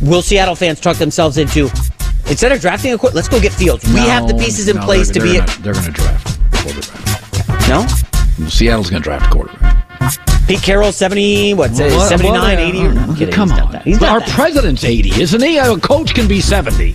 will 0.00 0.22
Seattle 0.22 0.54
fans 0.54 0.80
truck 0.80 0.96
themselves 0.96 1.36
into 1.36 1.68
instead 2.26 2.52
of 2.52 2.60
drafting 2.62 2.92
a 2.94 2.98
quarterback, 2.98 3.16
let's 3.16 3.28
go 3.28 3.38
get 3.40 3.52
Fields. 3.52 3.84
we 3.92 4.00
have 4.00 4.26
the 4.28 4.34
pieces 4.34 4.68
in 4.68 4.76
No, 4.76 4.82
place 4.82 5.10
to 5.10 5.20
be 5.20 5.32
they're 5.32 5.42
it. 5.42 5.46
Gonna, 5.46 5.62
they're 5.62 5.72
going 5.74 5.84
to 5.86 5.90
draft 5.92 6.27
quarterback. 6.62 7.68
No, 7.68 7.86
Seattle's 8.48 8.90
going 8.90 9.02
to 9.02 9.04
draft 9.04 9.26
a 9.26 9.30
quarterback. 9.30 9.84
Pete 10.46 10.62
Carroll, 10.62 10.92
seventy 10.92 11.52
what, 11.52 11.70
Well, 11.72 12.08
79, 12.08 12.40
well, 12.40 12.58
80? 12.68 12.78
Or, 12.86 12.94
no, 12.94 13.00
I'm 13.02 13.16
kidding. 13.16 13.34
Come 13.34 13.48
He's 13.50 13.58
not 13.58 13.66
on. 13.66 13.72
that. 13.72 13.82
He's 13.82 14.00
not 14.00 14.08
Our 14.10 14.20
that. 14.20 14.28
president's 14.30 14.84
80, 14.84 15.20
isn't 15.20 15.42
he? 15.42 15.58
A 15.58 15.76
coach 15.78 16.14
can 16.14 16.26
be 16.26 16.40
70. 16.40 16.94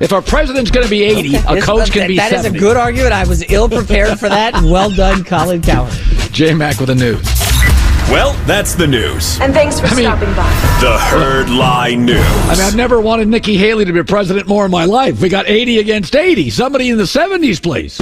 If 0.00 0.12
our 0.12 0.22
president's 0.22 0.70
going 0.70 0.84
to 0.84 0.90
be 0.90 1.04
80, 1.04 1.34
a 1.36 1.38
It's- 1.38 1.64
coach 1.64 1.90
can 1.92 2.00
that- 2.02 2.08
be 2.08 2.16
That 2.16 2.32
is 2.32 2.42
70. 2.42 2.58
a 2.58 2.60
good 2.60 2.76
argument. 2.76 3.12
I 3.12 3.24
was 3.24 3.44
ill 3.48 3.68
prepared 3.68 4.18
for 4.18 4.28
that. 4.28 4.54
Well 4.62 4.90
done, 4.90 5.22
Colin 5.24 5.60
Cowherd. 5.62 5.94
J 6.32 6.54
Mac 6.54 6.78
with 6.80 6.88
the 6.88 6.94
news. 6.94 7.24
Well, 8.10 8.32
that's 8.46 8.74
the 8.74 8.86
news. 8.86 9.38
And 9.40 9.52
thanks 9.52 9.78
for 9.78 9.86
I 9.86 9.94
mean- 9.94 10.04
stopping 10.06 10.32
by. 10.34 10.48
The 10.80 10.96
Herd 10.98 11.50
Lie 11.50 11.94
News. 11.94 12.18
I 12.18 12.52
mean, 12.54 12.60
I've 12.62 12.74
never 12.76 13.00
wanted 13.00 13.28
Nikki 13.28 13.56
Haley 13.56 13.84
to 13.84 13.92
be 13.92 14.02
president 14.02 14.48
more 14.48 14.64
in 14.64 14.70
my 14.70 14.86
life. 14.86 15.20
We 15.20 15.28
got 15.28 15.46
80 15.48 15.78
against 15.78 16.16
80. 16.16 16.48
Somebody 16.50 16.88
in 16.90 16.96
the 16.96 17.06
70s, 17.06 17.60
please. 17.62 18.00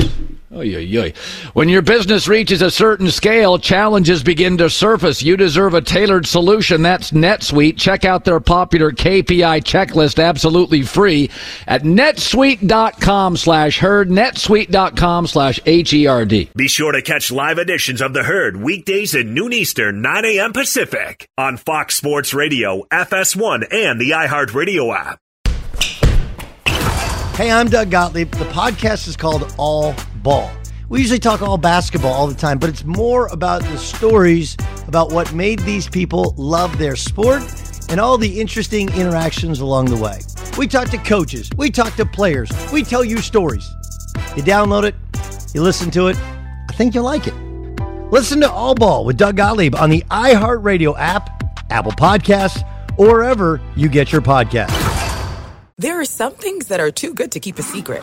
Oy, 0.54 0.76
oy, 0.76 0.98
oy. 0.98 1.12
When 1.54 1.68
your 1.68 1.82
business 1.82 2.28
reaches 2.28 2.62
a 2.62 2.70
certain 2.70 3.10
scale, 3.10 3.58
challenges 3.58 4.22
begin 4.22 4.58
to 4.58 4.70
surface. 4.70 5.20
You 5.20 5.36
deserve 5.36 5.74
a 5.74 5.80
tailored 5.80 6.24
solution. 6.24 6.82
That's 6.82 7.10
NetSuite. 7.10 7.76
Check 7.76 8.04
out 8.04 8.24
their 8.24 8.38
popular 8.38 8.92
KPI 8.92 9.64
checklist 9.64 10.22
absolutely 10.22 10.82
free 10.82 11.30
at 11.66 11.82
netsuite.com 11.82 13.36
slash 13.36 13.80
herd, 13.80 14.08
netsuite.com 14.08 15.26
slash 15.26 15.58
H-E-R-D. 15.66 16.50
Be 16.54 16.68
sure 16.68 16.92
to 16.92 17.02
catch 17.02 17.32
live 17.32 17.58
editions 17.58 18.00
of 18.00 18.12
The 18.14 18.22
Herd 18.22 18.56
weekdays 18.56 19.16
at 19.16 19.26
noon 19.26 19.52
Eastern, 19.52 20.00
9 20.00 20.24
a.m. 20.26 20.52
Pacific 20.52 21.28
on 21.36 21.56
Fox 21.56 21.96
Sports 21.96 22.32
Radio, 22.32 22.84
FS1, 22.92 23.66
and 23.72 24.00
the 24.00 24.10
iHeartRadio 24.10 24.96
app. 24.96 25.18
Hey, 27.36 27.50
I'm 27.50 27.68
Doug 27.68 27.90
Gottlieb. 27.90 28.30
The 28.30 28.46
podcast 28.46 29.08
is 29.08 29.16
called 29.16 29.52
All 29.58 29.94
Ball. 30.26 30.50
We 30.88 30.98
usually 30.98 31.20
talk 31.20 31.40
all 31.40 31.56
basketball 31.56 32.12
all 32.12 32.26
the 32.26 32.34
time, 32.34 32.58
but 32.58 32.68
it's 32.68 32.84
more 32.84 33.28
about 33.28 33.62
the 33.62 33.78
stories 33.78 34.56
about 34.88 35.12
what 35.12 35.32
made 35.32 35.60
these 35.60 35.88
people 35.88 36.34
love 36.36 36.78
their 36.78 36.96
sport 36.96 37.42
and 37.88 38.00
all 38.00 38.18
the 38.18 38.40
interesting 38.40 38.92
interactions 38.94 39.60
along 39.60 39.84
the 39.84 39.96
way. 39.96 40.18
We 40.58 40.66
talk 40.66 40.88
to 40.88 40.98
coaches, 40.98 41.48
we 41.56 41.70
talk 41.70 41.94
to 41.94 42.04
players, 42.04 42.50
we 42.72 42.82
tell 42.82 43.04
you 43.04 43.18
stories. 43.18 43.70
You 44.34 44.42
download 44.42 44.82
it, 44.82 44.96
you 45.54 45.62
listen 45.62 45.92
to 45.92 46.08
it, 46.08 46.16
I 46.16 46.72
think 46.72 46.96
you'll 46.96 47.04
like 47.04 47.28
it. 47.28 47.34
Listen 48.10 48.40
to 48.40 48.50
All 48.50 48.74
Ball 48.74 49.04
with 49.04 49.16
Doug 49.16 49.36
Gottlieb 49.36 49.76
on 49.76 49.90
the 49.90 50.02
iHeartRadio 50.10 50.98
app, 50.98 51.44
Apple 51.70 51.92
Podcasts, 51.92 52.68
or 52.98 53.06
wherever 53.06 53.60
you 53.76 53.88
get 53.88 54.10
your 54.10 54.22
podcasts. 54.22 54.74
There 55.78 56.00
are 56.00 56.04
some 56.04 56.32
things 56.32 56.66
that 56.66 56.80
are 56.80 56.90
too 56.90 57.14
good 57.14 57.30
to 57.30 57.38
keep 57.38 57.60
a 57.60 57.62
secret. 57.62 58.02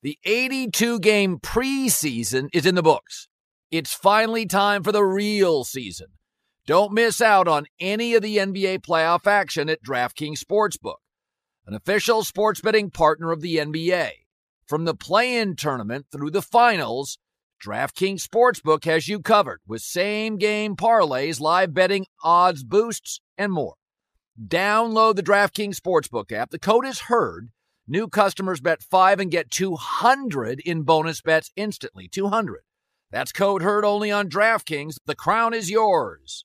The 0.00 0.16
82 0.24 1.00
game 1.00 1.38
preseason 1.40 2.48
is 2.52 2.66
in 2.66 2.76
the 2.76 2.84
books. 2.84 3.26
It's 3.72 3.92
finally 3.92 4.46
time 4.46 4.84
for 4.84 4.92
the 4.92 5.02
real 5.02 5.64
season. 5.64 6.06
Don't 6.68 6.92
miss 6.92 7.20
out 7.20 7.48
on 7.48 7.66
any 7.80 8.14
of 8.14 8.22
the 8.22 8.36
NBA 8.36 8.78
playoff 8.80 9.26
action 9.26 9.68
at 9.68 9.82
DraftKings 9.82 10.38
Sportsbook, 10.38 10.98
an 11.66 11.74
official 11.74 12.22
sports 12.22 12.60
betting 12.60 12.90
partner 12.90 13.32
of 13.32 13.40
the 13.40 13.56
NBA. 13.56 14.10
From 14.68 14.84
the 14.84 14.94
play 14.94 15.36
in 15.36 15.56
tournament 15.56 16.06
through 16.12 16.30
the 16.30 16.42
finals, 16.42 17.18
DraftKings 17.60 18.24
Sportsbook 18.24 18.84
has 18.84 19.08
you 19.08 19.18
covered 19.18 19.60
with 19.66 19.82
same 19.82 20.36
game 20.36 20.76
parlays, 20.76 21.40
live 21.40 21.74
betting, 21.74 22.06
odds 22.22 22.62
boosts, 22.62 23.20
and 23.36 23.50
more. 23.50 23.74
Download 24.40 25.16
the 25.16 25.24
DraftKings 25.24 25.74
Sportsbook 25.74 26.30
app. 26.30 26.50
The 26.50 26.60
code 26.60 26.86
is 26.86 27.00
HERD. 27.00 27.48
New 27.90 28.06
customers 28.06 28.60
bet 28.60 28.82
5 28.82 29.18
and 29.18 29.30
get 29.30 29.50
200 29.50 30.60
in 30.60 30.82
bonus 30.82 31.22
bets 31.22 31.50
instantly. 31.56 32.06
200. 32.06 32.60
That's 33.10 33.32
code 33.32 33.62
heard 33.62 33.82
only 33.82 34.10
on 34.10 34.28
DraftKings. 34.28 34.96
The 35.06 35.14
crown 35.14 35.54
is 35.54 35.70
yours. 35.70 36.44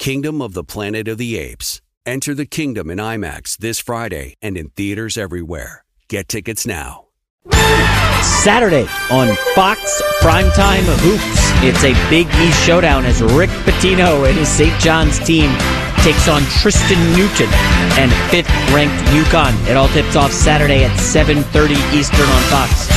Kingdom 0.00 0.40
of 0.40 0.54
the 0.54 0.64
Planet 0.64 1.08
of 1.08 1.18
the 1.18 1.36
Apes. 1.36 1.82
Enter 2.06 2.34
the 2.34 2.46
kingdom 2.46 2.88
in 2.88 2.96
IMAX 2.96 3.58
this 3.58 3.78
Friday 3.78 4.32
and 4.40 4.56
in 4.56 4.70
theaters 4.70 5.18
everywhere. 5.18 5.84
Get 6.08 6.26
tickets 6.26 6.66
now. 6.66 7.08
Saturday 8.42 8.86
on 9.10 9.36
Fox 9.54 10.00
Primetime 10.22 10.86
Hoops. 11.00 11.50
It's 11.62 11.84
a 11.84 11.92
Big 12.08 12.26
East 12.40 12.64
showdown 12.64 13.04
as 13.04 13.20
Rick 13.20 13.50
Pitino 13.68 14.26
and 14.26 14.38
his 14.38 14.48
St. 14.48 14.72
John's 14.80 15.18
team 15.18 15.50
takes 15.98 16.28
on 16.28 16.40
Tristan 16.44 16.98
Newton 17.12 17.50
and 18.00 18.10
fifth-ranked 18.30 19.04
UConn. 19.12 19.68
It 19.68 19.76
all 19.76 19.88
tips 19.88 20.16
off 20.16 20.32
Saturday 20.32 20.82
at 20.82 20.96
7.30 20.98 21.76
Eastern 21.92 22.24
on 22.24 22.42
Fox. 22.44 22.88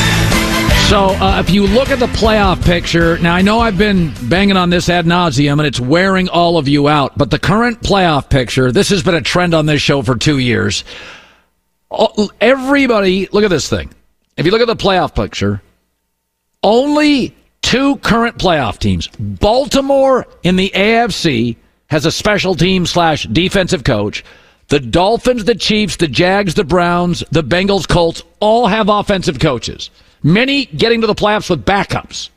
So, 0.89 1.07
uh, 1.07 1.39
if 1.39 1.49
you 1.49 1.65
look 1.65 1.89
at 1.89 1.99
the 1.99 2.07
playoff 2.07 2.63
picture, 2.63 3.17
now 3.17 3.33
I 3.33 3.41
know 3.41 3.59
I've 3.59 3.77
been 3.77 4.13
banging 4.29 4.57
on 4.57 4.69
this 4.69 4.89
ad 4.89 5.05
nauseum 5.05 5.53
and 5.53 5.65
it's 5.65 5.79
wearing 5.79 6.29
all 6.29 6.57
of 6.57 6.67
you 6.67 6.87
out, 6.87 7.17
but 7.17 7.31
the 7.31 7.39
current 7.39 7.81
playoff 7.81 8.29
picture, 8.29 8.71
this 8.71 8.89
has 8.89 9.01
been 9.01 9.15
a 9.15 9.21
trend 9.21 9.55
on 9.55 9.65
this 9.65 9.81
show 9.81 10.03
for 10.03 10.15
two 10.15 10.37
years. 10.37 10.83
Everybody, 12.39 13.27
look 13.31 13.43
at 13.43 13.49
this 13.49 13.67
thing. 13.67 13.91
If 14.37 14.45
you 14.45 14.51
look 14.51 14.61
at 14.61 14.67
the 14.67 14.75
playoff 14.75 15.15
picture, 15.15 15.63
only 16.61 17.35
two 17.61 17.95
current 17.97 18.37
playoff 18.37 18.77
teams. 18.77 19.07
Baltimore 19.17 20.27
in 20.43 20.57
the 20.57 20.71
AFC 20.75 21.55
has 21.87 22.05
a 22.05 22.11
special 22.11 22.53
team 22.55 22.85
slash 22.85 23.23
defensive 23.23 23.83
coach. 23.83 24.23
The 24.67 24.79
Dolphins, 24.79 25.45
the 25.45 25.55
Chiefs, 25.55 25.97
the 25.97 26.07
Jags, 26.07 26.53
the 26.53 26.63
Browns, 26.63 27.23
the 27.31 27.43
Bengals, 27.43 27.87
Colts 27.87 28.21
all 28.39 28.67
have 28.67 28.89
offensive 28.89 29.39
coaches. 29.39 29.89
Many 30.23 30.65
getting 30.65 31.01
to 31.01 31.07
the 31.07 31.15
playoffs 31.15 31.49
with 31.49 31.65
backups. 31.65 32.29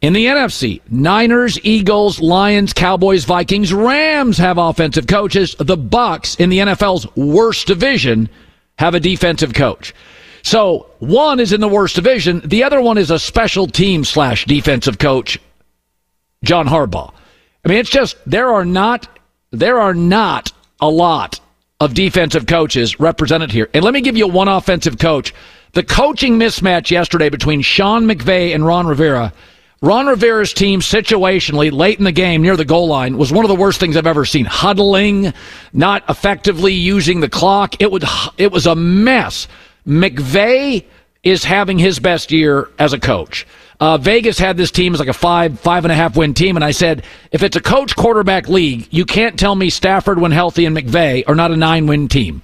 In 0.00 0.12
the 0.12 0.26
NFC, 0.26 0.80
Niners, 0.90 1.58
Eagles, 1.64 2.20
Lions, 2.20 2.72
Cowboys, 2.72 3.24
Vikings, 3.24 3.72
Rams 3.72 4.38
have 4.38 4.56
offensive 4.56 5.06
coaches. 5.06 5.56
The 5.58 5.76
Bucks 5.76 6.36
in 6.36 6.50
the 6.50 6.58
NFL's 6.58 7.14
worst 7.16 7.66
division 7.66 8.28
have 8.78 8.94
a 8.94 9.00
defensive 9.00 9.54
coach. 9.54 9.92
So 10.42 10.86
one 11.00 11.40
is 11.40 11.52
in 11.52 11.60
the 11.60 11.68
worst 11.68 11.96
division. 11.96 12.40
The 12.44 12.62
other 12.62 12.80
one 12.80 12.96
is 12.96 13.10
a 13.10 13.18
special 13.18 13.66
team 13.66 14.04
slash 14.04 14.44
defensive 14.44 14.98
coach, 14.98 15.38
John 16.44 16.66
Harbaugh. 16.66 17.12
I 17.64 17.68
mean, 17.68 17.78
it's 17.78 17.90
just 17.90 18.16
there 18.24 18.50
are 18.50 18.64
not 18.64 19.08
there 19.50 19.80
are 19.80 19.94
not 19.94 20.52
a 20.80 20.88
lot 20.88 21.40
of 21.80 21.94
defensive 21.94 22.46
coaches 22.46 23.00
represented 23.00 23.50
here. 23.50 23.68
And 23.74 23.84
let 23.84 23.94
me 23.94 24.00
give 24.00 24.16
you 24.16 24.28
one 24.28 24.48
offensive 24.48 24.98
coach. 24.98 25.34
The 25.72 25.82
coaching 25.82 26.38
mismatch 26.38 26.90
yesterday 26.90 27.28
between 27.28 27.60
Sean 27.60 28.04
McVay 28.04 28.54
and 28.54 28.64
Ron 28.64 28.86
Rivera. 28.86 29.32
Ron 29.80 30.06
Rivera's 30.06 30.52
team 30.52 30.80
situationally 30.80 31.70
late 31.70 31.98
in 31.98 32.04
the 32.04 32.12
game 32.12 32.42
near 32.42 32.56
the 32.56 32.64
goal 32.64 32.88
line 32.88 33.16
was 33.16 33.32
one 33.32 33.44
of 33.44 33.48
the 33.48 33.54
worst 33.54 33.78
things 33.78 33.96
I've 33.96 34.08
ever 34.08 34.24
seen. 34.24 34.44
Huddling, 34.44 35.32
not 35.72 36.02
effectively 36.08 36.72
using 36.72 37.20
the 37.20 37.28
clock. 37.28 37.80
It 37.80 37.92
would 37.92 38.04
it 38.38 38.50
was 38.50 38.66
a 38.66 38.74
mess. 38.74 39.46
McVay 39.86 40.84
is 41.22 41.44
having 41.44 41.78
his 41.78 42.00
best 42.00 42.32
year 42.32 42.70
as 42.78 42.92
a 42.92 42.98
coach. 42.98 43.46
Uh, 43.80 43.96
Vegas 43.96 44.38
had 44.38 44.56
this 44.56 44.72
team 44.72 44.94
as 44.94 44.98
like 44.98 45.08
a 45.08 45.12
five, 45.12 45.60
five 45.60 45.84
and 45.84 45.92
a 45.92 45.94
half 45.94 46.16
win 46.16 46.34
team, 46.34 46.56
and 46.56 46.64
I 46.64 46.72
said, 46.72 47.04
if 47.30 47.44
it's 47.44 47.54
a 47.54 47.60
coach 47.60 47.94
quarterback 47.94 48.48
league, 48.48 48.88
you 48.90 49.04
can't 49.04 49.38
tell 49.38 49.54
me 49.54 49.70
Stafford, 49.70 50.18
when 50.18 50.32
healthy, 50.32 50.64
and 50.66 50.76
McVay 50.76 51.22
are 51.28 51.36
not 51.36 51.52
a 51.52 51.56
nine 51.56 51.86
win 51.86 52.08
team. 52.08 52.42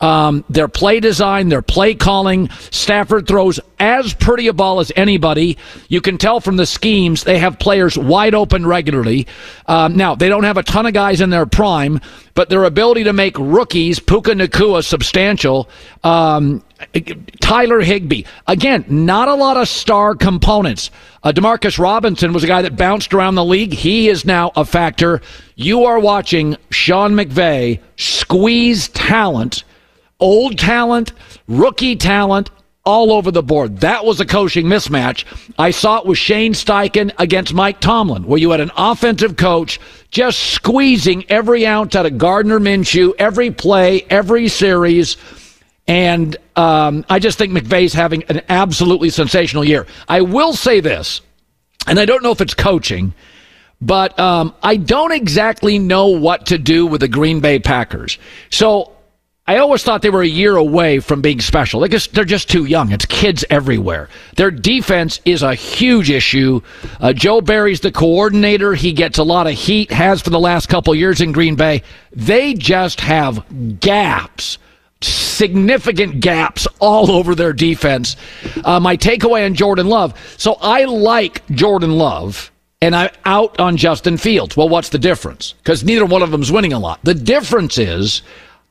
Um, 0.00 0.44
their 0.48 0.68
play 0.68 1.00
design, 1.00 1.48
their 1.48 1.62
play 1.62 1.94
calling. 1.94 2.50
Stafford 2.70 3.26
throws 3.26 3.60
as 3.78 4.14
pretty 4.14 4.48
a 4.48 4.52
ball 4.52 4.80
as 4.80 4.92
anybody. 4.96 5.56
You 5.88 6.00
can 6.00 6.18
tell 6.18 6.40
from 6.40 6.56
the 6.56 6.66
schemes 6.66 7.24
they 7.24 7.38
have 7.38 7.58
players 7.58 7.96
wide 7.96 8.34
open 8.34 8.66
regularly. 8.66 9.26
Um, 9.66 9.96
now 9.96 10.14
they 10.14 10.28
don't 10.28 10.44
have 10.44 10.56
a 10.56 10.62
ton 10.62 10.86
of 10.86 10.94
guys 10.94 11.20
in 11.20 11.30
their 11.30 11.46
prime, 11.46 12.00
but 12.34 12.48
their 12.48 12.64
ability 12.64 13.04
to 13.04 13.12
make 13.12 13.38
rookies, 13.38 14.00
Puka 14.00 14.32
Nacua, 14.32 14.84
substantial. 14.84 15.68
Um, 16.02 16.62
Tyler 17.40 17.80
Higbee. 17.80 18.24
Again, 18.46 18.84
not 18.88 19.28
a 19.28 19.34
lot 19.34 19.56
of 19.56 19.68
star 19.68 20.14
components. 20.14 20.90
Uh, 21.22 21.32
Demarcus 21.32 21.78
Robinson 21.78 22.32
was 22.32 22.44
a 22.44 22.46
guy 22.46 22.62
that 22.62 22.76
bounced 22.76 23.14
around 23.14 23.34
the 23.34 23.44
league. 23.44 23.72
He 23.72 24.08
is 24.08 24.24
now 24.24 24.52
a 24.56 24.64
factor. 24.64 25.20
You 25.56 25.84
are 25.84 25.98
watching 25.98 26.56
Sean 26.70 27.12
McVay 27.14 27.80
squeeze 27.96 28.88
talent, 28.88 29.64
old 30.24 30.58
talent, 30.58 31.12
rookie 31.46 31.94
talent, 31.94 32.50
all 32.86 33.12
over 33.12 33.30
the 33.30 33.42
board. 33.42 33.78
That 33.80 34.04
was 34.06 34.20
a 34.20 34.26
coaching 34.26 34.66
mismatch. 34.66 35.24
I 35.58 35.70
saw 35.70 35.98
it 35.98 36.06
with 36.06 36.16
Shane 36.16 36.54
Steichen 36.54 37.12
against 37.18 37.52
Mike 37.52 37.80
Tomlin, 37.80 38.24
where 38.24 38.38
you 38.38 38.50
had 38.50 38.60
an 38.60 38.70
offensive 38.76 39.36
coach 39.36 39.78
just 40.10 40.40
squeezing 40.40 41.24
every 41.30 41.66
ounce 41.66 41.94
out 41.94 42.06
of 42.06 42.16
Gardner 42.16 42.58
Minshew, 42.58 43.12
every 43.18 43.50
play, 43.50 44.06
every 44.08 44.48
series. 44.48 45.18
And 45.86 46.36
um, 46.56 47.04
I 47.10 47.18
just 47.18 47.36
think 47.36 47.52
McVay's 47.52 47.92
having 47.92 48.22
an 48.24 48.40
absolutely 48.48 49.10
sensational 49.10 49.64
year. 49.64 49.86
I 50.08 50.22
will 50.22 50.54
say 50.54 50.80
this, 50.80 51.20
and 51.86 52.00
I 52.00 52.06
don't 52.06 52.22
know 52.22 52.30
if 52.32 52.40
it's 52.40 52.54
coaching, 52.54 53.12
but 53.82 54.18
um, 54.18 54.54
I 54.62 54.76
don't 54.76 55.12
exactly 55.12 55.78
know 55.78 56.08
what 56.08 56.46
to 56.46 56.56
do 56.56 56.86
with 56.86 57.02
the 57.02 57.08
Green 57.08 57.40
Bay 57.40 57.58
Packers. 57.58 58.18
So 58.50 58.93
I 59.46 59.58
always 59.58 59.82
thought 59.82 60.00
they 60.00 60.08
were 60.08 60.22
a 60.22 60.26
year 60.26 60.56
away 60.56 61.00
from 61.00 61.20
being 61.20 61.38
special. 61.38 61.80
They 61.80 61.88
just, 61.88 62.14
they're 62.14 62.24
just 62.24 62.48
too 62.48 62.64
young. 62.64 62.92
It's 62.92 63.04
kids 63.04 63.44
everywhere. 63.50 64.08
Their 64.36 64.50
defense 64.50 65.20
is 65.26 65.42
a 65.42 65.54
huge 65.54 66.10
issue. 66.10 66.62
Uh, 66.98 67.12
Joe 67.12 67.42
Barry's 67.42 67.80
the 67.80 67.92
coordinator. 67.92 68.72
He 68.72 68.94
gets 68.94 69.18
a 69.18 69.22
lot 69.22 69.46
of 69.46 69.52
heat, 69.52 69.92
has 69.92 70.22
for 70.22 70.30
the 70.30 70.40
last 70.40 70.70
couple 70.70 70.94
years 70.94 71.20
in 71.20 71.32
Green 71.32 71.56
Bay. 71.56 71.82
They 72.12 72.54
just 72.54 73.00
have 73.00 73.44
gaps 73.80 74.58
significant 75.02 76.20
gaps 76.20 76.66
all 76.80 77.10
over 77.10 77.34
their 77.34 77.52
defense. 77.52 78.16
Uh, 78.64 78.80
my 78.80 78.96
takeaway 78.96 79.44
on 79.44 79.54
Jordan 79.54 79.86
Love. 79.86 80.18
So 80.38 80.56
I 80.62 80.84
like 80.84 81.46
Jordan 81.48 81.92
Love 81.98 82.50
and 82.80 82.96
I'm 82.96 83.10
out 83.26 83.60
on 83.60 83.76
Justin 83.76 84.16
Fields. 84.16 84.56
Well, 84.56 84.70
what's 84.70 84.88
the 84.88 84.98
difference? 84.98 85.52
Because 85.58 85.84
neither 85.84 86.06
one 86.06 86.22
of 86.22 86.30
them's 86.30 86.50
winning 86.50 86.72
a 86.72 86.78
lot. 86.78 87.00
The 87.02 87.12
difference 87.12 87.76
is 87.76 88.22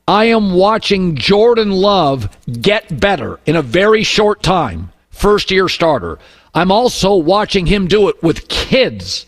I 0.06 0.26
am 0.26 0.52
watching 0.52 1.16
Jordan 1.16 1.70
Love 1.70 2.28
get 2.60 3.00
better 3.00 3.40
in 3.46 3.56
a 3.56 3.62
very 3.62 4.02
short 4.02 4.42
time. 4.42 4.92
First 5.08 5.50
year 5.50 5.66
starter. 5.66 6.18
I'm 6.52 6.70
also 6.70 7.14
watching 7.14 7.64
him 7.64 7.86
do 7.86 8.08
it 8.08 8.22
with 8.22 8.48
kids. 8.48 9.26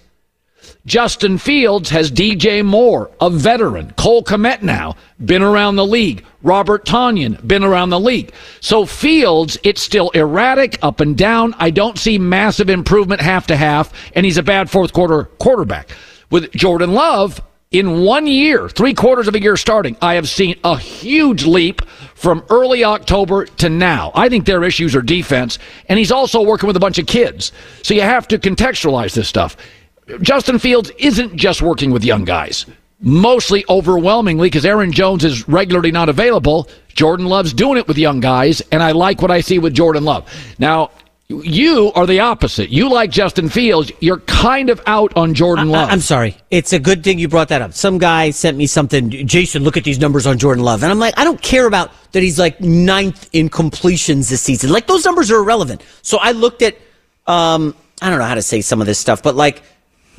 Justin 0.84 1.38
Fields 1.38 1.88
has 1.90 2.12
DJ 2.12 2.64
Moore, 2.64 3.10
a 3.20 3.30
veteran. 3.30 3.92
Cole 3.96 4.22
Kmet 4.22 4.62
now, 4.62 4.96
been 5.24 5.42
around 5.42 5.76
the 5.76 5.86
league. 5.86 6.24
Robert 6.42 6.84
Tonyan, 6.84 7.44
been 7.46 7.64
around 7.64 7.88
the 7.88 7.98
league. 7.98 8.32
So 8.60 8.84
Fields, 8.84 9.58
it's 9.62 9.80
still 9.80 10.10
erratic, 10.10 10.78
up 10.82 11.00
and 11.00 11.16
down. 11.16 11.54
I 11.58 11.70
don't 11.70 11.98
see 11.98 12.18
massive 12.18 12.68
improvement 12.68 13.22
half 13.22 13.46
to 13.46 13.56
half, 13.56 13.92
and 14.14 14.26
he's 14.26 14.38
a 14.38 14.42
bad 14.42 14.70
fourth 14.70 14.92
quarter 14.92 15.24
quarterback. 15.24 15.88
With 16.30 16.52
Jordan 16.52 16.92
Love, 16.92 17.40
in 17.72 18.02
one 18.02 18.26
year, 18.26 18.68
three 18.68 18.94
quarters 18.94 19.26
of 19.26 19.34
a 19.34 19.40
year 19.40 19.56
starting, 19.56 19.96
I 20.00 20.14
have 20.14 20.28
seen 20.28 20.58
a 20.62 20.78
huge 20.78 21.44
leap 21.44 21.84
from 22.14 22.44
early 22.48 22.84
October 22.84 23.46
to 23.46 23.68
now. 23.68 24.12
I 24.14 24.28
think 24.28 24.46
their 24.46 24.62
issues 24.62 24.94
are 24.94 25.02
defense, 25.02 25.58
and 25.88 25.98
he's 25.98 26.12
also 26.12 26.42
working 26.42 26.68
with 26.68 26.76
a 26.76 26.80
bunch 26.80 26.98
of 26.98 27.06
kids. 27.06 27.52
So 27.82 27.92
you 27.92 28.02
have 28.02 28.28
to 28.28 28.38
contextualize 28.38 29.14
this 29.14 29.28
stuff. 29.28 29.56
Justin 30.22 30.60
Fields 30.60 30.90
isn't 30.98 31.36
just 31.36 31.60
working 31.60 31.90
with 31.90 32.04
young 32.04 32.24
guys. 32.24 32.66
Mostly 33.00 33.64
overwhelmingly, 33.68 34.46
because 34.46 34.64
Aaron 34.64 34.92
Jones 34.92 35.24
is 35.24 35.48
regularly 35.48 35.90
not 35.90 36.08
available. 36.08 36.68
Jordan 36.88 37.26
Love's 37.26 37.52
doing 37.52 37.78
it 37.78 37.88
with 37.88 37.98
young 37.98 38.20
guys, 38.20 38.62
and 38.72 38.82
I 38.82 38.92
like 38.92 39.20
what 39.20 39.30
I 39.30 39.40
see 39.40 39.58
with 39.58 39.74
Jordan 39.74 40.04
Love. 40.04 40.32
Now, 40.58 40.92
you 41.28 41.90
are 41.94 42.06
the 42.06 42.20
opposite. 42.20 42.70
You 42.70 42.88
like 42.88 43.10
Justin 43.10 43.48
Fields. 43.48 43.90
You're 43.98 44.20
kind 44.20 44.70
of 44.70 44.80
out 44.86 45.16
on 45.16 45.34
Jordan 45.34 45.70
Love. 45.70 45.88
I, 45.88 45.92
am 45.92 46.00
sorry. 46.00 46.36
It's 46.50 46.72
a 46.72 46.78
good 46.78 47.02
thing 47.02 47.18
you 47.18 47.26
brought 47.26 47.48
that 47.48 47.62
up. 47.62 47.74
Some 47.74 47.98
guy 47.98 48.30
sent 48.30 48.56
me 48.56 48.68
something. 48.68 49.10
Jason, 49.26 49.64
look 49.64 49.76
at 49.76 49.82
these 49.82 49.98
numbers 49.98 50.26
on 50.26 50.38
Jordan 50.38 50.62
Love. 50.62 50.84
And 50.84 50.92
I'm 50.92 51.00
like, 51.00 51.18
I 51.18 51.24
don't 51.24 51.42
care 51.42 51.66
about 51.66 51.90
that 52.12 52.22
he's 52.22 52.38
like 52.38 52.60
ninth 52.60 53.28
in 53.32 53.48
completions 53.48 54.28
this 54.28 54.40
season. 54.40 54.70
Like, 54.70 54.86
those 54.86 55.04
numbers 55.04 55.30
are 55.32 55.38
irrelevant. 55.38 55.82
So 56.02 56.18
I 56.18 56.30
looked 56.30 56.62
at, 56.62 56.76
um, 57.26 57.74
I 58.00 58.08
don't 58.08 58.20
know 58.20 58.24
how 58.24 58.36
to 58.36 58.42
say 58.42 58.60
some 58.60 58.80
of 58.80 58.86
this 58.86 59.00
stuff, 59.00 59.20
but 59.20 59.34
like, 59.34 59.62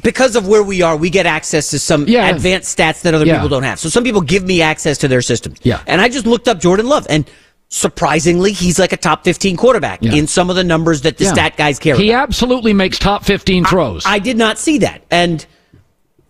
because 0.03 0.35
of 0.35 0.47
where 0.47 0.61
we 0.61 0.81
are, 0.81 0.95
we 0.97 1.09
get 1.09 1.25
access 1.25 1.69
to 1.71 1.79
some 1.79 2.05
yeah. 2.07 2.27
advanced 2.27 2.77
stats 2.77 3.01
that 3.03 3.13
other 3.13 3.25
yeah. 3.25 3.35
people 3.35 3.49
don't 3.49 3.63
have. 3.63 3.79
So 3.79 3.87
some 3.89 4.03
people 4.03 4.21
give 4.21 4.43
me 4.43 4.61
access 4.61 4.97
to 4.99 5.07
their 5.07 5.21
system. 5.21 5.55
Yeah. 5.63 5.81
And 5.87 6.01
I 6.01 6.09
just 6.09 6.25
looked 6.25 6.47
up 6.47 6.59
Jordan 6.59 6.87
Love 6.87 7.07
and 7.09 7.29
surprisingly, 7.69 8.51
he's 8.51 8.79
like 8.79 8.93
a 8.93 8.97
top 8.97 9.23
15 9.23 9.57
quarterback 9.57 9.99
yeah. 10.01 10.13
in 10.13 10.27
some 10.27 10.49
of 10.49 10.55
the 10.55 10.63
numbers 10.63 11.01
that 11.01 11.17
the 11.17 11.25
stat 11.25 11.57
guys 11.57 11.79
care 11.79 11.95
He 11.95 12.11
about. 12.11 12.23
absolutely 12.23 12.73
makes 12.73 12.99
top 12.99 13.25
15 13.25 13.65
throws. 13.65 14.05
I, 14.05 14.13
I 14.13 14.19
did 14.19 14.37
not 14.37 14.57
see 14.57 14.79
that. 14.79 15.01
And 15.11 15.45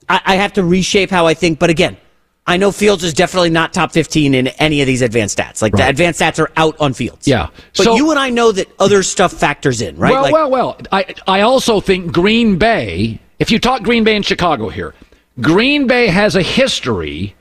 I, 0.09 0.21
I 0.25 0.35
have 0.35 0.53
to 0.53 0.63
reshape 0.63 1.09
how 1.09 1.27
I 1.27 1.33
think. 1.33 1.59
But 1.59 1.69
again, 1.69 1.97
I 2.45 2.57
know 2.57 2.71
Fields 2.71 3.03
is 3.03 3.13
definitely 3.13 3.49
not 3.49 3.73
top 3.73 3.91
15 3.91 4.33
in 4.33 4.47
any 4.47 4.81
of 4.81 4.87
these 4.87 5.01
advanced 5.01 5.37
stats. 5.37 5.61
Like 5.61 5.73
right. 5.73 5.83
the 5.83 5.89
advanced 5.89 6.21
stats 6.21 6.39
are 6.39 6.51
out 6.55 6.79
on 6.79 6.93
Fields. 6.93 7.27
Yeah. 7.27 7.49
But 7.75 7.83
so, 7.83 7.95
you 7.95 8.09
and 8.11 8.19
I 8.19 8.29
know 8.29 8.51
that 8.51 8.67
other 8.79 9.03
stuff 9.03 9.33
factors 9.33 9.81
in, 9.81 9.97
right? 9.97 10.11
Well, 10.11 10.21
like, 10.21 10.33
well, 10.33 10.49
well. 10.49 10.77
I, 10.91 11.13
I 11.27 11.41
also 11.41 11.81
think 11.81 12.13
Green 12.13 12.57
Bay 12.57 13.19
if 13.39 13.51
you 13.51 13.59
talk 13.59 13.83
Green 13.83 14.03
Bay 14.03 14.15
and 14.15 14.25
Chicago 14.25 14.69
here, 14.69 14.93
Green 15.41 15.87
Bay 15.87 16.07
has 16.07 16.35
a 16.35 16.41
history 16.41 17.35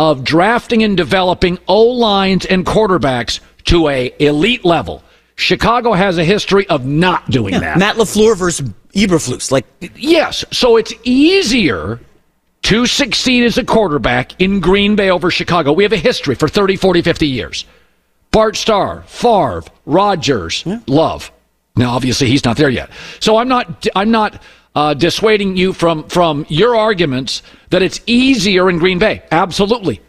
of 0.00 0.24
drafting 0.24 0.82
and 0.82 0.96
developing 0.96 1.58
O 1.68 1.82
lines 1.82 2.46
and 2.46 2.64
quarterbacks 2.64 3.40
to 3.64 3.88
a 3.88 4.14
elite 4.18 4.64
level. 4.64 5.04
Chicago 5.34 5.92
has 5.92 6.16
a 6.16 6.24
history 6.24 6.66
of 6.68 6.86
not 6.86 7.30
doing 7.30 7.52
yeah, 7.52 7.60
that. 7.60 7.78
Matt 7.78 7.96
LaFleur 7.96 8.34
versus 8.34 8.66
Eberflus, 8.94 9.52
like 9.52 9.66
yes, 9.96 10.42
so 10.50 10.78
it's 10.78 10.94
easier 11.04 12.00
to 12.62 12.86
succeed 12.86 13.44
as 13.44 13.58
a 13.58 13.64
quarterback 13.64 14.40
in 14.40 14.60
Green 14.60 14.96
Bay 14.96 15.10
over 15.10 15.30
Chicago. 15.30 15.70
We 15.74 15.82
have 15.82 15.92
a 15.92 15.98
history 15.98 16.34
for 16.34 16.48
30, 16.48 16.76
40, 16.76 17.02
50 17.02 17.26
years. 17.26 17.66
Bart 18.30 18.56
Starr, 18.56 19.02
Favre, 19.02 19.64
Rodgers, 19.84 20.62
yeah. 20.64 20.80
Love. 20.86 21.30
Now 21.76 21.90
obviously 21.90 22.28
he's 22.28 22.46
not 22.46 22.56
there 22.56 22.70
yet. 22.70 22.88
So 23.18 23.36
I'm 23.36 23.48
not 23.48 23.86
I'm 23.94 24.10
not 24.10 24.42
uh, 24.74 24.94
dissuading 24.94 25.56
you 25.56 25.72
from 25.72 26.04
from 26.08 26.46
your 26.48 26.76
arguments 26.76 27.42
that 27.70 27.82
it's 27.82 28.00
easier 28.06 28.70
in 28.70 28.78
Green 28.78 28.98
Bay. 28.98 29.22
Absolutely. 29.30 30.00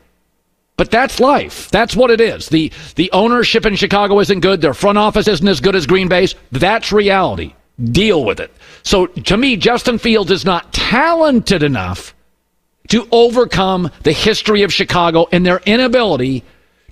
But 0.77 0.89
that's 0.89 1.19
life. 1.19 1.69
That's 1.69 1.95
what 1.95 2.11
it 2.11 2.21
is. 2.21 2.47
The 2.49 2.71
the 2.95 3.11
ownership 3.11 3.65
in 3.65 3.75
Chicago 3.75 4.19
isn't 4.19 4.39
good. 4.39 4.61
Their 4.61 4.73
front 4.73 4.97
office 4.97 5.27
isn't 5.27 5.47
as 5.47 5.61
good 5.61 5.75
as 5.75 5.85
Green 5.85 6.07
Bay's. 6.07 6.35
That's 6.51 6.91
reality. 6.91 7.53
Deal 7.83 8.23
with 8.23 8.39
it. 8.39 8.51
So 8.83 9.07
to 9.07 9.37
me, 9.37 9.57
Justin 9.57 9.97
Fields 9.97 10.31
is 10.31 10.45
not 10.45 10.73
talented 10.73 11.63
enough 11.63 12.13
to 12.89 13.07
overcome 13.11 13.89
the 14.03 14.11
history 14.11 14.63
of 14.63 14.73
Chicago 14.73 15.27
and 15.31 15.45
their 15.45 15.61
inability 15.65 16.43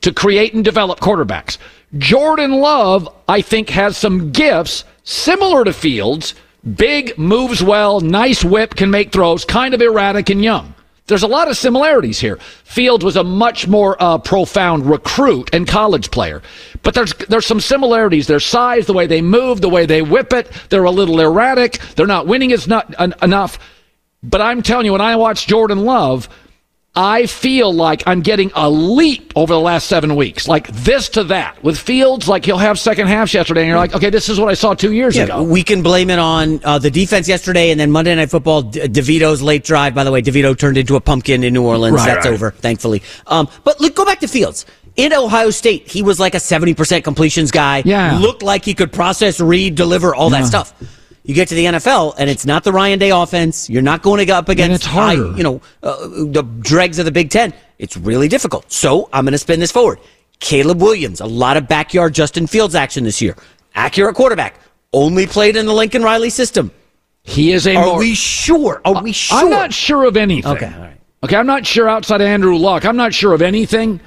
to 0.01 0.13
create 0.13 0.53
and 0.53 0.63
develop 0.63 0.99
quarterbacks. 0.99 1.57
Jordan 1.97 2.59
Love, 2.59 3.09
I 3.27 3.41
think, 3.41 3.69
has 3.69 3.97
some 3.97 4.31
gifts 4.31 4.85
similar 5.03 5.63
to 5.63 5.73
Fields 5.73 6.35
Big, 6.75 7.17
moves 7.17 7.63
well, 7.63 8.01
nice 8.01 8.43
whip, 8.43 8.75
can 8.75 8.91
make 8.91 9.11
throws, 9.11 9.45
kind 9.45 9.73
of 9.73 9.81
erratic 9.81 10.29
and 10.29 10.43
young. 10.43 10.73
There's 11.07 11.23
a 11.23 11.27
lot 11.27 11.47
of 11.47 11.57
similarities 11.57 12.19
here. 12.19 12.35
Fields 12.63 13.03
was 13.03 13.15
a 13.15 13.23
much 13.23 13.67
more 13.67 13.97
uh, 13.99 14.19
profound 14.19 14.85
recruit 14.85 15.49
and 15.53 15.67
college 15.67 16.11
player, 16.11 16.43
but 16.83 16.93
there's 16.93 17.15
there's 17.15 17.47
some 17.47 17.59
similarities. 17.59 18.27
Their 18.27 18.39
size, 18.39 18.85
the 18.85 18.93
way 18.93 19.07
they 19.07 19.21
move, 19.21 19.59
the 19.59 19.69
way 19.69 19.87
they 19.87 20.03
whip 20.03 20.33
it. 20.33 20.51
They're 20.69 20.83
a 20.83 20.91
little 20.91 21.19
erratic. 21.19 21.79
They're 21.95 22.05
not 22.05 22.27
winning 22.27 22.51
as 22.51 22.67
not 22.67 22.93
enough. 23.23 23.57
But 24.21 24.41
I'm 24.41 24.61
telling 24.61 24.85
you, 24.85 24.91
when 24.91 25.01
I 25.01 25.15
watch 25.15 25.47
Jordan 25.47 25.79
Love, 25.79 26.29
I 26.99 27.27
feel 27.27 27.73
like 27.73 28.03
I'm 28.05 28.19
getting 28.19 28.51
a 28.55 28.69
leap 28.69 29.31
over 29.37 29.53
the 29.53 29.59
last 29.59 29.87
seven 29.87 30.17
weeks, 30.17 30.49
like 30.49 30.67
this 30.67 31.07
to 31.09 31.23
that. 31.25 31.63
With 31.63 31.79
Fields, 31.79 32.27
like 32.27 32.43
he'll 32.43 32.57
have 32.57 32.77
second 32.77 33.07
halves 33.07 33.33
yesterday, 33.33 33.61
and 33.61 33.69
you're 33.69 33.77
like, 33.77 33.95
okay, 33.95 34.09
this 34.09 34.27
is 34.27 34.37
what 34.37 34.49
I 34.49 34.53
saw 34.53 34.73
two 34.73 34.91
years 34.91 35.15
yeah, 35.15 35.23
ago. 35.23 35.41
We 35.41 35.63
can 35.63 35.81
blame 35.81 36.09
it 36.09 36.19
on 36.19 36.59
uh, 36.65 36.77
the 36.77 36.91
defense 36.91 37.29
yesterday, 37.29 37.71
and 37.71 37.79
then 37.79 37.89
Monday 37.89 38.13
Night 38.15 38.29
Football, 38.29 38.63
De- 38.63 38.89
DeVito's 38.89 39.41
late 39.41 39.63
drive. 39.63 39.95
By 39.95 40.03
the 40.03 40.11
way, 40.11 40.21
DeVito 40.21 40.57
turned 40.57 40.77
into 40.77 40.97
a 40.97 40.99
pumpkin 40.99 41.41
in 41.45 41.53
New 41.53 41.65
Orleans. 41.65 41.95
Right, 41.95 42.15
That's 42.15 42.25
right. 42.25 42.33
over, 42.33 42.51
thankfully. 42.51 43.01
Um, 43.27 43.47
but 43.63 43.79
look, 43.79 43.95
go 43.95 44.03
back 44.03 44.19
to 44.19 44.27
Fields. 44.27 44.65
In 44.97 45.13
Ohio 45.13 45.51
State, 45.51 45.87
he 45.87 46.01
was 46.01 46.19
like 46.19 46.33
a 46.33 46.39
70% 46.39 47.05
completions 47.05 47.49
guy. 47.49 47.81
Yeah. 47.85 48.17
Looked 48.17 48.43
like 48.43 48.65
he 48.65 48.73
could 48.73 48.91
process, 48.91 49.39
read, 49.39 49.75
deliver, 49.75 50.13
all 50.13 50.29
yeah. 50.29 50.41
that 50.41 50.47
stuff. 50.47 50.73
You 51.29 51.35
get 51.35 51.47
to 51.49 51.53
the 51.53 51.65
NFL, 51.65 52.15
and 52.17 52.27
it's 52.27 52.43
not 52.43 52.63
the 52.63 52.71
Ryan 52.71 52.97
Day 52.97 53.11
offense. 53.11 53.69
You're 53.69 53.83
not 53.83 54.01
going 54.01 54.31
up 54.31 54.49
against 54.49 54.83
high, 54.83 55.13
you 55.13 55.43
know, 55.43 55.61
uh, 55.83 56.07
the 56.07 56.41
dregs 56.41 56.97
of 56.97 57.05
the 57.05 57.11
Big 57.11 57.29
Ten. 57.29 57.53
It's 57.77 57.95
really 57.95 58.27
difficult. 58.27 58.71
So 58.71 59.07
I'm 59.13 59.25
going 59.25 59.33
to 59.33 59.37
spin 59.37 59.59
this 59.59 59.71
forward. 59.71 59.99
Caleb 60.39 60.81
Williams, 60.81 61.21
a 61.21 61.27
lot 61.27 61.55
of 61.55 61.67
backyard 61.67 62.15
Justin 62.15 62.47
Fields 62.47 62.73
action 62.73 63.03
this 63.03 63.21
year. 63.21 63.35
Accurate 63.75 64.15
quarterback. 64.15 64.59
Only 64.91 65.27
played 65.27 65.55
in 65.55 65.67
the 65.67 65.71
Lincoln 65.71 66.01
Riley 66.01 66.31
system. 66.31 66.71
He 67.21 67.51
is 67.51 67.67
a. 67.67 67.75
Are 67.75 67.85
more, 67.85 67.99
we 67.99 68.15
sure? 68.15 68.81
Are 68.83 69.03
we 69.03 69.11
sure? 69.11 69.37
I'm 69.37 69.51
not 69.51 69.71
sure 69.71 70.05
of 70.05 70.17
anything. 70.17 70.51
Okay, 70.51 70.73
all 70.73 70.81
right. 70.81 70.99
Okay, 71.21 71.35
I'm 71.35 71.45
not 71.45 71.63
sure 71.63 71.87
outside 71.87 72.21
of 72.21 72.27
Andrew 72.27 72.57
Luck. 72.57 72.85
I'm 72.85 72.97
not 72.97 73.13
sure 73.13 73.35
of 73.35 73.43
anything. 73.43 73.99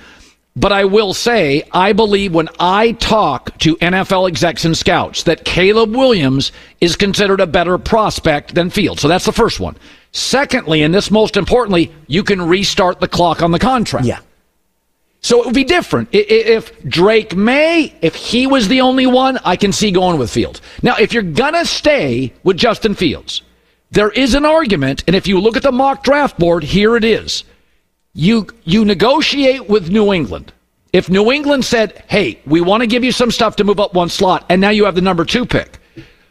But 0.55 0.71
I 0.71 0.85
will 0.85 1.15
say, 1.15 1.63
I 1.73 1.95
believe 1.95 2.35
when 2.35 2.51
I 2.61 2.93
talk 2.93 3.57
to 3.59 3.77
NFL 3.77 4.29
execs 4.29 4.67
and 4.67 4.77
scouts 4.77 5.23
that 5.23 5.47
Caleb 5.47 5.97
Williams 5.97 6.53
is 6.81 6.95
considered 6.95 7.41
a 7.41 7.47
better 7.47 7.79
prospect 7.79 8.55
than 8.55 8.69
Fields. 8.69 9.01
So 9.01 9.09
that's 9.09 9.25
the 9.25 9.33
first 9.33 9.61
one. 9.61 9.77
Secondly, 10.13 10.83
and 10.83 10.95
this 10.95 11.11
most 11.11 11.39
importantly, 11.39 11.91
you 12.07 12.23
can 12.23 12.43
restart 12.43 13.01
the 13.01 13.09
clock 13.09 13.41
on 13.41 13.51
the 13.51 13.59
contract. 13.59 14.05
Yeah. 14.05 14.21
So 15.23 15.41
it 15.41 15.47
would 15.47 15.55
be 15.55 15.65
different. 15.65 16.11
If 16.13 16.83
Drake 16.83 17.35
Maye, 17.35 17.95
if 18.03 18.15
he 18.15 18.47
was 18.47 18.69
the 18.69 18.83
only 18.83 19.07
one, 19.07 19.39
I 19.45 19.57
can 19.57 19.73
see 19.73 19.91
going 19.91 20.19
with 20.19 20.31
Fields. 20.31 20.61
Now, 20.83 20.97
if 20.97 21.15
you're 21.15 21.23
going 21.23 21.55
to 21.55 21.65
stay 21.65 22.35
with 22.43 22.59
Justin 22.59 22.95
Fields, 22.95 23.41
there 23.91 24.11
is 24.11 24.35
an 24.35 24.45
argument, 24.45 25.05
and 25.07 25.15
if 25.17 25.27
you 25.27 25.39
look 25.41 25.57
at 25.57 25.63
the 25.63 25.73
mock 25.73 26.03
draft 26.03 26.39
board, 26.39 26.65
here 26.65 26.97
it 26.97 27.05
is 27.05 27.45
you 28.15 28.47
you 28.65 28.85
negotiate 28.85 29.69
with 29.69 29.91
New 29.91 30.13
England. 30.13 30.53
If 30.93 31.09
New 31.09 31.33
England 31.33 31.65
said, 31.65 32.05
"Hey, 32.09 32.41
we 32.47 32.61
want 32.61 32.83
to 32.83 32.87
give 32.87 33.05
you 33.05 33.13
some 33.13 33.31
stuff 33.31 33.57
to 33.57 33.65
move 33.65 33.81
up 33.81 33.95
one 33.95 34.09
slot," 34.09 34.45
and 34.49 34.61
now 34.61 34.71
you 34.71 34.85
have 34.85 34.95
the 34.95 35.01
number 35.01 35.25
two 35.25 35.47
pick, 35.47 35.79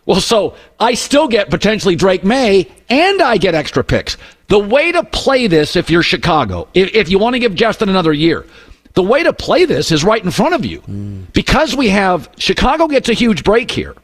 well, 0.05 0.19
so 0.19 0.55
I 0.79 0.93
still 0.93 1.27
get 1.27 1.49
potentially 1.49 1.95
Drake 1.95 2.23
Maye 2.23 2.69
and 2.89 3.21
I 3.21 3.37
get 3.37 3.53
extra 3.55 3.83
picks. 3.83 4.17
The 4.47 4.59
way 4.59 4.91
to 4.91 5.03
play 5.03 5.47
this, 5.47 5.75
if 5.75 5.89
you're 5.89 6.03
Chicago, 6.03 6.67
if, 6.73 6.93
if 6.93 7.09
you 7.09 7.19
want 7.19 7.35
to 7.35 7.39
give 7.39 7.55
Justin 7.55 7.89
another 7.89 8.11
year, 8.11 8.45
the 8.93 9.03
way 9.03 9.23
to 9.23 9.31
play 9.31 9.65
this 9.65 9.91
is 9.91 10.03
right 10.03 10.23
in 10.23 10.31
front 10.31 10.53
of 10.53 10.65
you, 10.65 10.81
mm. 10.81 11.31
because 11.33 11.75
we 11.75 11.89
have 11.89 12.29
Chicago 12.37 12.87
gets 12.87 13.09
a 13.09 13.13
huge 13.13 13.43
break 13.43 13.71
here. 13.71 13.95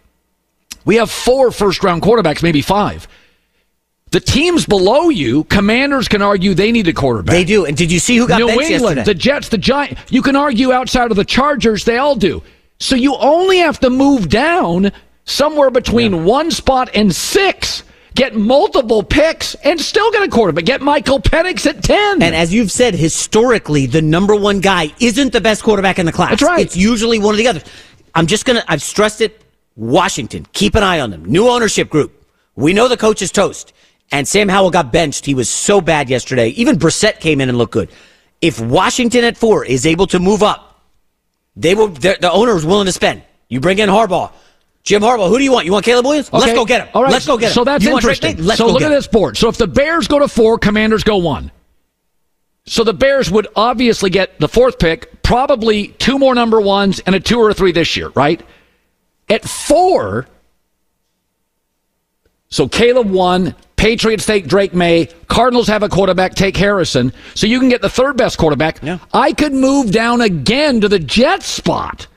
We 0.86 0.96
have 0.96 1.12
four 1.12 1.52
first 1.52 1.84
round 1.84 2.02
quarterbacks, 2.04 2.42
maybe 2.42 2.62
five. 2.62 3.08
The 4.12 4.20
teams 4.22 4.66
below 4.66 5.10
you, 5.10 5.44
Commanders 5.46 6.08
can 6.08 6.22
argue 6.22 6.54
they 6.54 6.72
need 6.72 6.88
a 6.88 6.94
quarterback. 6.94 7.34
They 7.34 7.44
do. 7.44 7.66
And 7.66 7.76
did 7.76 7.92
you 7.92 8.00
see 8.00 8.16
who 8.18 8.28
got 8.28 8.40
New 8.40 8.50
England, 8.50 8.70
yesterday? 8.70 9.04
the 9.04 9.14
Jets, 9.14 9.50
the 9.50 9.58
Giant. 9.58 9.98
You 10.10 10.22
can 10.22 10.36
argue 10.36 10.72
outside 10.72 11.12
of 11.12 11.18
the 11.18 11.26
Chargers, 11.26 11.84
they 11.84 11.98
all 11.98 12.16
do. 12.16 12.42
So 12.80 12.96
you 12.96 13.16
only 13.16 13.58
have 13.58 13.80
to 13.82 13.90
move 13.90 14.30
down 14.30 14.92
somewhere 15.26 15.70
between 15.70 16.24
one 16.24 16.52
spot 16.52 16.90
and 16.94 17.14
six, 17.14 17.84
get 18.16 18.34
multiple 18.36 19.04
picks, 19.04 19.56
and 19.56 19.80
still 19.80 20.10
get 20.12 20.24
a 20.24 20.30
quarterback. 20.30 20.64
Get 20.64 20.82
Michael 20.82 21.20
Penix 21.20 21.66
at 21.66 21.84
ten. 21.84 22.22
And 22.22 22.34
as 22.34 22.54
you've 22.54 22.72
said, 22.72 22.96
historically, 22.96 23.88
the 23.88 24.02
number 24.02 24.36
one 24.36 24.62
guy 24.62 24.94
isn't 25.02 25.34
the 25.34 25.42
best 25.42 25.64
quarterback 25.64 26.00
in 26.00 26.06
the 26.06 26.14
class. 26.14 26.30
That's 26.30 26.44
right. 26.44 26.62
It's 26.66 26.78
usually 26.78 27.20
one 27.20 27.34
of 27.34 27.40
the 27.40 27.48
others. 27.48 27.64
I'm 28.16 28.28
just 28.28 28.46
gonna. 28.46 28.64
I've 28.68 28.82
stressed 28.82 29.20
it. 29.22 29.42
Washington, 29.76 30.48
keep 30.54 30.76
an 30.76 30.82
eye 30.84 31.02
on 31.02 31.12
them. 31.12 31.26
New 31.26 31.48
ownership 31.50 31.90
group. 31.90 32.14
We 32.56 32.74
know 32.74 32.88
the 32.88 32.98
coach 32.98 33.22
is 33.22 33.32
toast. 33.32 33.74
And 34.12 34.28
Sam 34.28 34.48
Howell 34.48 34.72
got 34.72 34.92
benched. 34.92 35.26
He 35.26 35.34
was 35.34 35.50
so 35.50 35.82
bad 35.82 36.10
yesterday. 36.10 36.50
Even 36.50 36.78
Brissett 36.78 37.20
came 37.20 37.42
in 37.42 37.50
and 37.50 37.58
looked 37.58 37.74
good. 37.74 37.90
If 38.42 38.60
Washington 38.60 39.24
at 39.24 39.38
four 39.38 39.66
is 39.66 39.86
able 39.86 40.08
to 40.08 40.20
move 40.20 40.44
up, 40.44 40.82
they 41.56 41.76
will. 41.76 41.90
The 41.90 42.32
owner 42.32 42.56
is 42.56 42.66
willing 42.66 42.86
to 42.86 42.92
spend. 42.92 43.24
You 43.50 43.60
bring 43.60 43.80
in 43.80 43.90
Harbaugh. 43.90 44.32
Jim 44.84 45.02
Harbaugh, 45.02 45.28
who 45.28 45.38
do 45.38 45.44
you 45.44 45.52
want? 45.52 45.66
You 45.66 45.74
want 45.74 45.84
Caleb 45.84 46.06
Williams? 46.06 46.32
Let's 46.32 46.54
go 46.54 46.64
get 46.64 46.82
him. 46.82 46.90
All 46.94 47.04
right. 47.04 47.12
Let's 47.12 47.28
go 47.28 47.38
get 47.38 47.48
him. 47.48 47.54
So 47.54 47.64
that's 47.66 47.84
you 47.84 47.94
interesting. 47.94 48.42
So 48.42 48.68
go 48.68 48.74
look 48.74 48.82
at 48.82 48.86
him. 48.86 48.92
this 48.94 49.08
board. 49.08 49.36
So 49.36 49.50
if 49.50 49.58
the 49.58 49.68
Bears 49.68 50.08
go 50.08 50.20
to 50.20 50.30
four, 50.30 50.58
Commanders 50.58 51.04
go 51.04 51.18
one. 51.18 51.52
So 52.68 52.84
the 52.84 52.94
Bears 52.94 53.30
would 53.32 53.48
obviously 53.56 54.10
get 54.10 54.40
the 54.40 54.48
fourth 54.48 54.78
pick, 54.80 55.24
probably 55.24 55.90
two 55.90 56.20
more 56.20 56.36
number 56.36 56.62
ones 56.62 57.00
and 57.00 57.16
a 57.16 57.20
two 57.20 57.40
or 57.40 57.50
a 57.50 57.54
three 57.54 57.72
this 57.72 57.98
year, 57.98 58.10
right? 58.10 58.42
At 59.30 59.44
four, 59.44 60.28
so 62.50 62.68
Caleb 62.68 63.10
one, 63.10 63.56
Patriots 63.78 64.26
take 64.26 64.48
Drake 64.48 64.74
Maye, 64.74 65.08
Cardinals 65.28 65.68
have 65.68 65.84
a 65.84 65.90
quarterback, 65.90 66.34
take 66.34 66.58
Harrison. 66.58 67.14
So 67.36 67.48
you 67.48 67.60
can 67.60 67.70
get 67.70 67.82
the 67.82 67.90
third 67.90 68.18
best 68.18 68.38
quarterback. 68.38 68.80
I 69.14 69.32
could 69.34 69.54
move 69.54 69.92
down 69.92 70.22
again 70.22 70.82
to 70.82 70.90
the 70.90 71.00
Jets 71.00 71.46
spot. 71.46 72.08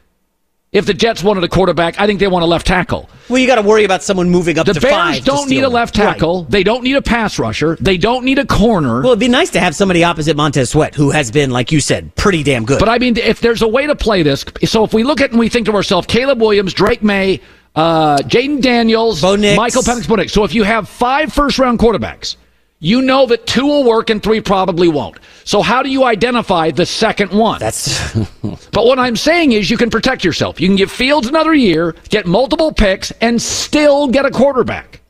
If 0.73 0.87
the 0.87 0.95
Jets 0.95 1.25
wanted 1.25 1.43
a 1.43 1.49
quarterback, 1.49 2.01
I 2.01 2.07
think 2.07 2.21
they 2.21 2.29
want 2.29 2.45
a 2.45 2.47
left 2.47 2.65
tackle. 2.65 3.11
Well, 3.29 3.39
you 3.39 3.47
got 3.49 3.57
to 3.57 3.63
worry 3.63 3.83
about 3.85 4.05
someone 4.05 4.31
moving 4.31 4.57
up 4.57 4.67
The 4.67 4.75
to 4.75 4.81
Bears 4.81 5.19
to 5.19 5.25
don't 5.25 5.51
need 5.51 5.65
a 5.65 5.69
left 5.69 5.99
Right. 5.99 6.13
tackle. 6.13 6.45
They 6.45 6.63
don't 6.63 6.85
need 6.85 6.95
a 6.95 7.03
pass 7.03 7.41
rusher. 7.41 7.77
They 7.81 7.99
don't 7.99 8.25
need 8.25 8.39
a 8.39 8.47
corner. 8.47 9.01
Well, 9.01 9.09
it'd 9.11 9.19
be 9.19 9.27
nice 9.27 9.51
to 9.51 9.61
have 9.61 9.75
somebody 9.75 10.05
opposite 10.05 10.37
Montez 10.37 10.71
Sweat 10.71 10.95
who 10.95 11.11
has 11.11 11.33
been, 11.33 11.51
like 11.51 11.73
you 11.73 11.81
said, 11.81 12.15
pretty 12.15 12.45
damn 12.45 12.65
good. 12.65 12.79
But 12.79 12.89
I 12.89 12.99
mean, 12.99 13.17
if 13.17 13.41
there's 13.41 13.63
a 13.63 13.69
way 13.69 13.87
to 13.89 13.97
play 13.97 14.23
this, 14.23 14.45
so 14.65 14.85
if 14.85 14.95
we 14.95 15.03
look 15.03 15.21
at 15.21 15.31
and 15.31 15.41
we 15.41 15.49
think 15.49 15.67
to 15.67 15.73
ourselves, 15.75 16.07
Caleb 16.07 16.41
Williams, 16.41 16.73
Drake 16.73 17.03
May, 17.03 17.41
uh, 17.75 18.19
Jayden 18.19 18.61
Daniels, 18.61 19.21
Bo 19.21 19.37
Nix. 19.37 19.57
Michael 19.57 19.83
Penix, 19.83 20.09
Bo 20.09 20.17
Nix. 20.17 20.33
So 20.33 20.45
if 20.45 20.55
you 20.55 20.65
have 20.65 20.89
five 20.89 21.33
first 21.33 21.59
round 21.59 21.79
quarterbacks, 21.79 22.37
you 22.83 23.03
know 23.03 23.27
that 23.27 23.47
two 23.47 23.67
will 23.67 23.85
work 23.85 24.09
and 24.09 24.23
three 24.23 24.41
probably 24.41 24.89
won't. 24.89 25.19
So 25.45 25.61
how 25.61 25.83
do 25.83 25.91
you 25.91 26.05
identify 26.05 26.71
the 26.71 26.87
second 26.87 27.31
one? 27.31 27.61
That's. 27.61 28.15
but 28.43 28.87
what 28.87 28.99
I'm 28.99 29.17
saying 29.17 29.53
is 29.53 29.71
you 29.71 29.77
can 29.77 29.91
protect 29.91 30.25
yourself. 30.25 30.61
You 30.61 30.69
can 30.69 30.77
give 30.77 30.91
Fields 30.91 31.29
another 31.29 31.55
year, 31.55 31.95
get 32.09 32.27
multiple 32.27 32.73
picks, 32.73 33.11
and 33.21 33.41
still 33.41 34.09
get 34.09 34.25
a 34.25 34.31
quarterback. 34.31 35.01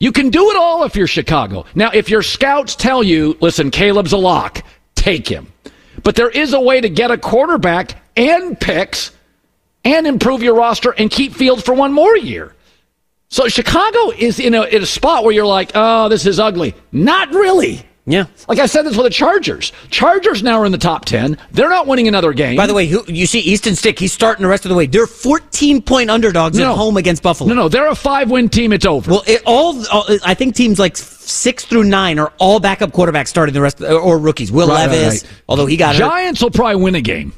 You 0.00 0.12
can 0.12 0.30
do 0.30 0.50
it 0.50 0.56
all 0.56 0.84
if 0.84 0.94
you're 0.94 1.08
Chicago. 1.08 1.64
Now, 1.74 1.90
if 1.92 2.08
your 2.08 2.22
scouts 2.22 2.76
tell 2.76 3.02
you, 3.02 3.36
listen, 3.40 3.70
Caleb's 3.70 4.12
a 4.12 4.18
lock, 4.18 4.62
take 4.94 5.26
him. 5.26 5.50
But 6.04 6.14
there 6.14 6.30
is 6.30 6.52
a 6.52 6.60
way 6.60 6.80
to 6.80 6.88
get 6.88 7.10
a 7.10 7.18
quarterback 7.18 8.00
and 8.16 8.58
picks 8.60 9.12
and 9.94 10.06
improve 10.06 10.42
your 10.42 10.54
roster 10.54 10.90
and 10.92 11.10
keep 11.10 11.32
Fields 11.34 11.62
for 11.62 11.74
one 11.74 11.92
more 11.92 12.16
year. 12.16 12.54
So 13.30 13.48
Chicago 13.48 14.10
is 14.10 14.38
in 14.40 14.54
a, 14.54 14.62
in 14.64 14.82
a 14.82 14.86
spot 14.86 15.22
where 15.24 15.32
you're 15.34 15.46
like, 15.46 15.72
oh, 15.74 16.08
this 16.08 16.24
is 16.26 16.38
ugly. 16.40 16.74
Not 16.92 17.30
really. 17.30 17.84
Yeah. 18.06 18.24
Like 18.48 18.58
I 18.58 18.64
said 18.64 18.84
this 18.86 18.96
with 18.96 19.04
the 19.04 19.10
Chargers. 19.10 19.70
Chargers 19.90 20.42
now 20.42 20.58
are 20.60 20.64
in 20.64 20.72
the 20.72 20.78
top 20.78 21.04
10. 21.04 21.36
They're 21.52 21.68
not 21.68 21.86
winning 21.86 22.08
another 22.08 22.32
game. 22.32 22.56
By 22.56 22.66
the 22.66 22.72
way, 22.72 22.86
who, 22.86 23.04
you 23.06 23.26
see 23.26 23.40
Easton 23.40 23.76
Stick, 23.76 23.98
he's 23.98 24.14
starting 24.14 24.42
the 24.42 24.48
rest 24.48 24.64
of 24.64 24.70
the 24.70 24.74
way. 24.74 24.86
They're 24.86 25.06
14 25.06 25.82
point 25.82 26.08
underdogs 26.10 26.56
No. 26.56 26.70
at 26.72 26.76
home 26.78 26.96
against 26.96 27.22
Buffalo. 27.22 27.50
No, 27.50 27.54
no, 27.54 27.68
they're 27.68 27.90
a 27.90 27.94
five 27.94 28.30
win 28.30 28.48
team. 28.48 28.72
It's 28.72 28.86
over. 28.86 29.10
Well, 29.10 29.24
it, 29.26 29.42
all, 29.44 29.86
all 29.88 30.04
I 30.24 30.32
think 30.32 30.54
teams 30.54 30.78
like 30.78 30.96
six 30.96 31.66
through 31.66 31.84
nine 31.84 32.18
are 32.18 32.32
all 32.38 32.60
backup 32.60 32.92
quarterbacks 32.92 33.28
starting 33.28 33.52
the 33.52 33.60
rest, 33.60 33.82
or 33.82 34.16
rookies. 34.18 34.50
Will 34.50 34.68
Right, 34.68 34.86
right, 34.86 34.90
Levis, 34.90 35.24
right. 35.24 35.32
although 35.46 35.66
he 35.66 35.76
got 35.76 35.94
hurt. 35.94 36.00
Giants 36.00 36.42
will 36.42 36.50
probably 36.50 36.82
win 36.82 36.94
a 36.94 37.02
game. 37.02 37.34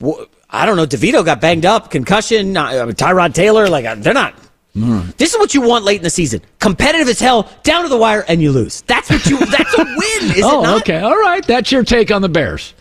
Well, 0.00 0.26
I 0.52 0.66
don't 0.66 0.76
know. 0.76 0.86
DeVito 0.86 1.24
got 1.24 1.40
banged 1.40 1.64
up, 1.64 1.90
concussion. 1.90 2.56
Uh, 2.56 2.86
Tyrod 2.88 3.32
Taylor, 3.34 3.68
like 3.68 3.84
uh, 3.86 3.94
they're 3.96 4.12
not. 4.14 4.34
This 4.74 5.34
is 5.34 5.38
what 5.38 5.52
you 5.54 5.60
want 5.60 5.84
late 5.84 5.96
in 5.98 6.02
the 6.02 6.10
season. 6.10 6.40
Competitive 6.58 7.08
as 7.08 7.20
hell, 7.20 7.50
down 7.62 7.82
to 7.82 7.88
the 7.90 7.96
wire, 7.98 8.24
and 8.26 8.40
you 8.40 8.52
lose. 8.52 8.80
That's 8.82 9.10
what 9.10 9.24
you. 9.26 9.38
that's 9.38 9.74
a 9.74 9.84
win, 9.84 10.36
is 10.36 10.42
oh, 10.44 10.60
it 10.60 10.62
not? 10.62 10.74
Oh, 10.74 10.76
okay, 10.78 11.00
all 11.00 11.18
right. 11.18 11.46
That's 11.46 11.70
your 11.72 11.84
take 11.84 12.10
on 12.10 12.22
the 12.22 12.28
Bears. 12.28 12.72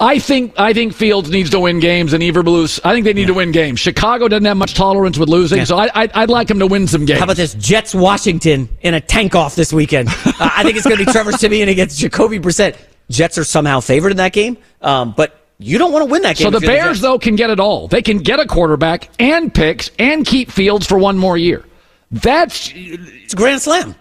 I 0.00 0.18
think 0.18 0.54
I 0.58 0.72
think 0.72 0.94
Fields 0.94 1.30
needs 1.30 1.50
to 1.50 1.60
win 1.60 1.80
games, 1.80 2.14
and 2.14 2.22
Eberflus. 2.22 2.80
I 2.84 2.94
think 2.94 3.04
they 3.04 3.12
need 3.12 3.26
to 3.26 3.34
win 3.34 3.52
games. 3.52 3.80
Chicago 3.80 4.28
doesn't 4.28 4.46
have 4.46 4.56
much 4.56 4.72
tolerance 4.74 5.18
with 5.18 5.28
losing, 5.28 5.58
Yeah. 5.58 5.64
so 5.64 5.76
I, 5.76 5.90
I, 5.94 6.08
I'd 6.14 6.30
like 6.30 6.50
him 6.50 6.58
to 6.60 6.66
win 6.66 6.86
some 6.86 7.04
games. 7.04 7.18
How 7.18 7.24
about 7.24 7.36
this 7.36 7.52
Jets 7.54 7.94
Washington 7.94 8.70
in 8.80 8.94
a 8.94 9.00
tank 9.00 9.34
off 9.34 9.54
this 9.54 9.72
weekend? 9.74 10.08
uh, 10.08 10.32
I 10.40 10.62
think 10.62 10.76
it's 10.76 10.86
going 10.86 10.98
to 10.98 11.04
be 11.04 11.12
Trevor 11.12 11.32
Siemian 11.32 11.68
against 11.68 11.98
Jacoby 11.98 12.38
Brissett. 12.38 12.76
Jets 13.10 13.36
are 13.36 13.44
somehow 13.44 13.80
favored 13.80 14.10
in 14.12 14.16
that 14.16 14.32
game, 14.32 14.56
um, 14.80 15.12
but 15.14 15.45
you 15.58 15.78
don't 15.78 15.92
want 15.92 16.06
to 16.06 16.10
win 16.10 16.22
that 16.22 16.36
game. 16.36 16.52
So 16.52 16.58
the 16.58 16.66
Bears, 16.66 17.00
though, 17.00 17.18
can 17.18 17.36
get 17.36 17.50
it 17.50 17.60
all. 17.60 17.88
They 17.88 18.02
can 18.02 18.18
get 18.18 18.40
a 18.40 18.46
quarterback 18.46 19.10
and 19.18 19.52
picks 19.52 19.90
and 19.98 20.26
keep 20.26 20.50
Fields 20.50 20.86
for 20.86 20.98
one 20.98 21.16
more 21.16 21.38
year. 21.38 21.64
That's 22.10 22.72
it's 22.74 23.32
a 23.32 23.36
grand 23.36 23.62
slam. 23.62 23.94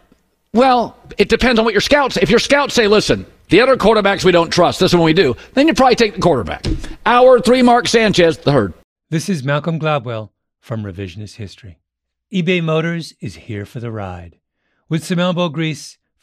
Well, 0.53 0.97
it 1.17 1.29
depends 1.29 1.59
on 1.59 1.65
what 1.65 1.73
your 1.73 1.81
scouts. 1.81 2.15
Say. 2.15 2.21
If 2.21 2.29
your 2.29 2.39
scouts 2.39 2.73
say, 2.73 2.87
"Listen, 2.87 3.25
the 3.49 3.61
other 3.61 3.77
quarterbacks 3.77 4.23
we 4.23 4.31
don't 4.31 4.49
trust. 4.51 4.79
This 4.79 4.91
is 4.91 4.95
what 4.95 5.05
we 5.05 5.13
do," 5.13 5.35
then 5.53 5.67
you 5.67 5.73
probably 5.73 5.95
take 5.95 6.15
the 6.15 6.21
quarterback. 6.21 6.65
Hour 7.05 7.39
three, 7.39 7.61
Mark 7.61 7.87
Sanchez, 7.87 8.37
the 8.37 8.51
herd. 8.51 8.73
This 9.09 9.27
is 9.29 9.43
Malcolm 9.43 9.79
Gladwell 9.79 10.29
from 10.59 10.83
Revisionist 10.83 11.35
History. 11.35 11.79
eBay 12.33 12.63
Motors 12.63 13.13
is 13.21 13.35
here 13.35 13.65
for 13.65 13.79
the 13.79 13.91
ride. 13.91 14.37
With 14.89 15.03
some 15.03 15.19
elbow 15.19 15.49
grease, 15.49 15.97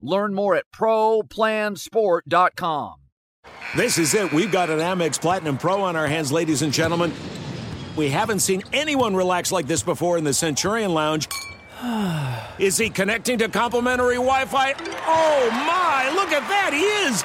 Learn 0.00 0.32
more 0.34 0.54
at 0.54 0.64
ProPlansport.com. 0.72 2.94
This 3.76 3.98
is 3.98 4.14
it. 4.14 4.32
We've 4.32 4.52
got 4.52 4.70
an 4.70 4.78
Amex 4.78 5.20
Platinum 5.20 5.58
Pro 5.58 5.82
on 5.82 5.96
our 5.96 6.06
hands, 6.06 6.30
ladies 6.32 6.62
and 6.62 6.72
gentlemen. 6.72 7.12
We 7.96 8.08
haven't 8.10 8.38
seen 8.40 8.62
anyone 8.72 9.16
relax 9.16 9.52
like 9.52 9.66
this 9.66 9.82
before 9.82 10.18
in 10.18 10.24
the 10.24 10.34
Centurion 10.34 10.92
Lounge. 10.92 11.28
Is 12.58 12.76
he 12.76 12.90
connecting 12.90 13.38
to 13.38 13.48
complimentary 13.48 14.16
Wi 14.16 14.44
Fi? 14.46 14.74
Oh 15.06 15.48
my, 15.50 16.10
look 16.14 16.32
at 16.32 16.46
that, 16.48 16.72
he 16.72 16.80
is! 16.80 17.24